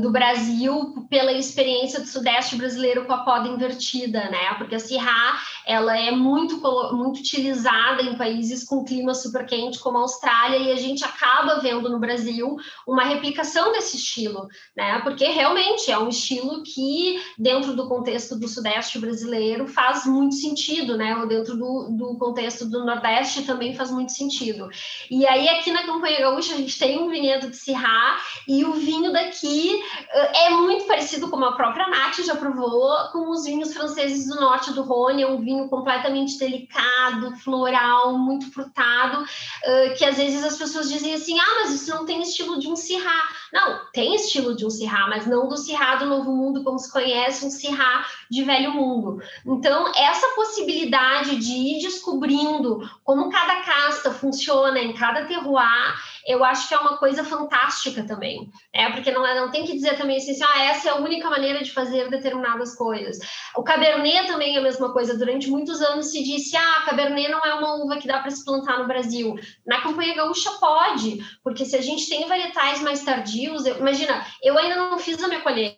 do 0.00 0.10
Brasil 0.10 1.06
pela 1.08 1.32
experiência 1.32 2.00
do 2.00 2.06
Sudeste 2.06 2.56
brasileiro 2.56 3.04
com 3.04 3.12
a 3.12 3.24
poda 3.24 3.48
invertida, 3.48 4.28
né? 4.30 4.54
Porque 4.56 4.74
a 4.74 4.80
Syrah, 4.80 5.38
ela 5.66 5.96
é 5.98 6.10
muito, 6.10 6.60
muito 6.94 7.20
utilizada 7.20 8.02
em 8.02 8.16
países 8.16 8.64
com 8.64 8.84
clima 8.84 9.14
super 9.14 9.46
quente 9.46 9.78
como 9.78 9.98
a 9.98 10.02
Austrália 10.02 10.58
e 10.58 10.72
a 10.72 10.76
gente 10.76 11.04
acaba 11.04 11.60
vendo 11.60 11.88
no 11.88 11.98
Brasil 11.98 12.56
uma 12.86 13.04
replicação 13.04 13.72
desse 13.72 13.96
estilo, 13.96 14.48
né? 14.76 15.00
Porque 15.00 15.26
realmente 15.26 15.90
é 15.90 15.98
um 15.98 16.08
estilo 16.08 16.62
que 16.62 17.20
dentro 17.38 17.74
do 17.74 17.88
contexto 17.88 18.38
do 18.38 18.48
Sudeste 18.48 18.98
brasileiro 18.98 19.66
faz 19.66 20.06
muito 20.06 20.34
sentido, 20.34 20.96
né? 20.96 21.16
Ou 21.16 21.26
dentro 21.26 21.56
do, 21.56 21.88
do 21.90 22.18
contexto 22.18 22.64
do 22.64 22.84
Nordeste 22.84 23.42
também 23.42 23.74
faz 23.74 23.90
muito 23.90 24.12
sentido. 24.12 24.68
E 25.10 25.26
aí 25.26 25.48
aqui 25.48 25.70
na 25.70 25.84
Campanha 25.84 26.20
Gaúcha 26.20 26.54
a 26.54 26.56
gente 26.56 26.78
tem 26.78 26.98
um 26.98 27.08
vinhedo 27.08 27.50
de 27.50 27.56
Syrah 27.56 28.18
e 28.46 28.64
o 28.64 28.72
vinho 28.72 29.12
daqui 29.12 29.37
que 29.40 29.82
é 30.10 30.50
muito 30.50 30.86
parecido, 30.86 31.28
como 31.28 31.44
a 31.44 31.52
própria 31.52 31.88
Nath 31.88 32.16
já 32.24 32.36
provou, 32.36 32.90
com 33.12 33.30
os 33.30 33.44
vinhos 33.44 33.72
franceses 33.72 34.26
do 34.26 34.40
norte 34.40 34.72
do 34.72 34.82
Rhône. 34.82 35.22
É 35.22 35.28
um 35.28 35.40
vinho 35.40 35.68
completamente 35.68 36.38
delicado, 36.38 37.36
floral, 37.36 38.18
muito 38.18 38.50
frutado, 38.52 39.24
que 39.96 40.04
às 40.04 40.16
vezes 40.16 40.44
as 40.44 40.56
pessoas 40.56 40.88
dizem 40.90 41.14
assim: 41.14 41.38
ah, 41.38 41.60
mas 41.60 41.72
isso 41.72 41.90
não 41.90 42.04
tem 42.04 42.22
estilo 42.22 42.58
de 42.58 42.68
um 42.68 42.76
Syrah. 42.76 43.28
Não, 43.52 43.80
tem 43.92 44.14
estilo 44.14 44.54
de 44.54 44.66
um 44.66 44.70
Syrah, 44.70 45.08
mas 45.08 45.26
não 45.26 45.48
do 45.48 45.56
Syrah 45.56 45.96
do 45.96 46.06
Novo 46.06 46.30
Mundo, 46.30 46.62
como 46.62 46.78
se 46.78 46.92
conhece, 46.92 47.46
um 47.46 47.50
Syrah 47.50 48.06
de 48.30 48.42
Velho 48.42 48.72
Mundo. 48.72 49.22
Então, 49.46 49.92
essa 49.96 50.28
possibilidade 50.34 51.36
de 51.36 51.52
ir 51.52 51.80
descobrindo 51.80 52.88
como 53.04 53.30
cada 53.30 53.62
casta 53.62 54.12
funciona 54.12 54.78
em 54.78 54.92
cada 54.92 55.24
terroir 55.24 55.94
eu 56.28 56.44
acho 56.44 56.68
que 56.68 56.74
é 56.74 56.78
uma 56.78 56.98
coisa 56.98 57.24
fantástica 57.24 58.04
também, 58.04 58.50
é 58.70 58.90
porque 58.90 59.10
não, 59.10 59.26
é, 59.26 59.34
não 59.40 59.50
tem 59.50 59.64
que 59.64 59.72
dizer 59.72 59.96
também 59.96 60.18
assim, 60.18 60.38
ah, 60.42 60.64
essa 60.64 60.88
é 60.88 60.92
a 60.92 60.96
única 60.96 61.30
maneira 61.30 61.64
de 61.64 61.72
fazer 61.72 62.10
determinadas 62.10 62.76
coisas. 62.76 63.18
O 63.56 63.62
Cabernet 63.62 64.26
também 64.26 64.54
é 64.54 64.58
a 64.58 64.62
mesma 64.62 64.92
coisa. 64.92 65.16
Durante 65.16 65.48
muitos 65.48 65.80
anos 65.80 66.10
se 66.10 66.22
disse, 66.22 66.54
ah, 66.54 66.82
Cabernet 66.84 67.30
não 67.30 67.40
é 67.40 67.54
uma 67.54 67.76
uva 67.76 67.96
que 67.96 68.06
dá 68.06 68.18
para 68.18 68.30
se 68.30 68.44
plantar 68.44 68.78
no 68.78 68.86
Brasil. 68.86 69.36
Na 69.66 69.80
campanha 69.80 70.14
gaúcha 70.14 70.50
pode, 70.60 71.18
porque 71.42 71.64
se 71.64 71.74
a 71.74 71.80
gente 71.80 72.06
tem 72.06 72.28
varietais 72.28 72.82
mais 72.82 73.02
tardios, 73.02 73.64
eu, 73.64 73.78
imagina, 73.78 74.22
eu 74.42 74.58
ainda 74.58 74.76
não 74.76 74.98
fiz 74.98 75.22
a 75.24 75.28
minha 75.28 75.40
colheita 75.40 75.77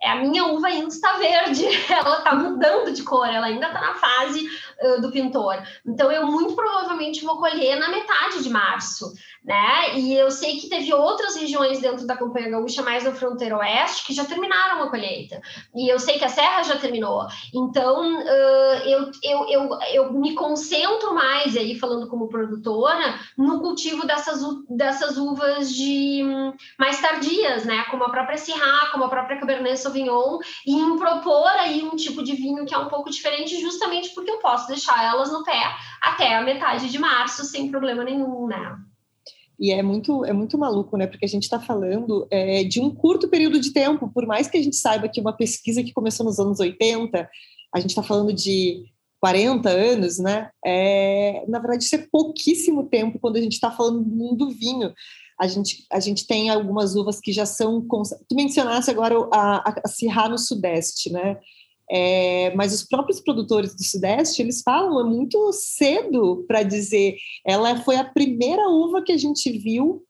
é 0.00 0.10
a 0.10 0.16
minha 0.16 0.46
uva 0.46 0.68
ainda 0.68 0.88
está 0.88 1.18
verde, 1.18 1.64
ela 1.90 2.18
está 2.18 2.34
mudando 2.34 2.92
de 2.92 3.02
cor, 3.02 3.26
ela 3.26 3.46
ainda 3.46 3.66
está 3.66 3.80
na 3.80 3.94
fase 3.94 4.48
uh, 4.80 5.00
do 5.00 5.10
pintor. 5.10 5.60
Então, 5.84 6.10
eu 6.12 6.26
muito 6.26 6.54
provavelmente 6.54 7.24
vou 7.24 7.38
colher 7.38 7.76
na 7.78 7.88
metade 7.88 8.42
de 8.42 8.50
março 8.50 9.12
né? 9.44 9.98
E 9.98 10.14
eu 10.14 10.30
sei 10.30 10.56
que 10.56 10.70
teve 10.70 10.92
outras 10.94 11.36
regiões 11.36 11.78
dentro 11.78 12.06
da 12.06 12.16
campanha 12.16 12.48
gaúcha, 12.48 12.82
mais 12.82 13.04
na 13.04 13.12
fronteira 13.12 13.58
oeste, 13.58 14.06
que 14.06 14.14
já 14.14 14.24
terminaram 14.24 14.82
a 14.82 14.90
colheita. 14.90 15.40
E 15.74 15.92
eu 15.92 15.98
sei 15.98 16.18
que 16.18 16.24
a 16.24 16.30
Serra 16.30 16.62
já 16.62 16.76
terminou. 16.76 17.26
Então, 17.52 18.20
uh, 18.20 18.88
eu, 18.88 19.10
eu, 19.22 19.48
eu, 19.48 19.78
eu 19.92 20.12
me 20.14 20.34
concentro 20.34 21.14
mais, 21.14 21.56
aí 21.56 21.78
falando 21.78 22.08
como 22.08 22.28
produtora, 22.28 23.20
no 23.36 23.60
cultivo 23.60 24.06
dessas, 24.06 24.40
dessas 24.68 25.18
uvas 25.18 25.70
de 25.70 26.22
mais 26.78 26.98
tardias, 27.00 27.66
né? 27.66 27.84
Como 27.90 28.04
a 28.04 28.10
própria 28.10 28.38
Syrah, 28.38 28.88
como 28.92 29.04
a 29.04 29.08
própria 29.08 29.38
Cabernet 29.38 29.78
Sauvignon, 29.78 30.38
e 30.66 30.72
em 30.72 30.96
propor 30.96 31.48
aí 31.58 31.82
um 31.82 31.96
tipo 31.96 32.22
de 32.22 32.34
vinho 32.34 32.64
que 32.64 32.74
é 32.74 32.78
um 32.78 32.88
pouco 32.88 33.10
diferente, 33.10 33.60
justamente 33.60 34.14
porque 34.14 34.30
eu 34.30 34.38
posso 34.38 34.68
deixar 34.68 35.04
elas 35.04 35.30
no 35.30 35.44
pé 35.44 35.62
até 36.00 36.34
a 36.34 36.42
metade 36.42 36.88
de 36.88 36.98
março, 36.98 37.44
sem 37.44 37.70
problema 37.70 38.04
nenhum, 38.04 38.46
né? 38.46 38.78
E 39.58 39.72
é 39.72 39.82
muito, 39.82 40.24
é 40.24 40.32
muito 40.32 40.58
maluco, 40.58 40.96
né? 40.96 41.06
Porque 41.06 41.24
a 41.24 41.28
gente 41.28 41.44
está 41.44 41.60
falando 41.60 42.26
é, 42.30 42.64
de 42.64 42.80
um 42.80 42.90
curto 42.90 43.28
período 43.28 43.60
de 43.60 43.72
tempo, 43.72 44.10
por 44.12 44.26
mais 44.26 44.48
que 44.48 44.58
a 44.58 44.62
gente 44.62 44.76
saiba 44.76 45.08
que 45.08 45.20
uma 45.20 45.32
pesquisa 45.32 45.82
que 45.82 45.92
começou 45.92 46.26
nos 46.26 46.38
anos 46.38 46.60
80, 46.60 47.28
a 47.74 47.80
gente 47.80 47.90
está 47.90 48.02
falando 48.02 48.32
de 48.32 48.84
40 49.20 49.70
anos, 49.70 50.18
né? 50.18 50.50
É, 50.64 51.44
na 51.48 51.58
verdade, 51.58 51.84
isso 51.84 51.94
é 51.94 52.06
pouquíssimo 52.10 52.84
tempo 52.88 53.18
quando 53.18 53.36
a 53.36 53.40
gente 53.40 53.54
está 53.54 53.70
falando 53.70 54.02
do 54.02 54.10
mundo 54.10 54.46
do 54.46 54.50
vinho. 54.50 54.92
A 55.40 55.46
gente, 55.46 55.84
a 55.90 55.98
gente 55.98 56.26
tem 56.26 56.50
algumas 56.50 56.94
uvas 56.94 57.20
que 57.20 57.32
já 57.32 57.46
são. 57.46 57.80
Tu 58.28 58.36
mencionasse 58.36 58.90
agora 58.90 59.16
a, 59.32 59.70
a, 59.70 60.24
a 60.24 60.28
no 60.28 60.38
Sudeste, 60.38 61.10
né? 61.10 61.38
É, 61.90 62.54
mas 62.54 62.72
os 62.72 62.82
próprios 62.82 63.20
produtores 63.20 63.74
do 63.74 63.84
Sudeste, 63.84 64.40
eles 64.40 64.62
falam, 64.62 65.00
é 65.00 65.04
muito 65.04 65.52
cedo 65.52 66.44
para 66.48 66.62
dizer. 66.62 67.16
Ela 67.46 67.76
foi 67.82 67.96
a 67.96 68.04
primeira 68.04 68.68
uva 68.68 69.02
que 69.02 69.12
a 69.12 69.16
gente 69.18 69.50
viu 69.58 70.02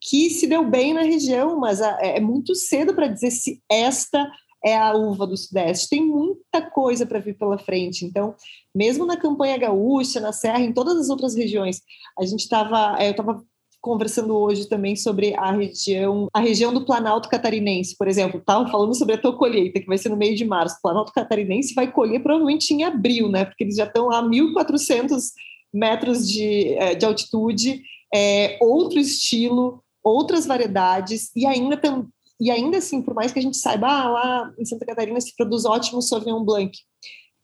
que 0.00 0.30
se 0.30 0.48
deu 0.48 0.68
bem 0.68 0.92
na 0.92 1.02
região, 1.02 1.60
mas 1.60 1.80
é 1.80 2.18
muito 2.18 2.56
cedo 2.56 2.92
para 2.92 3.06
dizer 3.06 3.30
se 3.30 3.62
esta 3.70 4.28
é 4.64 4.76
a 4.76 4.94
uva 4.96 5.26
do 5.26 5.36
Sudeste. 5.36 5.90
Tem 5.90 6.04
muita 6.04 6.60
coisa 6.70 7.04
para 7.06 7.18
vir 7.18 7.36
pela 7.36 7.58
frente. 7.58 8.04
Então, 8.04 8.34
mesmo 8.74 9.04
na 9.04 9.16
campanha 9.16 9.56
gaúcha, 9.56 10.20
na 10.20 10.32
Serra, 10.32 10.60
em 10.60 10.72
todas 10.72 10.96
as 10.96 11.08
outras 11.08 11.34
regiões, 11.34 11.80
a 12.18 12.24
gente 12.24 12.40
estava, 12.40 12.96
eu 13.02 13.10
estava 13.12 13.44
conversando 13.82 14.36
hoje 14.36 14.68
também 14.68 14.94
sobre 14.94 15.34
a 15.34 15.50
região, 15.50 16.28
a 16.32 16.38
região 16.38 16.72
do 16.72 16.86
Planalto 16.86 17.28
Catarinense, 17.28 17.96
por 17.98 18.06
exemplo, 18.06 18.38
estavam 18.38 18.70
falando 18.70 18.94
sobre 18.94 19.16
a 19.16 19.18
tua 19.18 19.36
colheita, 19.36 19.80
que 19.80 19.86
vai 19.86 19.98
ser 19.98 20.08
no 20.08 20.16
meio 20.16 20.36
de 20.36 20.44
março. 20.44 20.76
O 20.78 20.82
Planalto 20.82 21.12
Catarinense 21.12 21.74
vai 21.74 21.90
colher 21.90 22.22
provavelmente 22.22 22.72
em 22.72 22.84
abril, 22.84 23.28
né? 23.28 23.44
Porque 23.44 23.64
eles 23.64 23.74
já 23.74 23.84
estão 23.84 24.10
a 24.12 24.22
1.400 24.22 25.32
metros 25.74 26.30
de, 26.30 26.74
eh, 26.74 26.94
de 26.94 27.04
altitude, 27.04 27.82
é, 28.14 28.56
outro 28.60 29.00
estilo, 29.00 29.82
outras 30.02 30.46
variedades, 30.46 31.30
e 31.34 31.44
ainda 31.44 31.76
tem, 31.76 32.06
e 32.40 32.50
ainda 32.50 32.78
assim, 32.78 33.02
por 33.02 33.14
mais 33.14 33.32
que 33.32 33.38
a 33.38 33.42
gente 33.42 33.56
saiba, 33.56 33.88
ah, 33.88 34.08
lá 34.08 34.52
em 34.58 34.64
Santa 34.64 34.86
Catarina 34.86 35.20
se 35.20 35.34
produz 35.34 35.64
ótimo 35.64 36.02
Sauvignon 36.02 36.44
Blanc, 36.44 36.76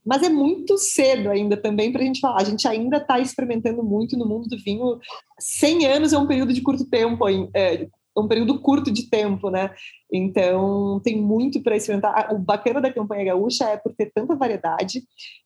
mas 0.09 0.23
é 0.23 0.31
muito 0.31 0.79
cedo 0.79 1.29
ainda 1.29 1.55
também 1.55 1.93
para 1.93 2.01
a 2.01 2.05
gente 2.05 2.19
falar. 2.19 2.41
A 2.41 2.45
gente 2.45 2.67
ainda 2.67 2.97
está 2.97 3.21
experimentando 3.21 3.83
muito 3.83 4.17
no 4.17 4.27
mundo 4.27 4.49
do 4.49 4.57
vinho. 4.57 4.99
100 5.39 5.87
anos 5.87 6.13
é 6.15 6.19
um 6.19 6.27
período 6.27 6.51
de 6.55 6.63
curto 6.63 6.89
tempo, 6.89 7.29
é 7.29 7.87
um 8.17 8.27
período 8.27 8.59
curto 8.63 8.91
de 8.91 9.11
tempo, 9.11 9.51
né? 9.51 9.71
Então 10.11 10.99
tem 11.05 11.21
muito 11.21 11.63
para 11.63 11.77
experimentar. 11.77 12.33
O 12.33 12.39
bacana 12.39 12.81
da 12.81 12.91
campanha 12.91 13.27
gaúcha 13.27 13.67
é 13.67 13.77
por 13.77 13.95
ter 13.95 14.11
tanta 14.15 14.35
variedade, 14.35 15.03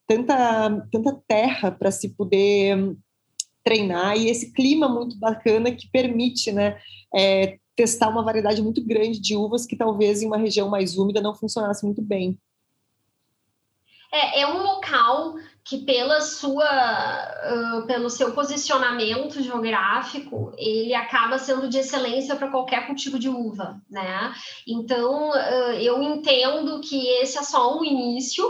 tanta, 0.07 0.87
tanta 0.89 1.21
terra 1.27 1.69
para 1.69 1.91
se 1.91 2.15
poder 2.15 2.95
treinar 3.65 4.17
e 4.17 4.29
esse 4.29 4.53
clima 4.53 4.87
muito 4.87 5.19
bacana 5.19 5.73
que 5.73 5.89
permite, 5.91 6.53
né? 6.53 6.77
É, 7.13 7.57
testar 7.75 8.07
uma 8.07 8.23
variedade 8.23 8.61
muito 8.61 8.81
grande 8.85 9.19
de 9.19 9.35
uvas 9.35 9.65
que 9.65 9.75
talvez 9.75 10.21
em 10.21 10.27
uma 10.27 10.37
região 10.37 10.69
mais 10.69 10.97
úmida 10.97 11.19
não 11.19 11.35
funcionasse 11.35 11.85
muito 11.85 12.01
bem. 12.01 12.39
É, 14.13 14.41
é 14.41 14.47
um 14.47 14.61
local 14.61 15.35
que 15.63 15.79
pela 15.79 16.21
sua, 16.21 16.65
uh, 16.65 17.87
pelo 17.87 18.09
seu 18.09 18.33
posicionamento 18.33 19.41
geográfico, 19.41 20.53
ele 20.57 20.93
acaba 20.93 21.39
sendo 21.39 21.67
de 21.67 21.79
excelência 21.79 22.35
para 22.35 22.49
qualquer 22.51 22.85
cultivo 22.85 23.17
de 23.17 23.29
uva, 23.29 23.81
né? 23.89 24.33
Então, 24.67 25.29
uh, 25.29 25.73
eu 25.79 26.03
entendo 26.03 26.79
que 26.81 27.07
esse 27.21 27.37
é 27.37 27.43
só 27.43 27.79
um 27.79 27.83
início, 27.83 28.45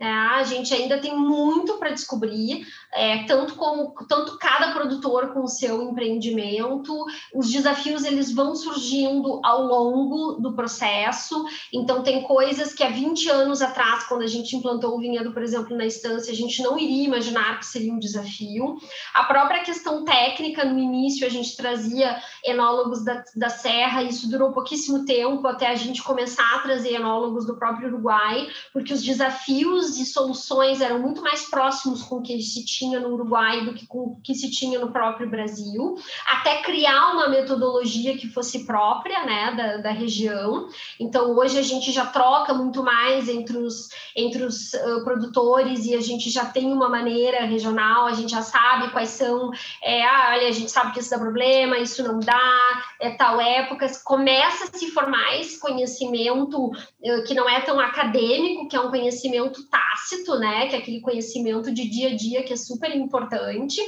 né? 0.00 0.10
A 0.10 0.42
gente 0.42 0.74
ainda 0.74 0.98
tem 0.98 1.14
muito 1.14 1.74
para 1.74 1.90
descobrir, 1.90 2.66
é, 2.94 3.24
tanto 3.24 3.56
como 3.56 3.92
tanto 4.08 4.38
cada 4.38 4.72
produtor 4.72 5.32
com 5.32 5.42
o 5.42 5.48
seu 5.48 5.82
empreendimento, 5.82 7.04
os 7.34 7.50
desafios 7.50 8.04
eles 8.04 8.32
vão 8.32 8.54
surgindo 8.54 9.40
ao 9.42 9.64
longo 9.64 10.40
do 10.40 10.54
processo. 10.54 11.44
Então 11.72 12.02
tem 12.02 12.22
coisas 12.22 12.72
que 12.72 12.84
há 12.84 12.88
20 12.88 13.28
anos 13.30 13.60
atrás, 13.60 14.04
quando 14.04 14.22
a 14.22 14.28
gente 14.28 14.54
implantou 14.54 14.94
o 14.94 15.00
vinhedo, 15.00 15.32
por 15.32 15.42
exemplo, 15.42 15.76
na 15.76 15.84
estância, 15.84 16.32
a 16.32 16.36
gente 16.36 16.62
não 16.62 16.78
iria 16.78 17.06
imaginar 17.06 17.58
que 17.58 17.66
seria 17.66 17.92
um 17.92 17.98
desafio. 17.98 18.76
A 19.12 19.24
própria 19.24 19.64
questão 19.64 20.04
técnica 20.04 20.64
no 20.64 20.78
início 20.78 21.26
a 21.26 21.30
gente 21.30 21.56
trazia 21.56 22.16
enólogos 22.44 23.04
da, 23.04 23.24
da 23.34 23.48
Serra, 23.48 24.04
isso 24.04 24.30
durou 24.30 24.52
pouquíssimo 24.52 25.04
tempo 25.04 25.46
até 25.48 25.66
a 25.66 25.74
gente 25.74 26.02
começar 26.02 26.56
a 26.56 26.60
trazer 26.60 26.94
enólogos 26.94 27.44
do 27.44 27.56
próprio 27.56 27.88
Uruguai, 27.88 28.46
porque 28.72 28.92
os 28.92 29.02
desafios 29.02 29.98
e 29.98 30.06
soluções 30.06 30.80
eram 30.80 31.00
muito 31.00 31.20
mais 31.22 31.42
próximos 31.50 32.02
com 32.02 32.16
o 32.16 32.22
que 32.22 32.40
se 32.40 32.64
tinha 32.64 32.83
no 32.90 33.14
Uruguai 33.14 33.64
do 33.64 33.74
que 33.74 33.86
que 34.22 34.34
se 34.34 34.50
tinha 34.50 34.78
no 34.78 34.90
próprio 34.90 35.28
Brasil, 35.28 35.94
até 36.26 36.62
criar 36.62 37.12
uma 37.12 37.28
metodologia 37.28 38.16
que 38.16 38.28
fosse 38.28 38.64
própria 38.64 39.24
né, 39.24 39.54
da, 39.56 39.76
da 39.78 39.90
região. 39.90 40.68
Então, 40.98 41.36
hoje 41.36 41.58
a 41.58 41.62
gente 41.62 41.92
já 41.92 42.06
troca 42.06 42.54
muito 42.54 42.82
mais 42.82 43.28
entre 43.28 43.56
os, 43.58 43.88
entre 44.16 44.42
os 44.42 44.72
uh, 44.74 45.04
produtores 45.04 45.84
e 45.86 45.94
a 45.94 46.00
gente 46.00 46.30
já 46.30 46.44
tem 46.44 46.72
uma 46.72 46.88
maneira 46.88 47.44
regional, 47.44 48.06
a 48.06 48.12
gente 48.12 48.30
já 48.30 48.42
sabe 48.42 48.90
quais 48.90 49.10
são, 49.10 49.50
é, 49.82 50.02
ah, 50.02 50.32
olha, 50.34 50.48
a 50.48 50.52
gente 50.52 50.70
sabe 50.70 50.92
que 50.92 51.00
isso 51.00 51.10
dá 51.10 51.18
problema, 51.18 51.78
isso 51.78 52.02
não 52.02 52.18
dá, 52.18 52.84
é 53.00 53.10
tal 53.10 53.40
época, 53.40 53.86
começa 54.04 54.64
a 54.64 54.78
se 54.78 54.90
formar 54.90 55.38
esse 55.38 55.60
conhecimento 55.60 56.66
uh, 56.66 57.24
que 57.26 57.34
não 57.34 57.48
é 57.48 57.60
tão 57.60 57.78
acadêmico, 57.78 58.68
que 58.68 58.76
é 58.76 58.80
um 58.80 58.90
conhecimento 58.90 59.68
tácito, 59.68 60.38
né? 60.38 60.68
Que 60.68 60.76
é 60.76 60.78
aquele 60.78 61.00
conhecimento 61.00 61.72
de 61.72 61.88
dia 61.88 62.08
a 62.10 62.16
dia 62.16 62.42
que 62.42 62.52
é 62.52 62.56
importante 62.96 63.80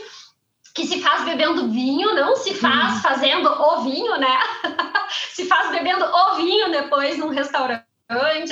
que 0.74 0.87
se 0.87 1.01
faz 1.01 1.24
bebendo 1.24 1.70
vinho, 1.70 2.14
não 2.14 2.37
se 2.37 2.53
faz 2.55 2.97
uhum. 2.97 3.01
fazendo 3.01 3.49
o 3.49 3.80
vinho, 3.82 4.18
né? 4.18 4.39
se 5.32 5.47
faz 5.47 5.70
bebendo 5.70 6.05
o 6.05 6.34
vinho 6.34 6.70
depois 6.70 7.18
num 7.18 7.30
restaurante, 7.30 7.82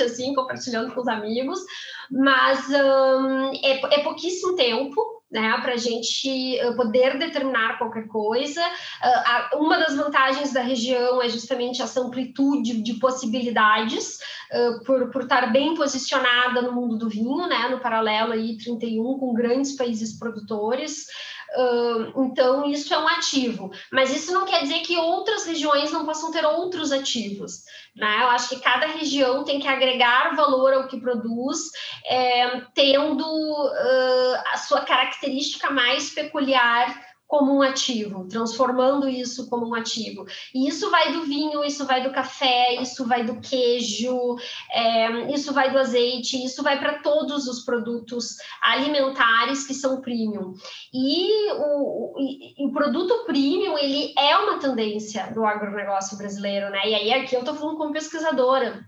assim, 0.03 0.33
compartilhando 0.33 0.91
com 0.91 1.01
os 1.01 1.07
amigos, 1.07 1.59
mas 2.09 2.67
um, 2.69 3.51
é, 3.63 3.99
é 3.99 4.03
pouquíssimo 4.03 4.55
tempo, 4.55 5.14
né, 5.31 5.57
para 5.61 5.73
a 5.73 5.77
gente 5.77 6.57
poder 6.75 7.17
determinar 7.17 7.77
qualquer 7.77 8.07
coisa. 8.07 8.61
Uma 9.55 9.77
das 9.77 9.95
vantagens 9.95 10.53
da 10.53 10.61
região 10.61 11.21
é 11.21 11.27
justamente 11.29 11.81
essa 11.81 11.99
amplitude 11.99 12.81
de 12.81 12.93
possibilidades, 12.95 14.19
por, 14.85 15.11
por 15.11 15.23
estar 15.23 15.51
bem 15.51 15.73
posicionada 15.75 16.61
no 16.61 16.71
mundo 16.71 16.97
do 16.97 17.09
vinho, 17.09 17.47
né, 17.47 17.67
no 17.69 17.79
paralelo 17.79 18.33
aí 18.33 18.57
31 18.57 19.19
com 19.19 19.33
grandes 19.33 19.75
países 19.75 20.17
produtores. 20.17 21.05
Então, 22.15 22.65
isso 22.69 22.93
é 22.93 22.97
um 22.97 23.07
ativo, 23.07 23.71
mas 23.91 24.15
isso 24.15 24.33
não 24.33 24.45
quer 24.45 24.61
dizer 24.63 24.79
que 24.81 24.97
outras 24.97 25.45
regiões 25.45 25.91
não 25.91 26.05
possam 26.05 26.31
ter 26.31 26.45
outros 26.45 26.91
ativos. 26.91 27.63
Né? 27.95 28.23
Eu 28.23 28.29
acho 28.29 28.49
que 28.49 28.59
cada 28.59 28.87
região 28.87 29.43
tem 29.43 29.59
que 29.59 29.67
agregar 29.67 30.35
valor 30.35 30.73
ao 30.73 30.87
que 30.87 30.99
produz, 30.99 31.59
é, 32.05 32.61
tendo 32.73 33.23
uh, 33.23 34.35
a 34.53 34.57
sua 34.57 34.81
característica 34.81 35.69
mais 35.69 36.09
peculiar 36.09 37.14
como 37.27 37.55
um 37.55 37.61
ativo, 37.61 38.27
transformando 38.27 39.07
isso 39.07 39.49
como 39.49 39.67
um 39.67 39.73
ativo. 39.73 40.25
E 40.53 40.67
isso 40.67 40.89
vai 40.91 41.11
do 41.11 41.23
vinho, 41.23 41.63
isso 41.63 41.85
vai 41.85 42.03
do 42.03 42.11
café, 42.11 42.75
isso 42.81 43.05
vai 43.07 43.23
do 43.23 43.39
queijo, 43.39 44.35
é, 44.71 45.33
isso 45.33 45.53
vai 45.53 45.71
do 45.71 45.77
azeite, 45.77 46.43
isso 46.43 46.61
vai 46.61 46.79
para 46.79 46.99
todos 46.99 47.47
os 47.47 47.65
produtos 47.65 48.35
alimentares 48.61 49.65
que 49.65 49.73
são 49.73 50.01
premium. 50.01 50.53
E 50.93 51.51
o, 51.53 52.13
o, 52.15 52.67
o, 52.67 52.71
produto 52.71 53.25
premium, 53.25 53.77
ele 53.77 54.13
é 54.17 54.37
uma 54.37 54.59
tendência 54.59 55.31
do 55.33 55.45
agronegócio 55.45 56.17
brasileiro, 56.17 56.69
né? 56.69 56.87
E 56.87 56.95
aí 56.95 57.13
aqui 57.13 57.35
eu 57.35 57.39
estou 57.39 57.55
falando 57.55 57.77
como 57.77 57.93
pesquisadora 57.93 58.85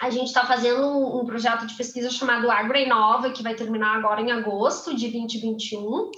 a 0.00 0.10
gente 0.10 0.26
está 0.26 0.44
fazendo 0.44 0.86
um, 1.18 1.24
projeto 1.24 1.66
de 1.66 1.74
pesquisa 1.74 2.10
chamado 2.10 2.50
Agro 2.50 2.76
Inova, 2.76 3.30
que 3.30 3.42
vai 3.42 3.54
terminar 3.54 3.96
agora 3.96 4.20
em 4.20 4.30
agosto 4.30 4.94
de 4.94 5.08
2021. 5.08 6.10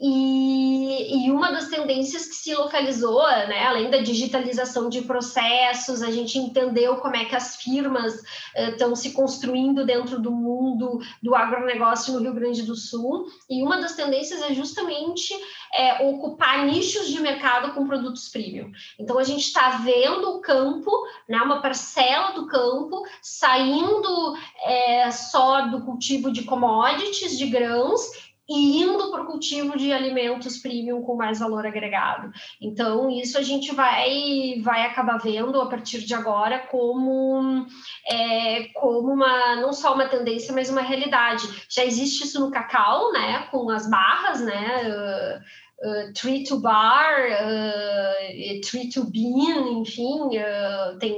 E, 0.00 1.26
e 1.26 1.30
uma 1.30 1.50
das 1.50 1.68
tendências 1.68 2.26
que 2.26 2.34
se 2.36 2.54
localizou, 2.54 3.22
né, 3.22 3.66
além 3.66 3.90
da 3.90 3.98
digitalização 3.98 4.88
de 4.88 5.02
processos, 5.02 6.02
a 6.02 6.10
gente 6.10 6.38
entendeu 6.38 6.96
como 6.96 7.16
é 7.16 7.24
que 7.24 7.34
as 7.34 7.56
firmas 7.56 8.14
estão 8.56 8.92
uh, 8.92 8.96
se 8.96 9.12
construindo 9.12 9.84
dentro 9.84 10.20
do 10.20 10.30
mundo 10.30 11.00
do 11.20 11.34
agronegócio 11.34 12.14
no 12.14 12.20
Rio 12.20 12.34
Grande 12.34 12.62
do 12.62 12.76
Sul, 12.76 13.26
e 13.48 13.62
uma 13.62 13.80
das 13.80 13.94
tendências 13.94 14.40
é 14.40 14.54
justamente 14.54 15.34
é, 15.74 16.08
ocupar 16.08 16.64
nichos 16.64 17.08
de 17.08 17.20
mercado 17.20 17.72
com 17.74 17.86
produtos 17.86 18.28
premium. 18.28 18.70
Então, 18.98 19.18
a 19.18 19.24
gente 19.24 19.42
está 19.42 19.70
vendo 19.78 20.36
o 20.36 20.40
campo, 20.40 20.90
né, 21.28 21.38
uma 21.38 21.60
parcela 21.60 22.32
do 22.32 22.46
campo, 22.46 22.99
saindo 23.22 24.36
é, 24.64 25.10
só 25.10 25.68
do 25.68 25.82
cultivo 25.82 26.32
de 26.32 26.44
commodities, 26.44 27.38
de 27.38 27.46
grãos, 27.46 28.02
e 28.50 28.82
indo 28.82 29.12
para 29.12 29.22
o 29.22 29.26
cultivo 29.26 29.78
de 29.78 29.92
alimentos 29.92 30.58
premium 30.58 31.02
com 31.02 31.14
mais 31.14 31.38
valor 31.38 31.64
agregado. 31.64 32.32
Então, 32.60 33.08
isso 33.08 33.38
a 33.38 33.42
gente 33.42 33.72
vai, 33.72 34.60
vai 34.60 34.82
acabar 34.82 35.18
vendo 35.18 35.60
a 35.60 35.66
partir 35.66 36.00
de 36.00 36.12
agora 36.12 36.58
como, 36.58 37.64
é, 38.04 38.64
como 38.74 39.12
uma, 39.12 39.54
não 39.54 39.72
só 39.72 39.94
uma 39.94 40.08
tendência, 40.08 40.52
mas 40.52 40.68
uma 40.68 40.80
realidade. 40.80 41.46
Já 41.68 41.84
existe 41.84 42.24
isso 42.24 42.40
no 42.40 42.50
cacau, 42.50 43.12
né, 43.12 43.46
com 43.52 43.70
as 43.70 43.88
barras, 43.88 44.40
né, 44.40 44.82
uh, 44.88 45.40
uh, 45.82 46.12
tree 46.12 46.44
to 46.44 46.60
bar, 46.60 47.28
uh, 47.30 48.60
tree 48.62 48.88
to 48.90 49.04
bean, 49.04 49.80
enfim, 49.80 50.38
uh, 50.38 50.98
tem, 50.98 51.16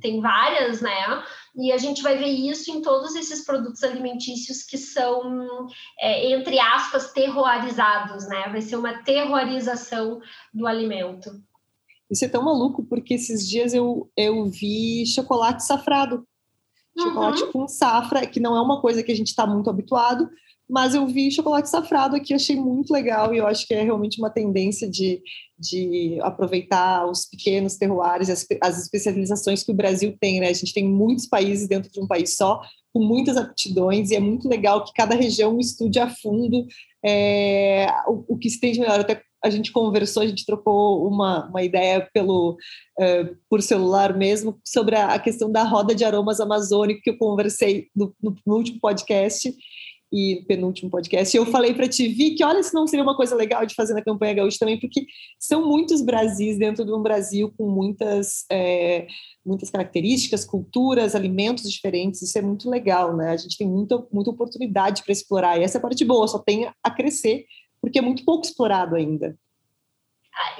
tem 0.00 0.20
várias, 0.20 0.80
né? 0.80 1.22
E 1.56 1.72
a 1.72 1.78
gente 1.78 2.02
vai 2.02 2.16
ver 2.16 2.28
isso 2.28 2.70
em 2.70 2.82
todos 2.82 3.14
esses 3.14 3.44
produtos 3.44 3.82
alimentícios 3.82 4.62
que 4.62 4.76
são, 4.76 5.68
é, 6.00 6.32
entre 6.32 6.58
aspas, 6.58 7.12
terroirizados, 7.12 8.28
né? 8.28 8.48
Vai 8.50 8.60
ser 8.60 8.76
uma 8.76 9.02
terrorização 9.02 10.20
do 10.52 10.66
alimento. 10.66 11.30
Isso 12.10 12.24
é 12.24 12.28
tão 12.28 12.44
maluco, 12.44 12.84
porque 12.84 13.14
esses 13.14 13.48
dias 13.48 13.72
eu, 13.72 14.10
eu 14.16 14.44
vi 14.46 15.06
chocolate 15.06 15.64
safrado. 15.64 16.26
Chocolate 16.96 17.42
uhum. 17.42 17.52
com 17.52 17.68
safra, 17.68 18.26
que 18.26 18.38
não 18.38 18.56
é 18.56 18.60
uma 18.60 18.80
coisa 18.80 19.02
que 19.02 19.10
a 19.10 19.16
gente 19.16 19.28
está 19.28 19.44
muito 19.44 19.68
habituado, 19.68 20.30
mas 20.68 20.94
eu 20.94 21.06
vi 21.06 21.30
chocolate 21.30 21.68
safrado 21.68 22.16
aqui, 22.16 22.32
achei 22.32 22.56
muito 22.56 22.92
legal 22.92 23.34
e 23.34 23.38
eu 23.38 23.46
acho 23.46 23.66
que 23.66 23.74
é 23.74 23.82
realmente 23.82 24.18
uma 24.18 24.30
tendência 24.30 24.88
de, 24.88 25.20
de 25.58 26.18
aproveitar 26.22 27.06
os 27.06 27.26
pequenos 27.26 27.76
terroirs, 27.76 28.30
as, 28.30 28.46
as 28.62 28.82
especializações 28.82 29.62
que 29.62 29.70
o 29.70 29.74
Brasil 29.74 30.16
tem, 30.18 30.40
né? 30.40 30.48
A 30.48 30.52
gente 30.52 30.72
tem 30.72 30.88
muitos 30.88 31.26
países 31.26 31.68
dentro 31.68 31.90
de 31.90 32.00
um 32.00 32.06
país 32.06 32.36
só, 32.36 32.60
com 32.92 33.02
muitas 33.02 33.36
aptidões, 33.36 34.10
e 34.10 34.14
é 34.14 34.20
muito 34.20 34.48
legal 34.48 34.84
que 34.84 34.92
cada 34.94 35.14
região 35.14 35.58
estude 35.58 35.98
a 35.98 36.08
fundo 36.08 36.66
é, 37.04 37.86
o, 38.06 38.34
o, 38.34 38.38
que 38.38 38.48
se 38.48 38.58
tem 38.58 38.72
de 38.72 38.80
melhor. 38.80 39.00
Até 39.00 39.20
a 39.44 39.50
gente 39.50 39.70
conversou, 39.70 40.22
a 40.22 40.26
gente 40.26 40.46
trocou 40.46 41.06
uma, 41.06 41.46
uma 41.48 41.62
ideia 41.62 42.08
pelo, 42.14 42.52
uh, 42.98 43.36
por 43.50 43.60
celular 43.60 44.16
mesmo 44.16 44.58
sobre 44.64 44.96
a, 44.96 45.08
a, 45.08 45.18
questão 45.18 45.52
da 45.52 45.62
roda 45.64 45.94
de 45.94 46.02
aromas 46.02 46.40
amazônico 46.40 47.02
que 47.02 47.10
eu 47.10 47.18
conversei 47.18 47.88
no, 47.94 48.14
no, 48.22 48.34
no 48.46 48.56
último 48.56 48.80
podcast 48.80 49.54
e 50.14 50.44
penúltimo 50.46 50.88
podcast, 50.88 51.36
eu 51.36 51.44
falei 51.44 51.74
para 51.74 51.88
ti, 51.88 52.06
Vi, 52.06 52.36
que 52.36 52.44
olha 52.44 52.62
se 52.62 52.72
não 52.72 52.86
seria 52.86 53.02
uma 53.02 53.16
coisa 53.16 53.34
legal 53.34 53.66
de 53.66 53.74
fazer 53.74 53.94
na 53.94 54.02
campanha 54.02 54.34
gaúcha 54.34 54.58
também, 54.60 54.78
porque 54.78 55.04
são 55.40 55.66
muitos 55.66 56.00
Brasis 56.02 56.56
dentro 56.56 56.84
de 56.84 56.92
um 56.92 57.02
Brasil 57.02 57.52
com 57.58 57.68
muitas, 57.68 58.44
é, 58.48 59.08
muitas 59.44 59.70
características, 59.70 60.44
culturas, 60.44 61.16
alimentos 61.16 61.68
diferentes, 61.68 62.22
isso 62.22 62.38
é 62.38 62.42
muito 62.42 62.70
legal, 62.70 63.16
né? 63.16 63.30
A 63.30 63.36
gente 63.36 63.58
tem 63.58 63.66
muita, 63.66 64.06
muita 64.12 64.30
oportunidade 64.30 65.02
para 65.02 65.12
explorar, 65.12 65.58
e 65.58 65.64
essa 65.64 65.78
é 65.78 65.80
a 65.80 65.82
parte 65.82 66.04
boa, 66.04 66.28
só 66.28 66.38
tem 66.38 66.70
a 66.80 66.90
crescer, 66.92 67.44
porque 67.80 67.98
é 67.98 68.02
muito 68.02 68.24
pouco 68.24 68.46
explorado 68.46 68.94
ainda. 68.94 69.36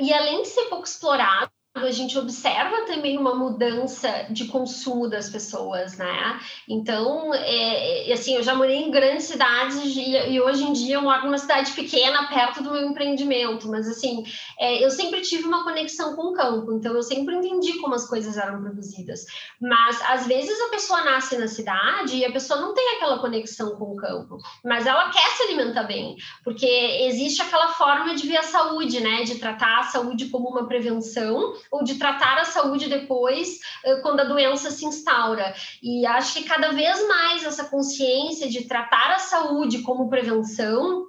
E 0.01 0.13
além 0.13 0.43
de 0.43 0.49
ser 0.49 0.65
pouco 0.65 0.85
explorado, 0.85 1.53
a 1.75 1.91
gente 1.91 2.17
observa 2.17 2.83
também 2.87 3.19
uma 3.19 3.35
mudança 3.35 4.27
de 4.31 4.45
consumo 4.47 5.09
das 5.09 5.29
pessoas, 5.29 5.97
né? 5.97 6.41
Então, 6.69 7.35
é, 7.35 8.09
é, 8.09 8.13
assim, 8.13 8.37
eu 8.37 8.45
já 8.45 8.55
morei 8.55 8.77
em 8.77 8.93
grandes 8.93 9.25
cidades 9.25 9.83
e, 9.85 10.41
hoje 10.41 10.63
em 10.63 10.73
dia 10.73 10.97
eu 10.97 11.03
moro 11.03 11.25
numa 11.25 11.37
cidade 11.37 11.73
pequena 11.73 12.29
perto 12.29 12.63
do 12.63 12.71
meu 12.71 12.89
empreendimento, 12.89 13.67
mas 13.69 13.89
assim, 13.89 14.23
é, 14.59 14.85
eu 14.85 14.91
sempre 14.91 15.21
tive 15.23 15.45
uma 15.45 15.65
conexão 15.65 16.15
com 16.15 16.29
o 16.29 16.33
campo, 16.33 16.73
então 16.73 16.95
eu 16.95 17.03
sempre 17.03 17.35
entendi 17.35 17.81
como 17.81 17.95
as 17.95 18.09
coisas 18.09 18.37
eram 18.37 18.63
produzidas. 18.63 19.25
Mas 19.61 20.01
às 20.03 20.29
vezes 20.29 20.57
a 20.61 20.69
pessoa 20.69 21.03
nasce 21.03 21.37
na 21.37 21.49
cidade 21.49 22.17
e 22.17 22.25
a 22.25 22.31
pessoa 22.31 22.61
não 22.61 22.73
tem 22.73 22.97
aquela 22.97 23.19
conexão 23.19 23.75
com 23.75 23.87
o 23.87 23.97
campo, 23.97 24.39
mas 24.65 24.87
ela 24.87 25.11
quer 25.11 25.29
se 25.31 25.43
alimentar 25.43 25.83
bem, 25.83 26.15
porque 26.45 26.67
existe 26.67 27.43
aquela 27.43 27.69
forma 27.71 28.15
de 28.15 28.29
ver 28.29 28.37
a 28.37 28.43
saúde, 28.45 29.01
né? 29.01 29.25
De 29.25 29.41
tratar 29.41 29.81
a 29.81 29.85
saúde 29.85 30.27
como 30.27 30.49
uma 30.49 30.69
prevenção 30.69 31.53
ou 31.71 31.85
de 31.85 31.97
tratar 31.97 32.39
a 32.39 32.45
saúde 32.45 32.89
depois, 32.89 33.59
quando 34.03 34.21
a 34.21 34.25
doença 34.25 34.71
se 34.71 34.85
instaura. 34.85 35.55
E 35.83 36.07
acho 36.07 36.35
que 36.35 36.45
cada 36.45 36.71
vez 36.73 37.07
mais 37.07 37.45
essa 37.45 37.65
consciência 37.65 38.49
de 38.49 38.65
tratar 38.67 39.13
a 39.13 39.19
saúde 39.19 39.83
como 39.83 40.09
prevenção 40.09 41.07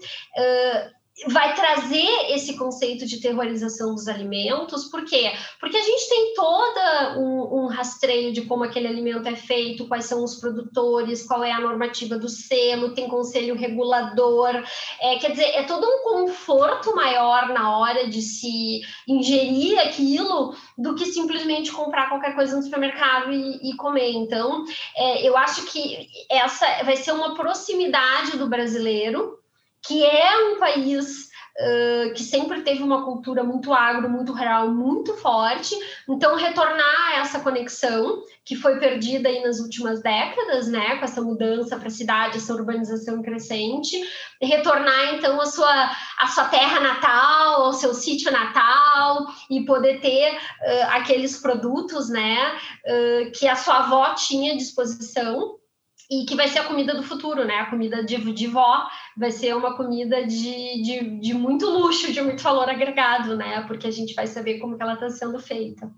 vai 1.28 1.55
trazer 1.55 2.34
esse 2.34 2.57
conceito 2.57 3.05
de 3.05 3.22
terrorização 3.22 3.95
dos 3.95 4.07
alimentos, 4.07 4.86
por 4.86 5.05
quê? 5.05 5.32
Porque 5.61 5.78
a 5.78 5.82
gente 5.82 6.09
tem 6.09 6.34
todo 6.34 6.80
um, 7.18 7.61
um, 7.61 7.68
rastreio 7.68 8.34
de 8.34 8.41
como 8.41 8.66
aquele 8.66 8.88
alimento 8.88 9.28
é 9.28 9.36
feito, 9.36 9.88
quais 9.88 10.05
são 10.05 10.24
os 10.24 10.36
produtores, 10.36 11.26
qual 11.26 11.41
é 11.41 11.53
a 11.53 11.61
normativa 11.61 12.18
do 12.18 12.28
selo, 12.28 12.93
tem 12.93 13.07
conselho 13.07 13.55
regulador, 13.55 14.61
é, 14.99 15.18
quer 15.18 15.32
dizer, 15.32 15.45
é 15.55 15.63
todo 15.63 15.88
um 15.88 16.03
conforto 16.03 16.93
maior 16.93 17.47
na 17.49 17.78
hora 17.78 18.09
de 18.09 18.22
se 18.22 18.82
ingerir 19.07 19.80
aquilo 19.80 20.53
do 20.78 20.95
que 20.95 21.05
simplesmente 21.05 21.72
comprar 21.72 22.09
qualquer 22.09 22.36
coisa 22.36 22.57
no 22.57 22.61
supermercado 22.61 23.32
e, 23.32 23.72
e 23.72 23.76
comer. 23.78 24.11
Então, 24.11 24.66
é, 24.97 25.26
eu 25.26 25.38
acho 25.38 25.66
que 25.68 26.09
essa 26.30 26.84
vai 26.84 26.97
ser 26.97 27.13
uma 27.13 27.36
proximidade 27.36 28.38
do 28.38 28.49
brasileiro 28.49 29.45
que 29.88 30.03
é 30.03 30.51
um 30.51 30.59
país 30.59 31.29
uh, 31.59 32.13
que 32.13 32.23
sempre 32.23 32.61
teve 32.61 32.83
uma 32.83 33.03
cultura 33.03 33.43
muito 33.43 33.73
agro, 33.73 34.09
muito 34.09 34.33
rural, 34.33 34.69
muito 34.69 35.13
forte. 35.15 35.75
Então, 36.07 36.36
retornar 36.36 37.19
essa 37.19 37.39
conexão 37.39 38.23
que 38.43 38.55
foi 38.55 38.79
perdida 38.79 39.29
aí 39.29 39.41
nas 39.41 39.59
últimas 39.59 40.01
décadas, 40.01 40.67
né, 40.67 40.97
com 40.97 41.05
essa 41.05 41.21
mudança 41.21 41.77
para 41.77 41.88
a 41.88 41.91
cidade, 41.91 42.38
essa 42.38 42.53
urbanização 42.53 43.21
crescente, 43.21 43.97
retornar 44.41 45.15
então 45.15 45.39
a 45.41 45.45
sua 45.45 45.91
a 46.19 46.27
sua 46.27 46.45
terra 46.45 46.79
natal, 46.79 47.63
ao 47.63 47.73
seu 47.73 47.93
sítio 47.93 48.31
natal 48.31 49.25
e 49.49 49.65
poder 49.65 49.99
ter 49.99 50.33
uh, 50.33 50.91
aqueles 50.91 51.38
produtos, 51.38 52.09
né, 52.09 52.55
uh, 52.55 53.31
que 53.31 53.47
a 53.47 53.55
sua 53.55 53.77
avó 53.77 54.13
tinha 54.13 54.53
à 54.53 54.57
disposição 54.57 55.57
e 56.10 56.26
que 56.26 56.36
vai 56.36 56.47
ser 56.47 56.60
a 56.60 56.66
comida 56.66 56.93
do 56.95 57.03
futuro, 57.03 57.45
né? 57.45 57.56
A 57.56 57.70
comida 57.70 58.03
de, 58.03 58.18
de 58.34 58.47
vó 58.47 58.88
vai 59.18 59.32
ser 59.32 59.56
uma 59.56 59.76
comida 59.76 60.26
de, 60.26 60.82
de, 60.82 61.20
de 61.20 61.34
muito 61.34 61.66
luxo, 61.66 62.12
de 62.12 62.22
muito 62.22 62.43
valor 62.43 62.70
agregado, 62.70 63.36
né? 63.36 63.62
Porque 63.68 63.88
a 63.88 63.91
gente 63.91 64.14
vai 64.14 64.28
saber 64.28 64.60
como 64.60 64.78
que 64.78 64.84
ela 64.84 64.93
está 64.93 65.10
sendo 65.10 65.39
feita. 65.39 65.91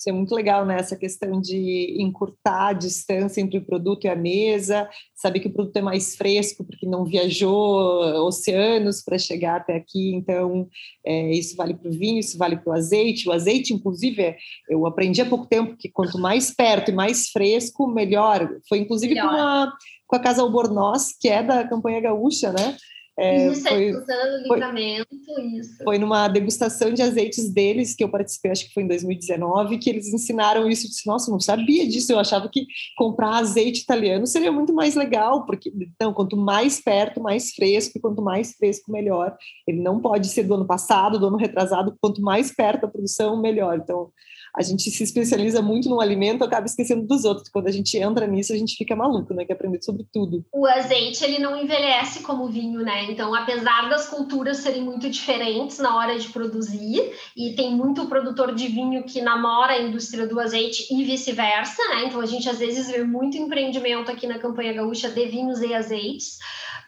Isso 0.00 0.08
é 0.08 0.12
muito 0.12 0.34
legal, 0.34 0.64
né? 0.64 0.78
Essa 0.80 0.96
questão 0.96 1.42
de 1.42 1.94
encurtar 1.98 2.68
a 2.68 2.72
distância 2.72 3.38
entre 3.38 3.58
o 3.58 3.64
produto 3.66 4.06
e 4.06 4.08
a 4.08 4.16
mesa, 4.16 4.88
saber 5.14 5.40
que 5.40 5.48
o 5.48 5.52
produto 5.52 5.76
é 5.76 5.82
mais 5.82 6.16
fresco 6.16 6.64
porque 6.64 6.86
não 6.86 7.04
viajou 7.04 8.00
oceanos 8.24 9.02
para 9.02 9.18
chegar 9.18 9.56
até 9.56 9.76
aqui. 9.76 10.14
Então, 10.14 10.66
é, 11.04 11.32
isso 11.32 11.54
vale 11.54 11.74
para 11.74 11.90
o 11.90 11.92
vinho, 11.92 12.18
isso 12.18 12.38
vale 12.38 12.56
para 12.56 12.70
o 12.70 12.74
azeite. 12.74 13.28
O 13.28 13.32
azeite, 13.32 13.74
inclusive, 13.74 14.36
eu 14.70 14.86
aprendi 14.86 15.20
há 15.20 15.26
pouco 15.26 15.46
tempo 15.46 15.76
que 15.76 15.90
quanto 15.90 16.18
mais 16.18 16.50
perto 16.50 16.90
e 16.90 16.94
mais 16.94 17.28
fresco, 17.28 17.86
melhor. 17.86 18.48
Foi 18.70 18.78
inclusive 18.78 19.12
melhor. 19.12 19.28
Com, 19.28 19.36
a, 19.36 19.72
com 20.06 20.16
a 20.16 20.20
Casa 20.20 20.40
Albornoz, 20.40 21.14
que 21.20 21.28
é 21.28 21.42
da 21.42 21.68
campanha 21.68 22.00
gaúcha, 22.00 22.50
né? 22.54 22.74
É, 23.20 23.48
isso, 23.48 23.68
foi, 23.68 23.92
usando 23.92 24.42
livramento, 24.42 25.08
foi, 25.26 25.44
isso. 25.58 25.84
Foi 25.84 25.98
numa 25.98 26.26
degustação 26.26 26.90
de 26.90 27.02
azeites 27.02 27.52
deles, 27.52 27.94
que 27.94 28.02
eu 28.02 28.08
participei, 28.08 28.50
acho 28.50 28.66
que 28.66 28.72
foi 28.72 28.82
em 28.82 28.88
2019, 28.88 29.76
que 29.76 29.90
eles 29.90 30.08
ensinaram 30.08 30.66
isso. 30.70 30.86
Eu 30.86 30.90
disse, 30.90 31.06
nossa, 31.06 31.30
não 31.30 31.38
sabia 31.38 31.86
disso. 31.86 32.10
Eu 32.10 32.18
achava 32.18 32.48
que 32.48 32.66
comprar 32.96 33.36
azeite 33.36 33.82
italiano 33.82 34.26
seria 34.26 34.50
muito 34.50 34.72
mais 34.72 34.94
legal, 34.94 35.44
porque, 35.44 35.70
então, 35.74 36.14
quanto 36.14 36.34
mais 36.34 36.80
perto, 36.80 37.20
mais 37.20 37.50
fresco, 37.50 37.98
e 37.98 38.00
quanto 38.00 38.22
mais 38.22 38.52
fresco, 38.54 38.90
melhor. 38.90 39.36
Ele 39.66 39.82
não 39.82 40.00
pode 40.00 40.28
ser 40.28 40.44
do 40.44 40.54
ano 40.54 40.66
passado, 40.66 41.18
do 41.18 41.26
ano 41.26 41.36
retrasado, 41.36 41.94
quanto 42.00 42.22
mais 42.22 42.50
perto 42.50 42.82
da 42.82 42.88
produção, 42.88 43.38
melhor. 43.38 43.76
Então, 43.76 44.10
a 44.56 44.62
gente 44.62 44.90
se 44.90 45.02
especializa 45.02 45.62
muito 45.62 45.88
no 45.88 46.00
alimento, 46.00 46.44
acaba 46.44 46.66
esquecendo 46.66 47.06
dos 47.06 47.24
outros. 47.24 47.48
Quando 47.48 47.68
a 47.68 47.72
gente 47.72 47.96
entra 47.96 48.26
nisso, 48.26 48.52
a 48.52 48.56
gente 48.56 48.76
fica 48.76 48.96
maluco, 48.96 49.32
né? 49.32 49.44
Que 49.44 49.52
aprender 49.52 49.82
sobre 49.82 50.04
tudo. 50.12 50.44
O 50.52 50.66
azeite, 50.66 51.24
ele 51.24 51.38
não 51.38 51.56
envelhece 51.56 52.22
como 52.22 52.48
vinho, 52.48 52.80
né? 52.80 53.04
Então, 53.10 53.34
apesar 53.34 53.88
das 53.88 54.08
culturas 54.08 54.58
serem 54.58 54.82
muito 54.82 55.08
diferentes 55.08 55.78
na 55.78 55.96
hora 55.96 56.18
de 56.18 56.28
produzir, 56.28 57.12
e 57.36 57.54
tem 57.54 57.74
muito 57.74 58.06
produtor 58.06 58.54
de 58.54 58.66
vinho 58.66 59.04
que 59.04 59.20
namora 59.20 59.72
a 59.72 59.82
indústria 59.82 60.26
do 60.26 60.40
azeite 60.40 60.86
e 60.92 61.04
vice-versa, 61.04 61.82
né? 61.88 62.04
Então, 62.06 62.20
a 62.20 62.26
gente 62.26 62.48
às 62.48 62.58
vezes 62.58 62.88
vê 62.88 63.02
muito 63.04 63.36
empreendimento 63.36 64.10
aqui 64.10 64.26
na 64.26 64.38
campanha 64.38 64.72
gaúcha 64.72 65.08
de 65.08 65.26
vinhos 65.26 65.60
e 65.60 65.72
azeites. 65.72 66.38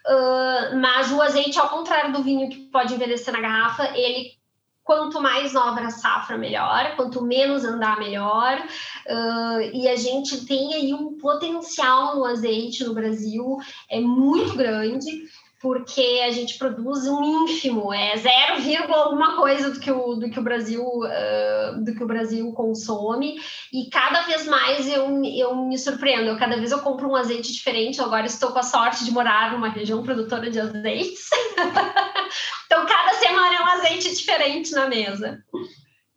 uh, 0.07 0.77
mas 0.79 1.11
o 1.11 1.21
azeite, 1.21 1.59
ao 1.59 1.69
contrário 1.69 2.11
do 2.11 2.23
vinho 2.23 2.49
que 2.49 2.57
pode 2.71 2.93
envelhecer 2.93 3.33
na 3.33 3.41
garrafa, 3.41 3.97
ele 3.97 4.31
quanto 4.83 5.21
mais 5.21 5.53
nova 5.53 5.89
safra, 5.89 6.37
melhor, 6.37 6.95
quanto 6.95 7.23
menos 7.23 7.63
andar, 7.63 7.97
melhor. 7.99 8.61
Uh, 9.07 9.61
e 9.73 9.87
a 9.87 9.95
gente 9.95 10.45
tem 10.45 10.73
aí 10.73 10.93
um 10.93 11.17
potencial 11.17 12.15
no 12.15 12.25
azeite 12.25 12.83
no 12.83 12.93
Brasil, 12.93 13.57
é 13.89 13.99
muito 13.99 14.55
grande 14.55 15.23
porque 15.63 16.21
a 16.27 16.29
gente 16.29 16.57
produz 16.57 17.07
um 17.07 17.45
ínfimo, 17.45 17.93
é 17.93 18.17
0, 18.17 18.93
alguma 18.93 19.37
coisa 19.37 19.71
do 19.71 19.79
que 19.79 19.89
o, 19.89 20.15
do 20.15 20.29
que 20.29 20.37
o 20.37 20.43
Brasil 20.43 20.83
uh, 20.83 21.81
do 21.81 21.95
que 21.95 22.03
o 22.03 22.05
Brasil 22.05 22.51
consome 22.51 23.39
e 23.71 23.89
cada 23.89 24.23
vez 24.23 24.45
mais 24.45 24.85
eu, 24.89 25.23
eu 25.23 25.55
me 25.55 25.79
surpreendo, 25.79 26.27
eu, 26.27 26.37
cada 26.37 26.57
vez 26.57 26.73
eu 26.73 26.79
compro 26.79 27.07
um 27.07 27.15
azeite 27.15 27.53
diferente, 27.53 28.01
agora 28.01 28.25
estou 28.25 28.51
com 28.51 28.59
a 28.59 28.63
sorte 28.63 29.05
de 29.05 29.11
morar 29.11 29.53
numa 29.53 29.69
região 29.69 30.03
produtora 30.03 30.51
de 30.51 30.59
azeites, 30.59 31.29
então 32.67 32.85
cada 32.85 33.13
semana 33.13 33.55
é 33.55 33.61
um 33.61 33.67
azeite 33.67 34.13
diferente 34.13 34.73
na 34.73 34.89
mesa. 34.89 35.41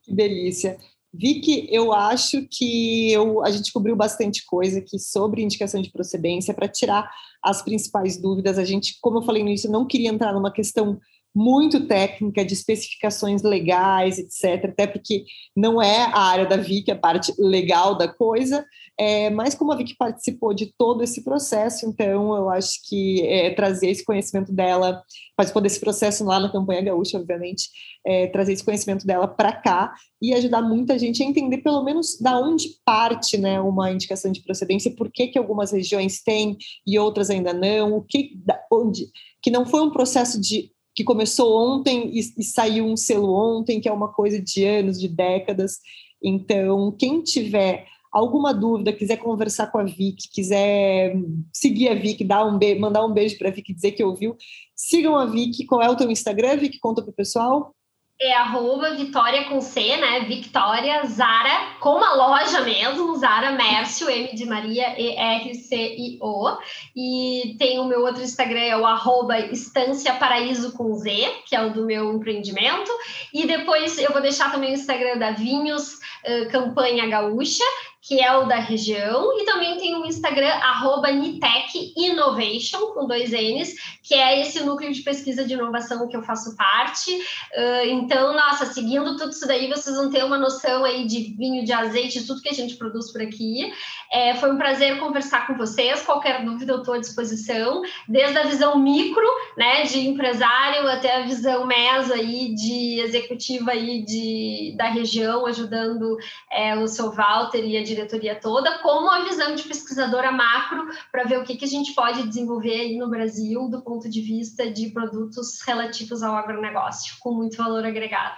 Que 0.03 0.13
delícia. 0.13 0.77
Vicky, 1.17 1.67
eu 1.71 1.91
acho 1.91 2.47
que 2.47 3.11
eu, 3.11 3.43
a 3.43 3.49
gente 3.49 3.73
cobriu 3.73 3.95
bastante 3.95 4.45
coisa 4.45 4.77
aqui 4.77 4.99
sobre 4.99 5.41
indicação 5.41 5.81
de 5.81 5.91
procedência 5.91 6.53
para 6.53 6.67
tirar 6.67 7.09
as 7.43 7.63
principais 7.63 8.21
dúvidas. 8.21 8.59
A 8.59 8.63
gente, 8.63 8.97
como 9.01 9.17
eu 9.17 9.23
falei 9.23 9.41
no 9.41 9.49
início, 9.49 9.71
não 9.71 9.87
queria 9.87 10.09
entrar 10.09 10.31
numa 10.31 10.51
questão 10.51 10.99
muito 11.37 11.85
técnica 11.85 12.43
de 12.43 12.55
especificações 12.55 13.43
legais, 13.43 14.17
etc., 14.17 14.71
até 14.71 14.87
porque 14.87 15.23
não 15.55 15.79
é 15.79 16.05
a 16.05 16.19
área 16.19 16.47
da 16.47 16.57
Vicky, 16.57 16.89
a 16.89 16.95
parte 16.95 17.31
legal 17.37 17.95
da 17.95 18.07
coisa, 18.07 18.65
é, 18.99 19.29
mas 19.29 19.53
como 19.53 19.71
a 19.71 19.75
Vicky 19.75 19.95
participou 19.95 20.51
de 20.51 20.73
todo 20.75 21.03
esse 21.03 21.23
processo, 21.23 21.85
então 21.85 22.35
eu 22.35 22.49
acho 22.49 22.79
que 22.89 23.21
é, 23.27 23.53
trazer 23.53 23.91
esse 23.91 24.03
conhecimento 24.03 24.51
dela, 24.51 25.03
participou 25.35 25.61
desse 25.61 25.79
processo 25.79 26.25
lá 26.25 26.39
na 26.39 26.51
campanha 26.51 26.81
gaúcha, 26.81 27.19
obviamente, 27.19 27.69
é, 28.03 28.25
trazer 28.27 28.53
esse 28.53 28.65
conhecimento 28.65 29.05
dela 29.05 29.27
para 29.27 29.53
cá 29.53 29.93
e 30.19 30.33
ajudar 30.33 30.63
muita 30.63 30.97
gente 30.97 31.21
a 31.21 31.25
entender 31.27 31.59
pelo 31.59 31.83
menos 31.83 32.19
da 32.19 32.39
onde 32.39 32.69
parte 32.83 33.37
né, 33.37 33.61
uma 33.61 33.91
indicação 33.91 34.31
de 34.31 34.41
procedência, 34.41 34.89
por 34.95 35.11
que, 35.11 35.27
que 35.27 35.37
algumas 35.37 35.71
regiões 35.71 36.23
têm 36.23 36.57
e 36.85 36.97
outras 36.97 37.29
ainda 37.29 37.53
não, 37.53 37.93
o 37.93 38.01
que, 38.01 38.31
da, 38.43 38.59
onde, 38.71 39.05
que 39.39 39.51
não 39.51 39.67
foi 39.67 39.81
um 39.81 39.91
processo 39.91 40.41
de 40.41 40.71
que 40.97 41.03
começou 41.03 41.55
ontem 41.55 42.09
e, 42.11 42.21
e, 42.39 42.43
saiu 42.43 42.83
um 42.83 42.97
selo 42.97 43.31
ontem, 43.31 43.79
que 43.79 43.87
é 43.87 43.91
uma 43.91 44.11
coisa 44.11 44.41
de 44.41 44.65
anos, 44.65 44.99
de 44.99 45.07
décadas. 45.07 45.77
Então, 46.19 46.91
quem 46.91 47.21
tiver 47.21 47.85
alguma 48.11 48.51
dúvida, 48.51 48.91
quiser 48.91 49.17
conversar 49.17 49.67
com 49.67 49.77
a 49.77 49.83
Vic, 49.83 50.27
quiser 50.33 51.15
seguir 51.53 51.89
a 51.89 51.93
Vic, 51.93 52.23
dar 52.23 52.47
um 52.47 52.57
mandar 52.79 53.05
um 53.05 53.13
beijo 53.13 53.37
para 53.37 53.49
a 53.49 53.51
Vic, 53.51 53.71
dizer 53.71 53.91
que 53.91 54.03
ouviu, 54.03 54.35
sigam 54.75 55.15
a 55.15 55.27
Vic. 55.27 55.67
Qual 55.67 55.83
é 55.83 55.87
o 55.87 55.95
teu 55.95 56.09
Instagram, 56.09 56.57
Vic? 56.57 56.79
Conta 56.79 57.03
para 57.03 57.11
o 57.11 57.15
pessoal 57.15 57.75
é 58.19 58.33
arroba 58.33 58.95
Vitória 58.95 59.45
com 59.45 59.61
C, 59.61 59.95
né? 59.97 60.21
Victoria 60.21 61.05
Zara, 61.05 61.75
com 61.79 62.03
a 62.03 62.15
loja 62.15 62.61
mesmo, 62.61 63.15
Zara 63.15 63.51
Mércio, 63.51 64.09
M 64.09 64.35
de 64.35 64.45
Maria, 64.45 64.99
E-R-C-I-O. 64.99 66.57
E 66.95 67.55
tem 67.59 67.79
o 67.79 67.85
meu 67.85 68.01
outro 68.01 68.23
Instagram, 68.23 68.61
é 68.61 68.77
o 68.77 68.85
arroba 68.85 69.39
Estância 69.39 70.15
Paraíso 70.15 70.73
com 70.73 70.93
Z, 70.95 71.31
que 71.45 71.55
é 71.55 71.63
o 71.63 71.71
do 71.71 71.85
meu 71.85 72.11
empreendimento. 72.11 72.91
E 73.31 73.45
depois 73.45 73.99
eu 73.99 74.11
vou 74.11 74.21
deixar 74.21 74.51
também 74.51 74.71
o 74.71 74.75
Instagram 74.75 75.17
da 75.17 75.31
Vinhos 75.31 75.93
uh, 75.93 76.49
Campanha 76.49 77.07
Gaúcha, 77.07 77.63
que 78.07 78.21
é 78.21 78.37
o 78.37 78.45
da 78.45 78.55
região, 78.55 79.37
e 79.37 79.43
também 79.43 79.77
tem 79.77 79.93
o 79.95 80.05
Instagram, 80.05 80.47
arroba 80.47 81.09
Innovation, 81.11 82.93
com 82.93 83.05
dois 83.05 83.31
N's, 83.31 83.75
que 84.01 84.13
é 84.13 84.39
esse 84.39 84.63
núcleo 84.63 84.93
de 84.93 85.01
pesquisa 85.01 85.43
de 85.43 85.55
inovação 85.55 86.07
que 86.07 86.15
eu 86.15 86.23
faço 86.23 86.55
parte. 86.55 87.13
Uh, 87.13 87.85
então, 87.87 88.31
nossa, 88.33 88.65
seguindo 88.67 89.17
tudo 89.17 89.31
isso 89.31 89.45
daí, 89.45 89.67
vocês 89.67 89.97
vão 89.97 90.09
ter 90.09 90.23
uma 90.23 90.37
noção 90.37 90.85
aí 90.85 91.05
de 91.05 91.35
vinho, 91.37 91.65
de 91.65 91.73
azeite, 91.73 92.25
tudo 92.25 92.41
que 92.41 92.47
a 92.47 92.53
gente 92.53 92.77
produz 92.77 93.11
por 93.11 93.21
aqui. 93.21 93.73
É, 94.09 94.35
foi 94.35 94.53
um 94.53 94.57
prazer 94.57 94.97
conversar 94.99 95.45
com 95.45 95.55
vocês. 95.55 96.01
Qualquer 96.03 96.45
dúvida 96.45 96.71
eu 96.71 96.79
estou 96.79 96.93
à 96.93 96.99
disposição, 96.99 97.81
desde 98.07 98.37
a 98.37 98.43
visão 98.43 98.79
micro, 98.79 99.27
né, 99.57 99.83
de 99.83 100.07
empresário, 100.07 100.87
até 100.87 101.17
a 101.17 101.25
visão 101.25 101.65
meso 101.65 102.13
aí 102.13 102.55
de 102.55 103.01
executiva 103.01 103.71
aí 103.71 104.01
de, 104.05 104.73
da 104.77 104.85
região, 104.85 105.45
ajudando 105.45 106.17
é, 106.49 106.73
o 106.77 106.87
seu 106.87 107.11
Walter 107.11 107.65
e 107.65 107.75
a 107.75 107.83
diretoria 107.97 108.39
toda, 108.39 108.79
como 108.79 109.09
a 109.09 109.23
visão 109.23 109.55
de 109.55 109.63
pesquisadora 109.63 110.31
macro 110.31 110.87
para 111.11 111.23
ver 111.23 111.39
o 111.39 111.43
que, 111.43 111.57
que 111.57 111.65
a 111.65 111.67
gente 111.67 111.93
pode 111.93 112.27
desenvolver 112.27 112.79
aí 112.79 112.97
no 112.97 113.09
Brasil 113.09 113.69
do 113.69 113.81
ponto 113.81 114.09
de 114.09 114.21
vista 114.21 114.69
de 114.71 114.89
produtos 114.89 115.61
relativos 115.61 116.21
ao 116.21 116.35
agronegócio, 116.35 117.15
com 117.19 117.33
muito 117.33 117.57
valor 117.57 117.85
agregado. 117.85 118.37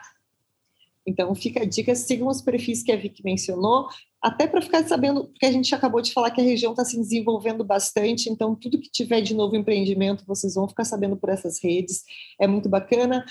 Então, 1.06 1.34
fica 1.34 1.64
a 1.64 1.66
dica, 1.66 1.96
sigam 1.96 2.28
os 2.28 2.42
perfis 2.42 2.84
que 2.84 2.92
a 2.92 2.96
Vicky 2.96 3.24
mencionou, 3.24 3.88
até 4.22 4.46
para 4.46 4.62
ficar 4.62 4.86
sabendo, 4.88 5.28
porque 5.28 5.46
a 5.46 5.52
gente 5.52 5.74
acabou 5.74 6.02
de 6.02 6.14
falar 6.14 6.30
que 6.32 6.42
a 6.42 6.44
região 6.44 6.72
está 6.72 6.86
se 6.86 6.98
desenvolvendo 6.98 7.64
bastante, 7.64 8.30
então 8.30 8.56
tudo 8.56 8.80
que 8.80 8.92
tiver 8.92 9.22
de 9.22 9.34
novo 9.34 9.56
empreendimento, 9.56 10.26
vocês 10.28 10.56
vão 10.56 10.68
ficar 10.68 10.86
sabendo 10.86 11.18
por 11.18 11.30
essas 11.30 11.62
redes, 11.64 12.04
é 12.40 12.46
muito 12.46 12.70
bacana. 12.70 13.26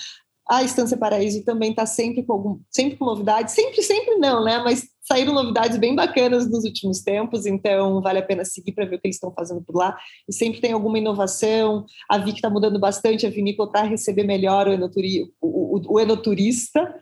A 0.49 0.63
Estância 0.63 0.97
Paraíso 0.97 1.45
também 1.45 1.69
está 1.69 1.85
sempre 1.85 2.23
com 2.23 2.33
algum, 2.33 2.59
sempre 2.71 2.97
com 2.97 3.05
novidades, 3.05 3.53
sempre, 3.53 3.83
sempre 3.83 4.15
não, 4.15 4.43
né? 4.43 4.57
Mas 4.57 4.89
saíram 5.09 5.33
novidades 5.33 5.77
bem 5.79 5.95
bacanas 5.95 6.47
nos 6.47 6.63
últimos 6.63 7.01
tempos, 7.01 7.47
então 7.47 7.99
vale 7.99 8.19
a 8.19 8.23
pena 8.23 8.45
seguir 8.45 8.73
para 8.73 8.85
ver 8.85 8.97
o 8.97 8.99
que 8.99 9.07
eles 9.07 9.15
estão 9.15 9.33
fazendo 9.33 9.59
por 9.59 9.75
lá. 9.75 9.97
E 10.27 10.33
sempre 10.33 10.61
tem 10.61 10.71
alguma 10.71 10.99
inovação. 10.99 11.83
A 12.07 12.19
Vic 12.19 12.37
está 12.37 12.49
mudando 12.49 12.79
bastante 12.79 13.25
a 13.25 13.29
vinícola 13.29 13.71
para 13.71 13.87
receber 13.87 14.23
melhor 14.23 14.67
o, 14.67 14.71
enoturi, 14.71 15.23
o, 15.41 15.77
o, 15.77 15.93
o 15.95 15.99
enoturista. 15.99 16.93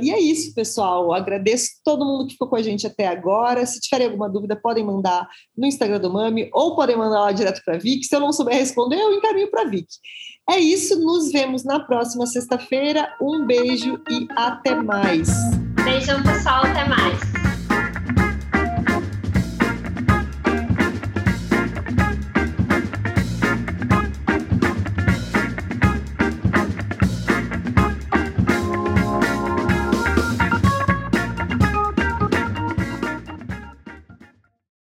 E 0.00 0.10
é 0.10 0.20
isso, 0.20 0.54
pessoal. 0.54 1.12
Agradeço 1.12 1.72
todo 1.84 2.04
mundo 2.04 2.26
que 2.26 2.34
ficou 2.34 2.48
com 2.48 2.56
a 2.56 2.62
gente 2.62 2.86
até 2.86 3.08
agora. 3.08 3.66
Se 3.66 3.80
tiverem 3.80 4.06
alguma 4.06 4.30
dúvida, 4.30 4.54
podem 4.54 4.84
mandar 4.84 5.28
no 5.58 5.66
Instagram 5.66 6.00
do 6.00 6.12
Mami 6.12 6.48
ou 6.52 6.76
podem 6.76 6.96
mandar 6.96 7.20
lá 7.20 7.32
direto 7.32 7.60
para 7.64 7.74
a 7.74 7.78
Vic. 7.78 8.04
Se 8.04 8.14
eu 8.14 8.20
não 8.20 8.32
souber 8.32 8.54
responder, 8.54 8.96
eu 8.96 9.12
encaminho 9.12 9.50
para 9.50 9.62
a 9.62 9.66
Vic. 9.66 9.88
É 10.48 10.58
isso, 10.58 10.98
nos 11.00 11.32
vemos 11.32 11.64
na 11.64 11.80
próxima 11.80 12.26
sexta-feira. 12.26 13.14
Um 13.20 13.44
beijo 13.44 14.00
e 14.08 14.26
até 14.36 14.74
mais. 14.74 15.28
Beijão, 15.84 16.22
pessoal, 16.22 16.64
até 16.64 16.84
mais. 16.88 17.41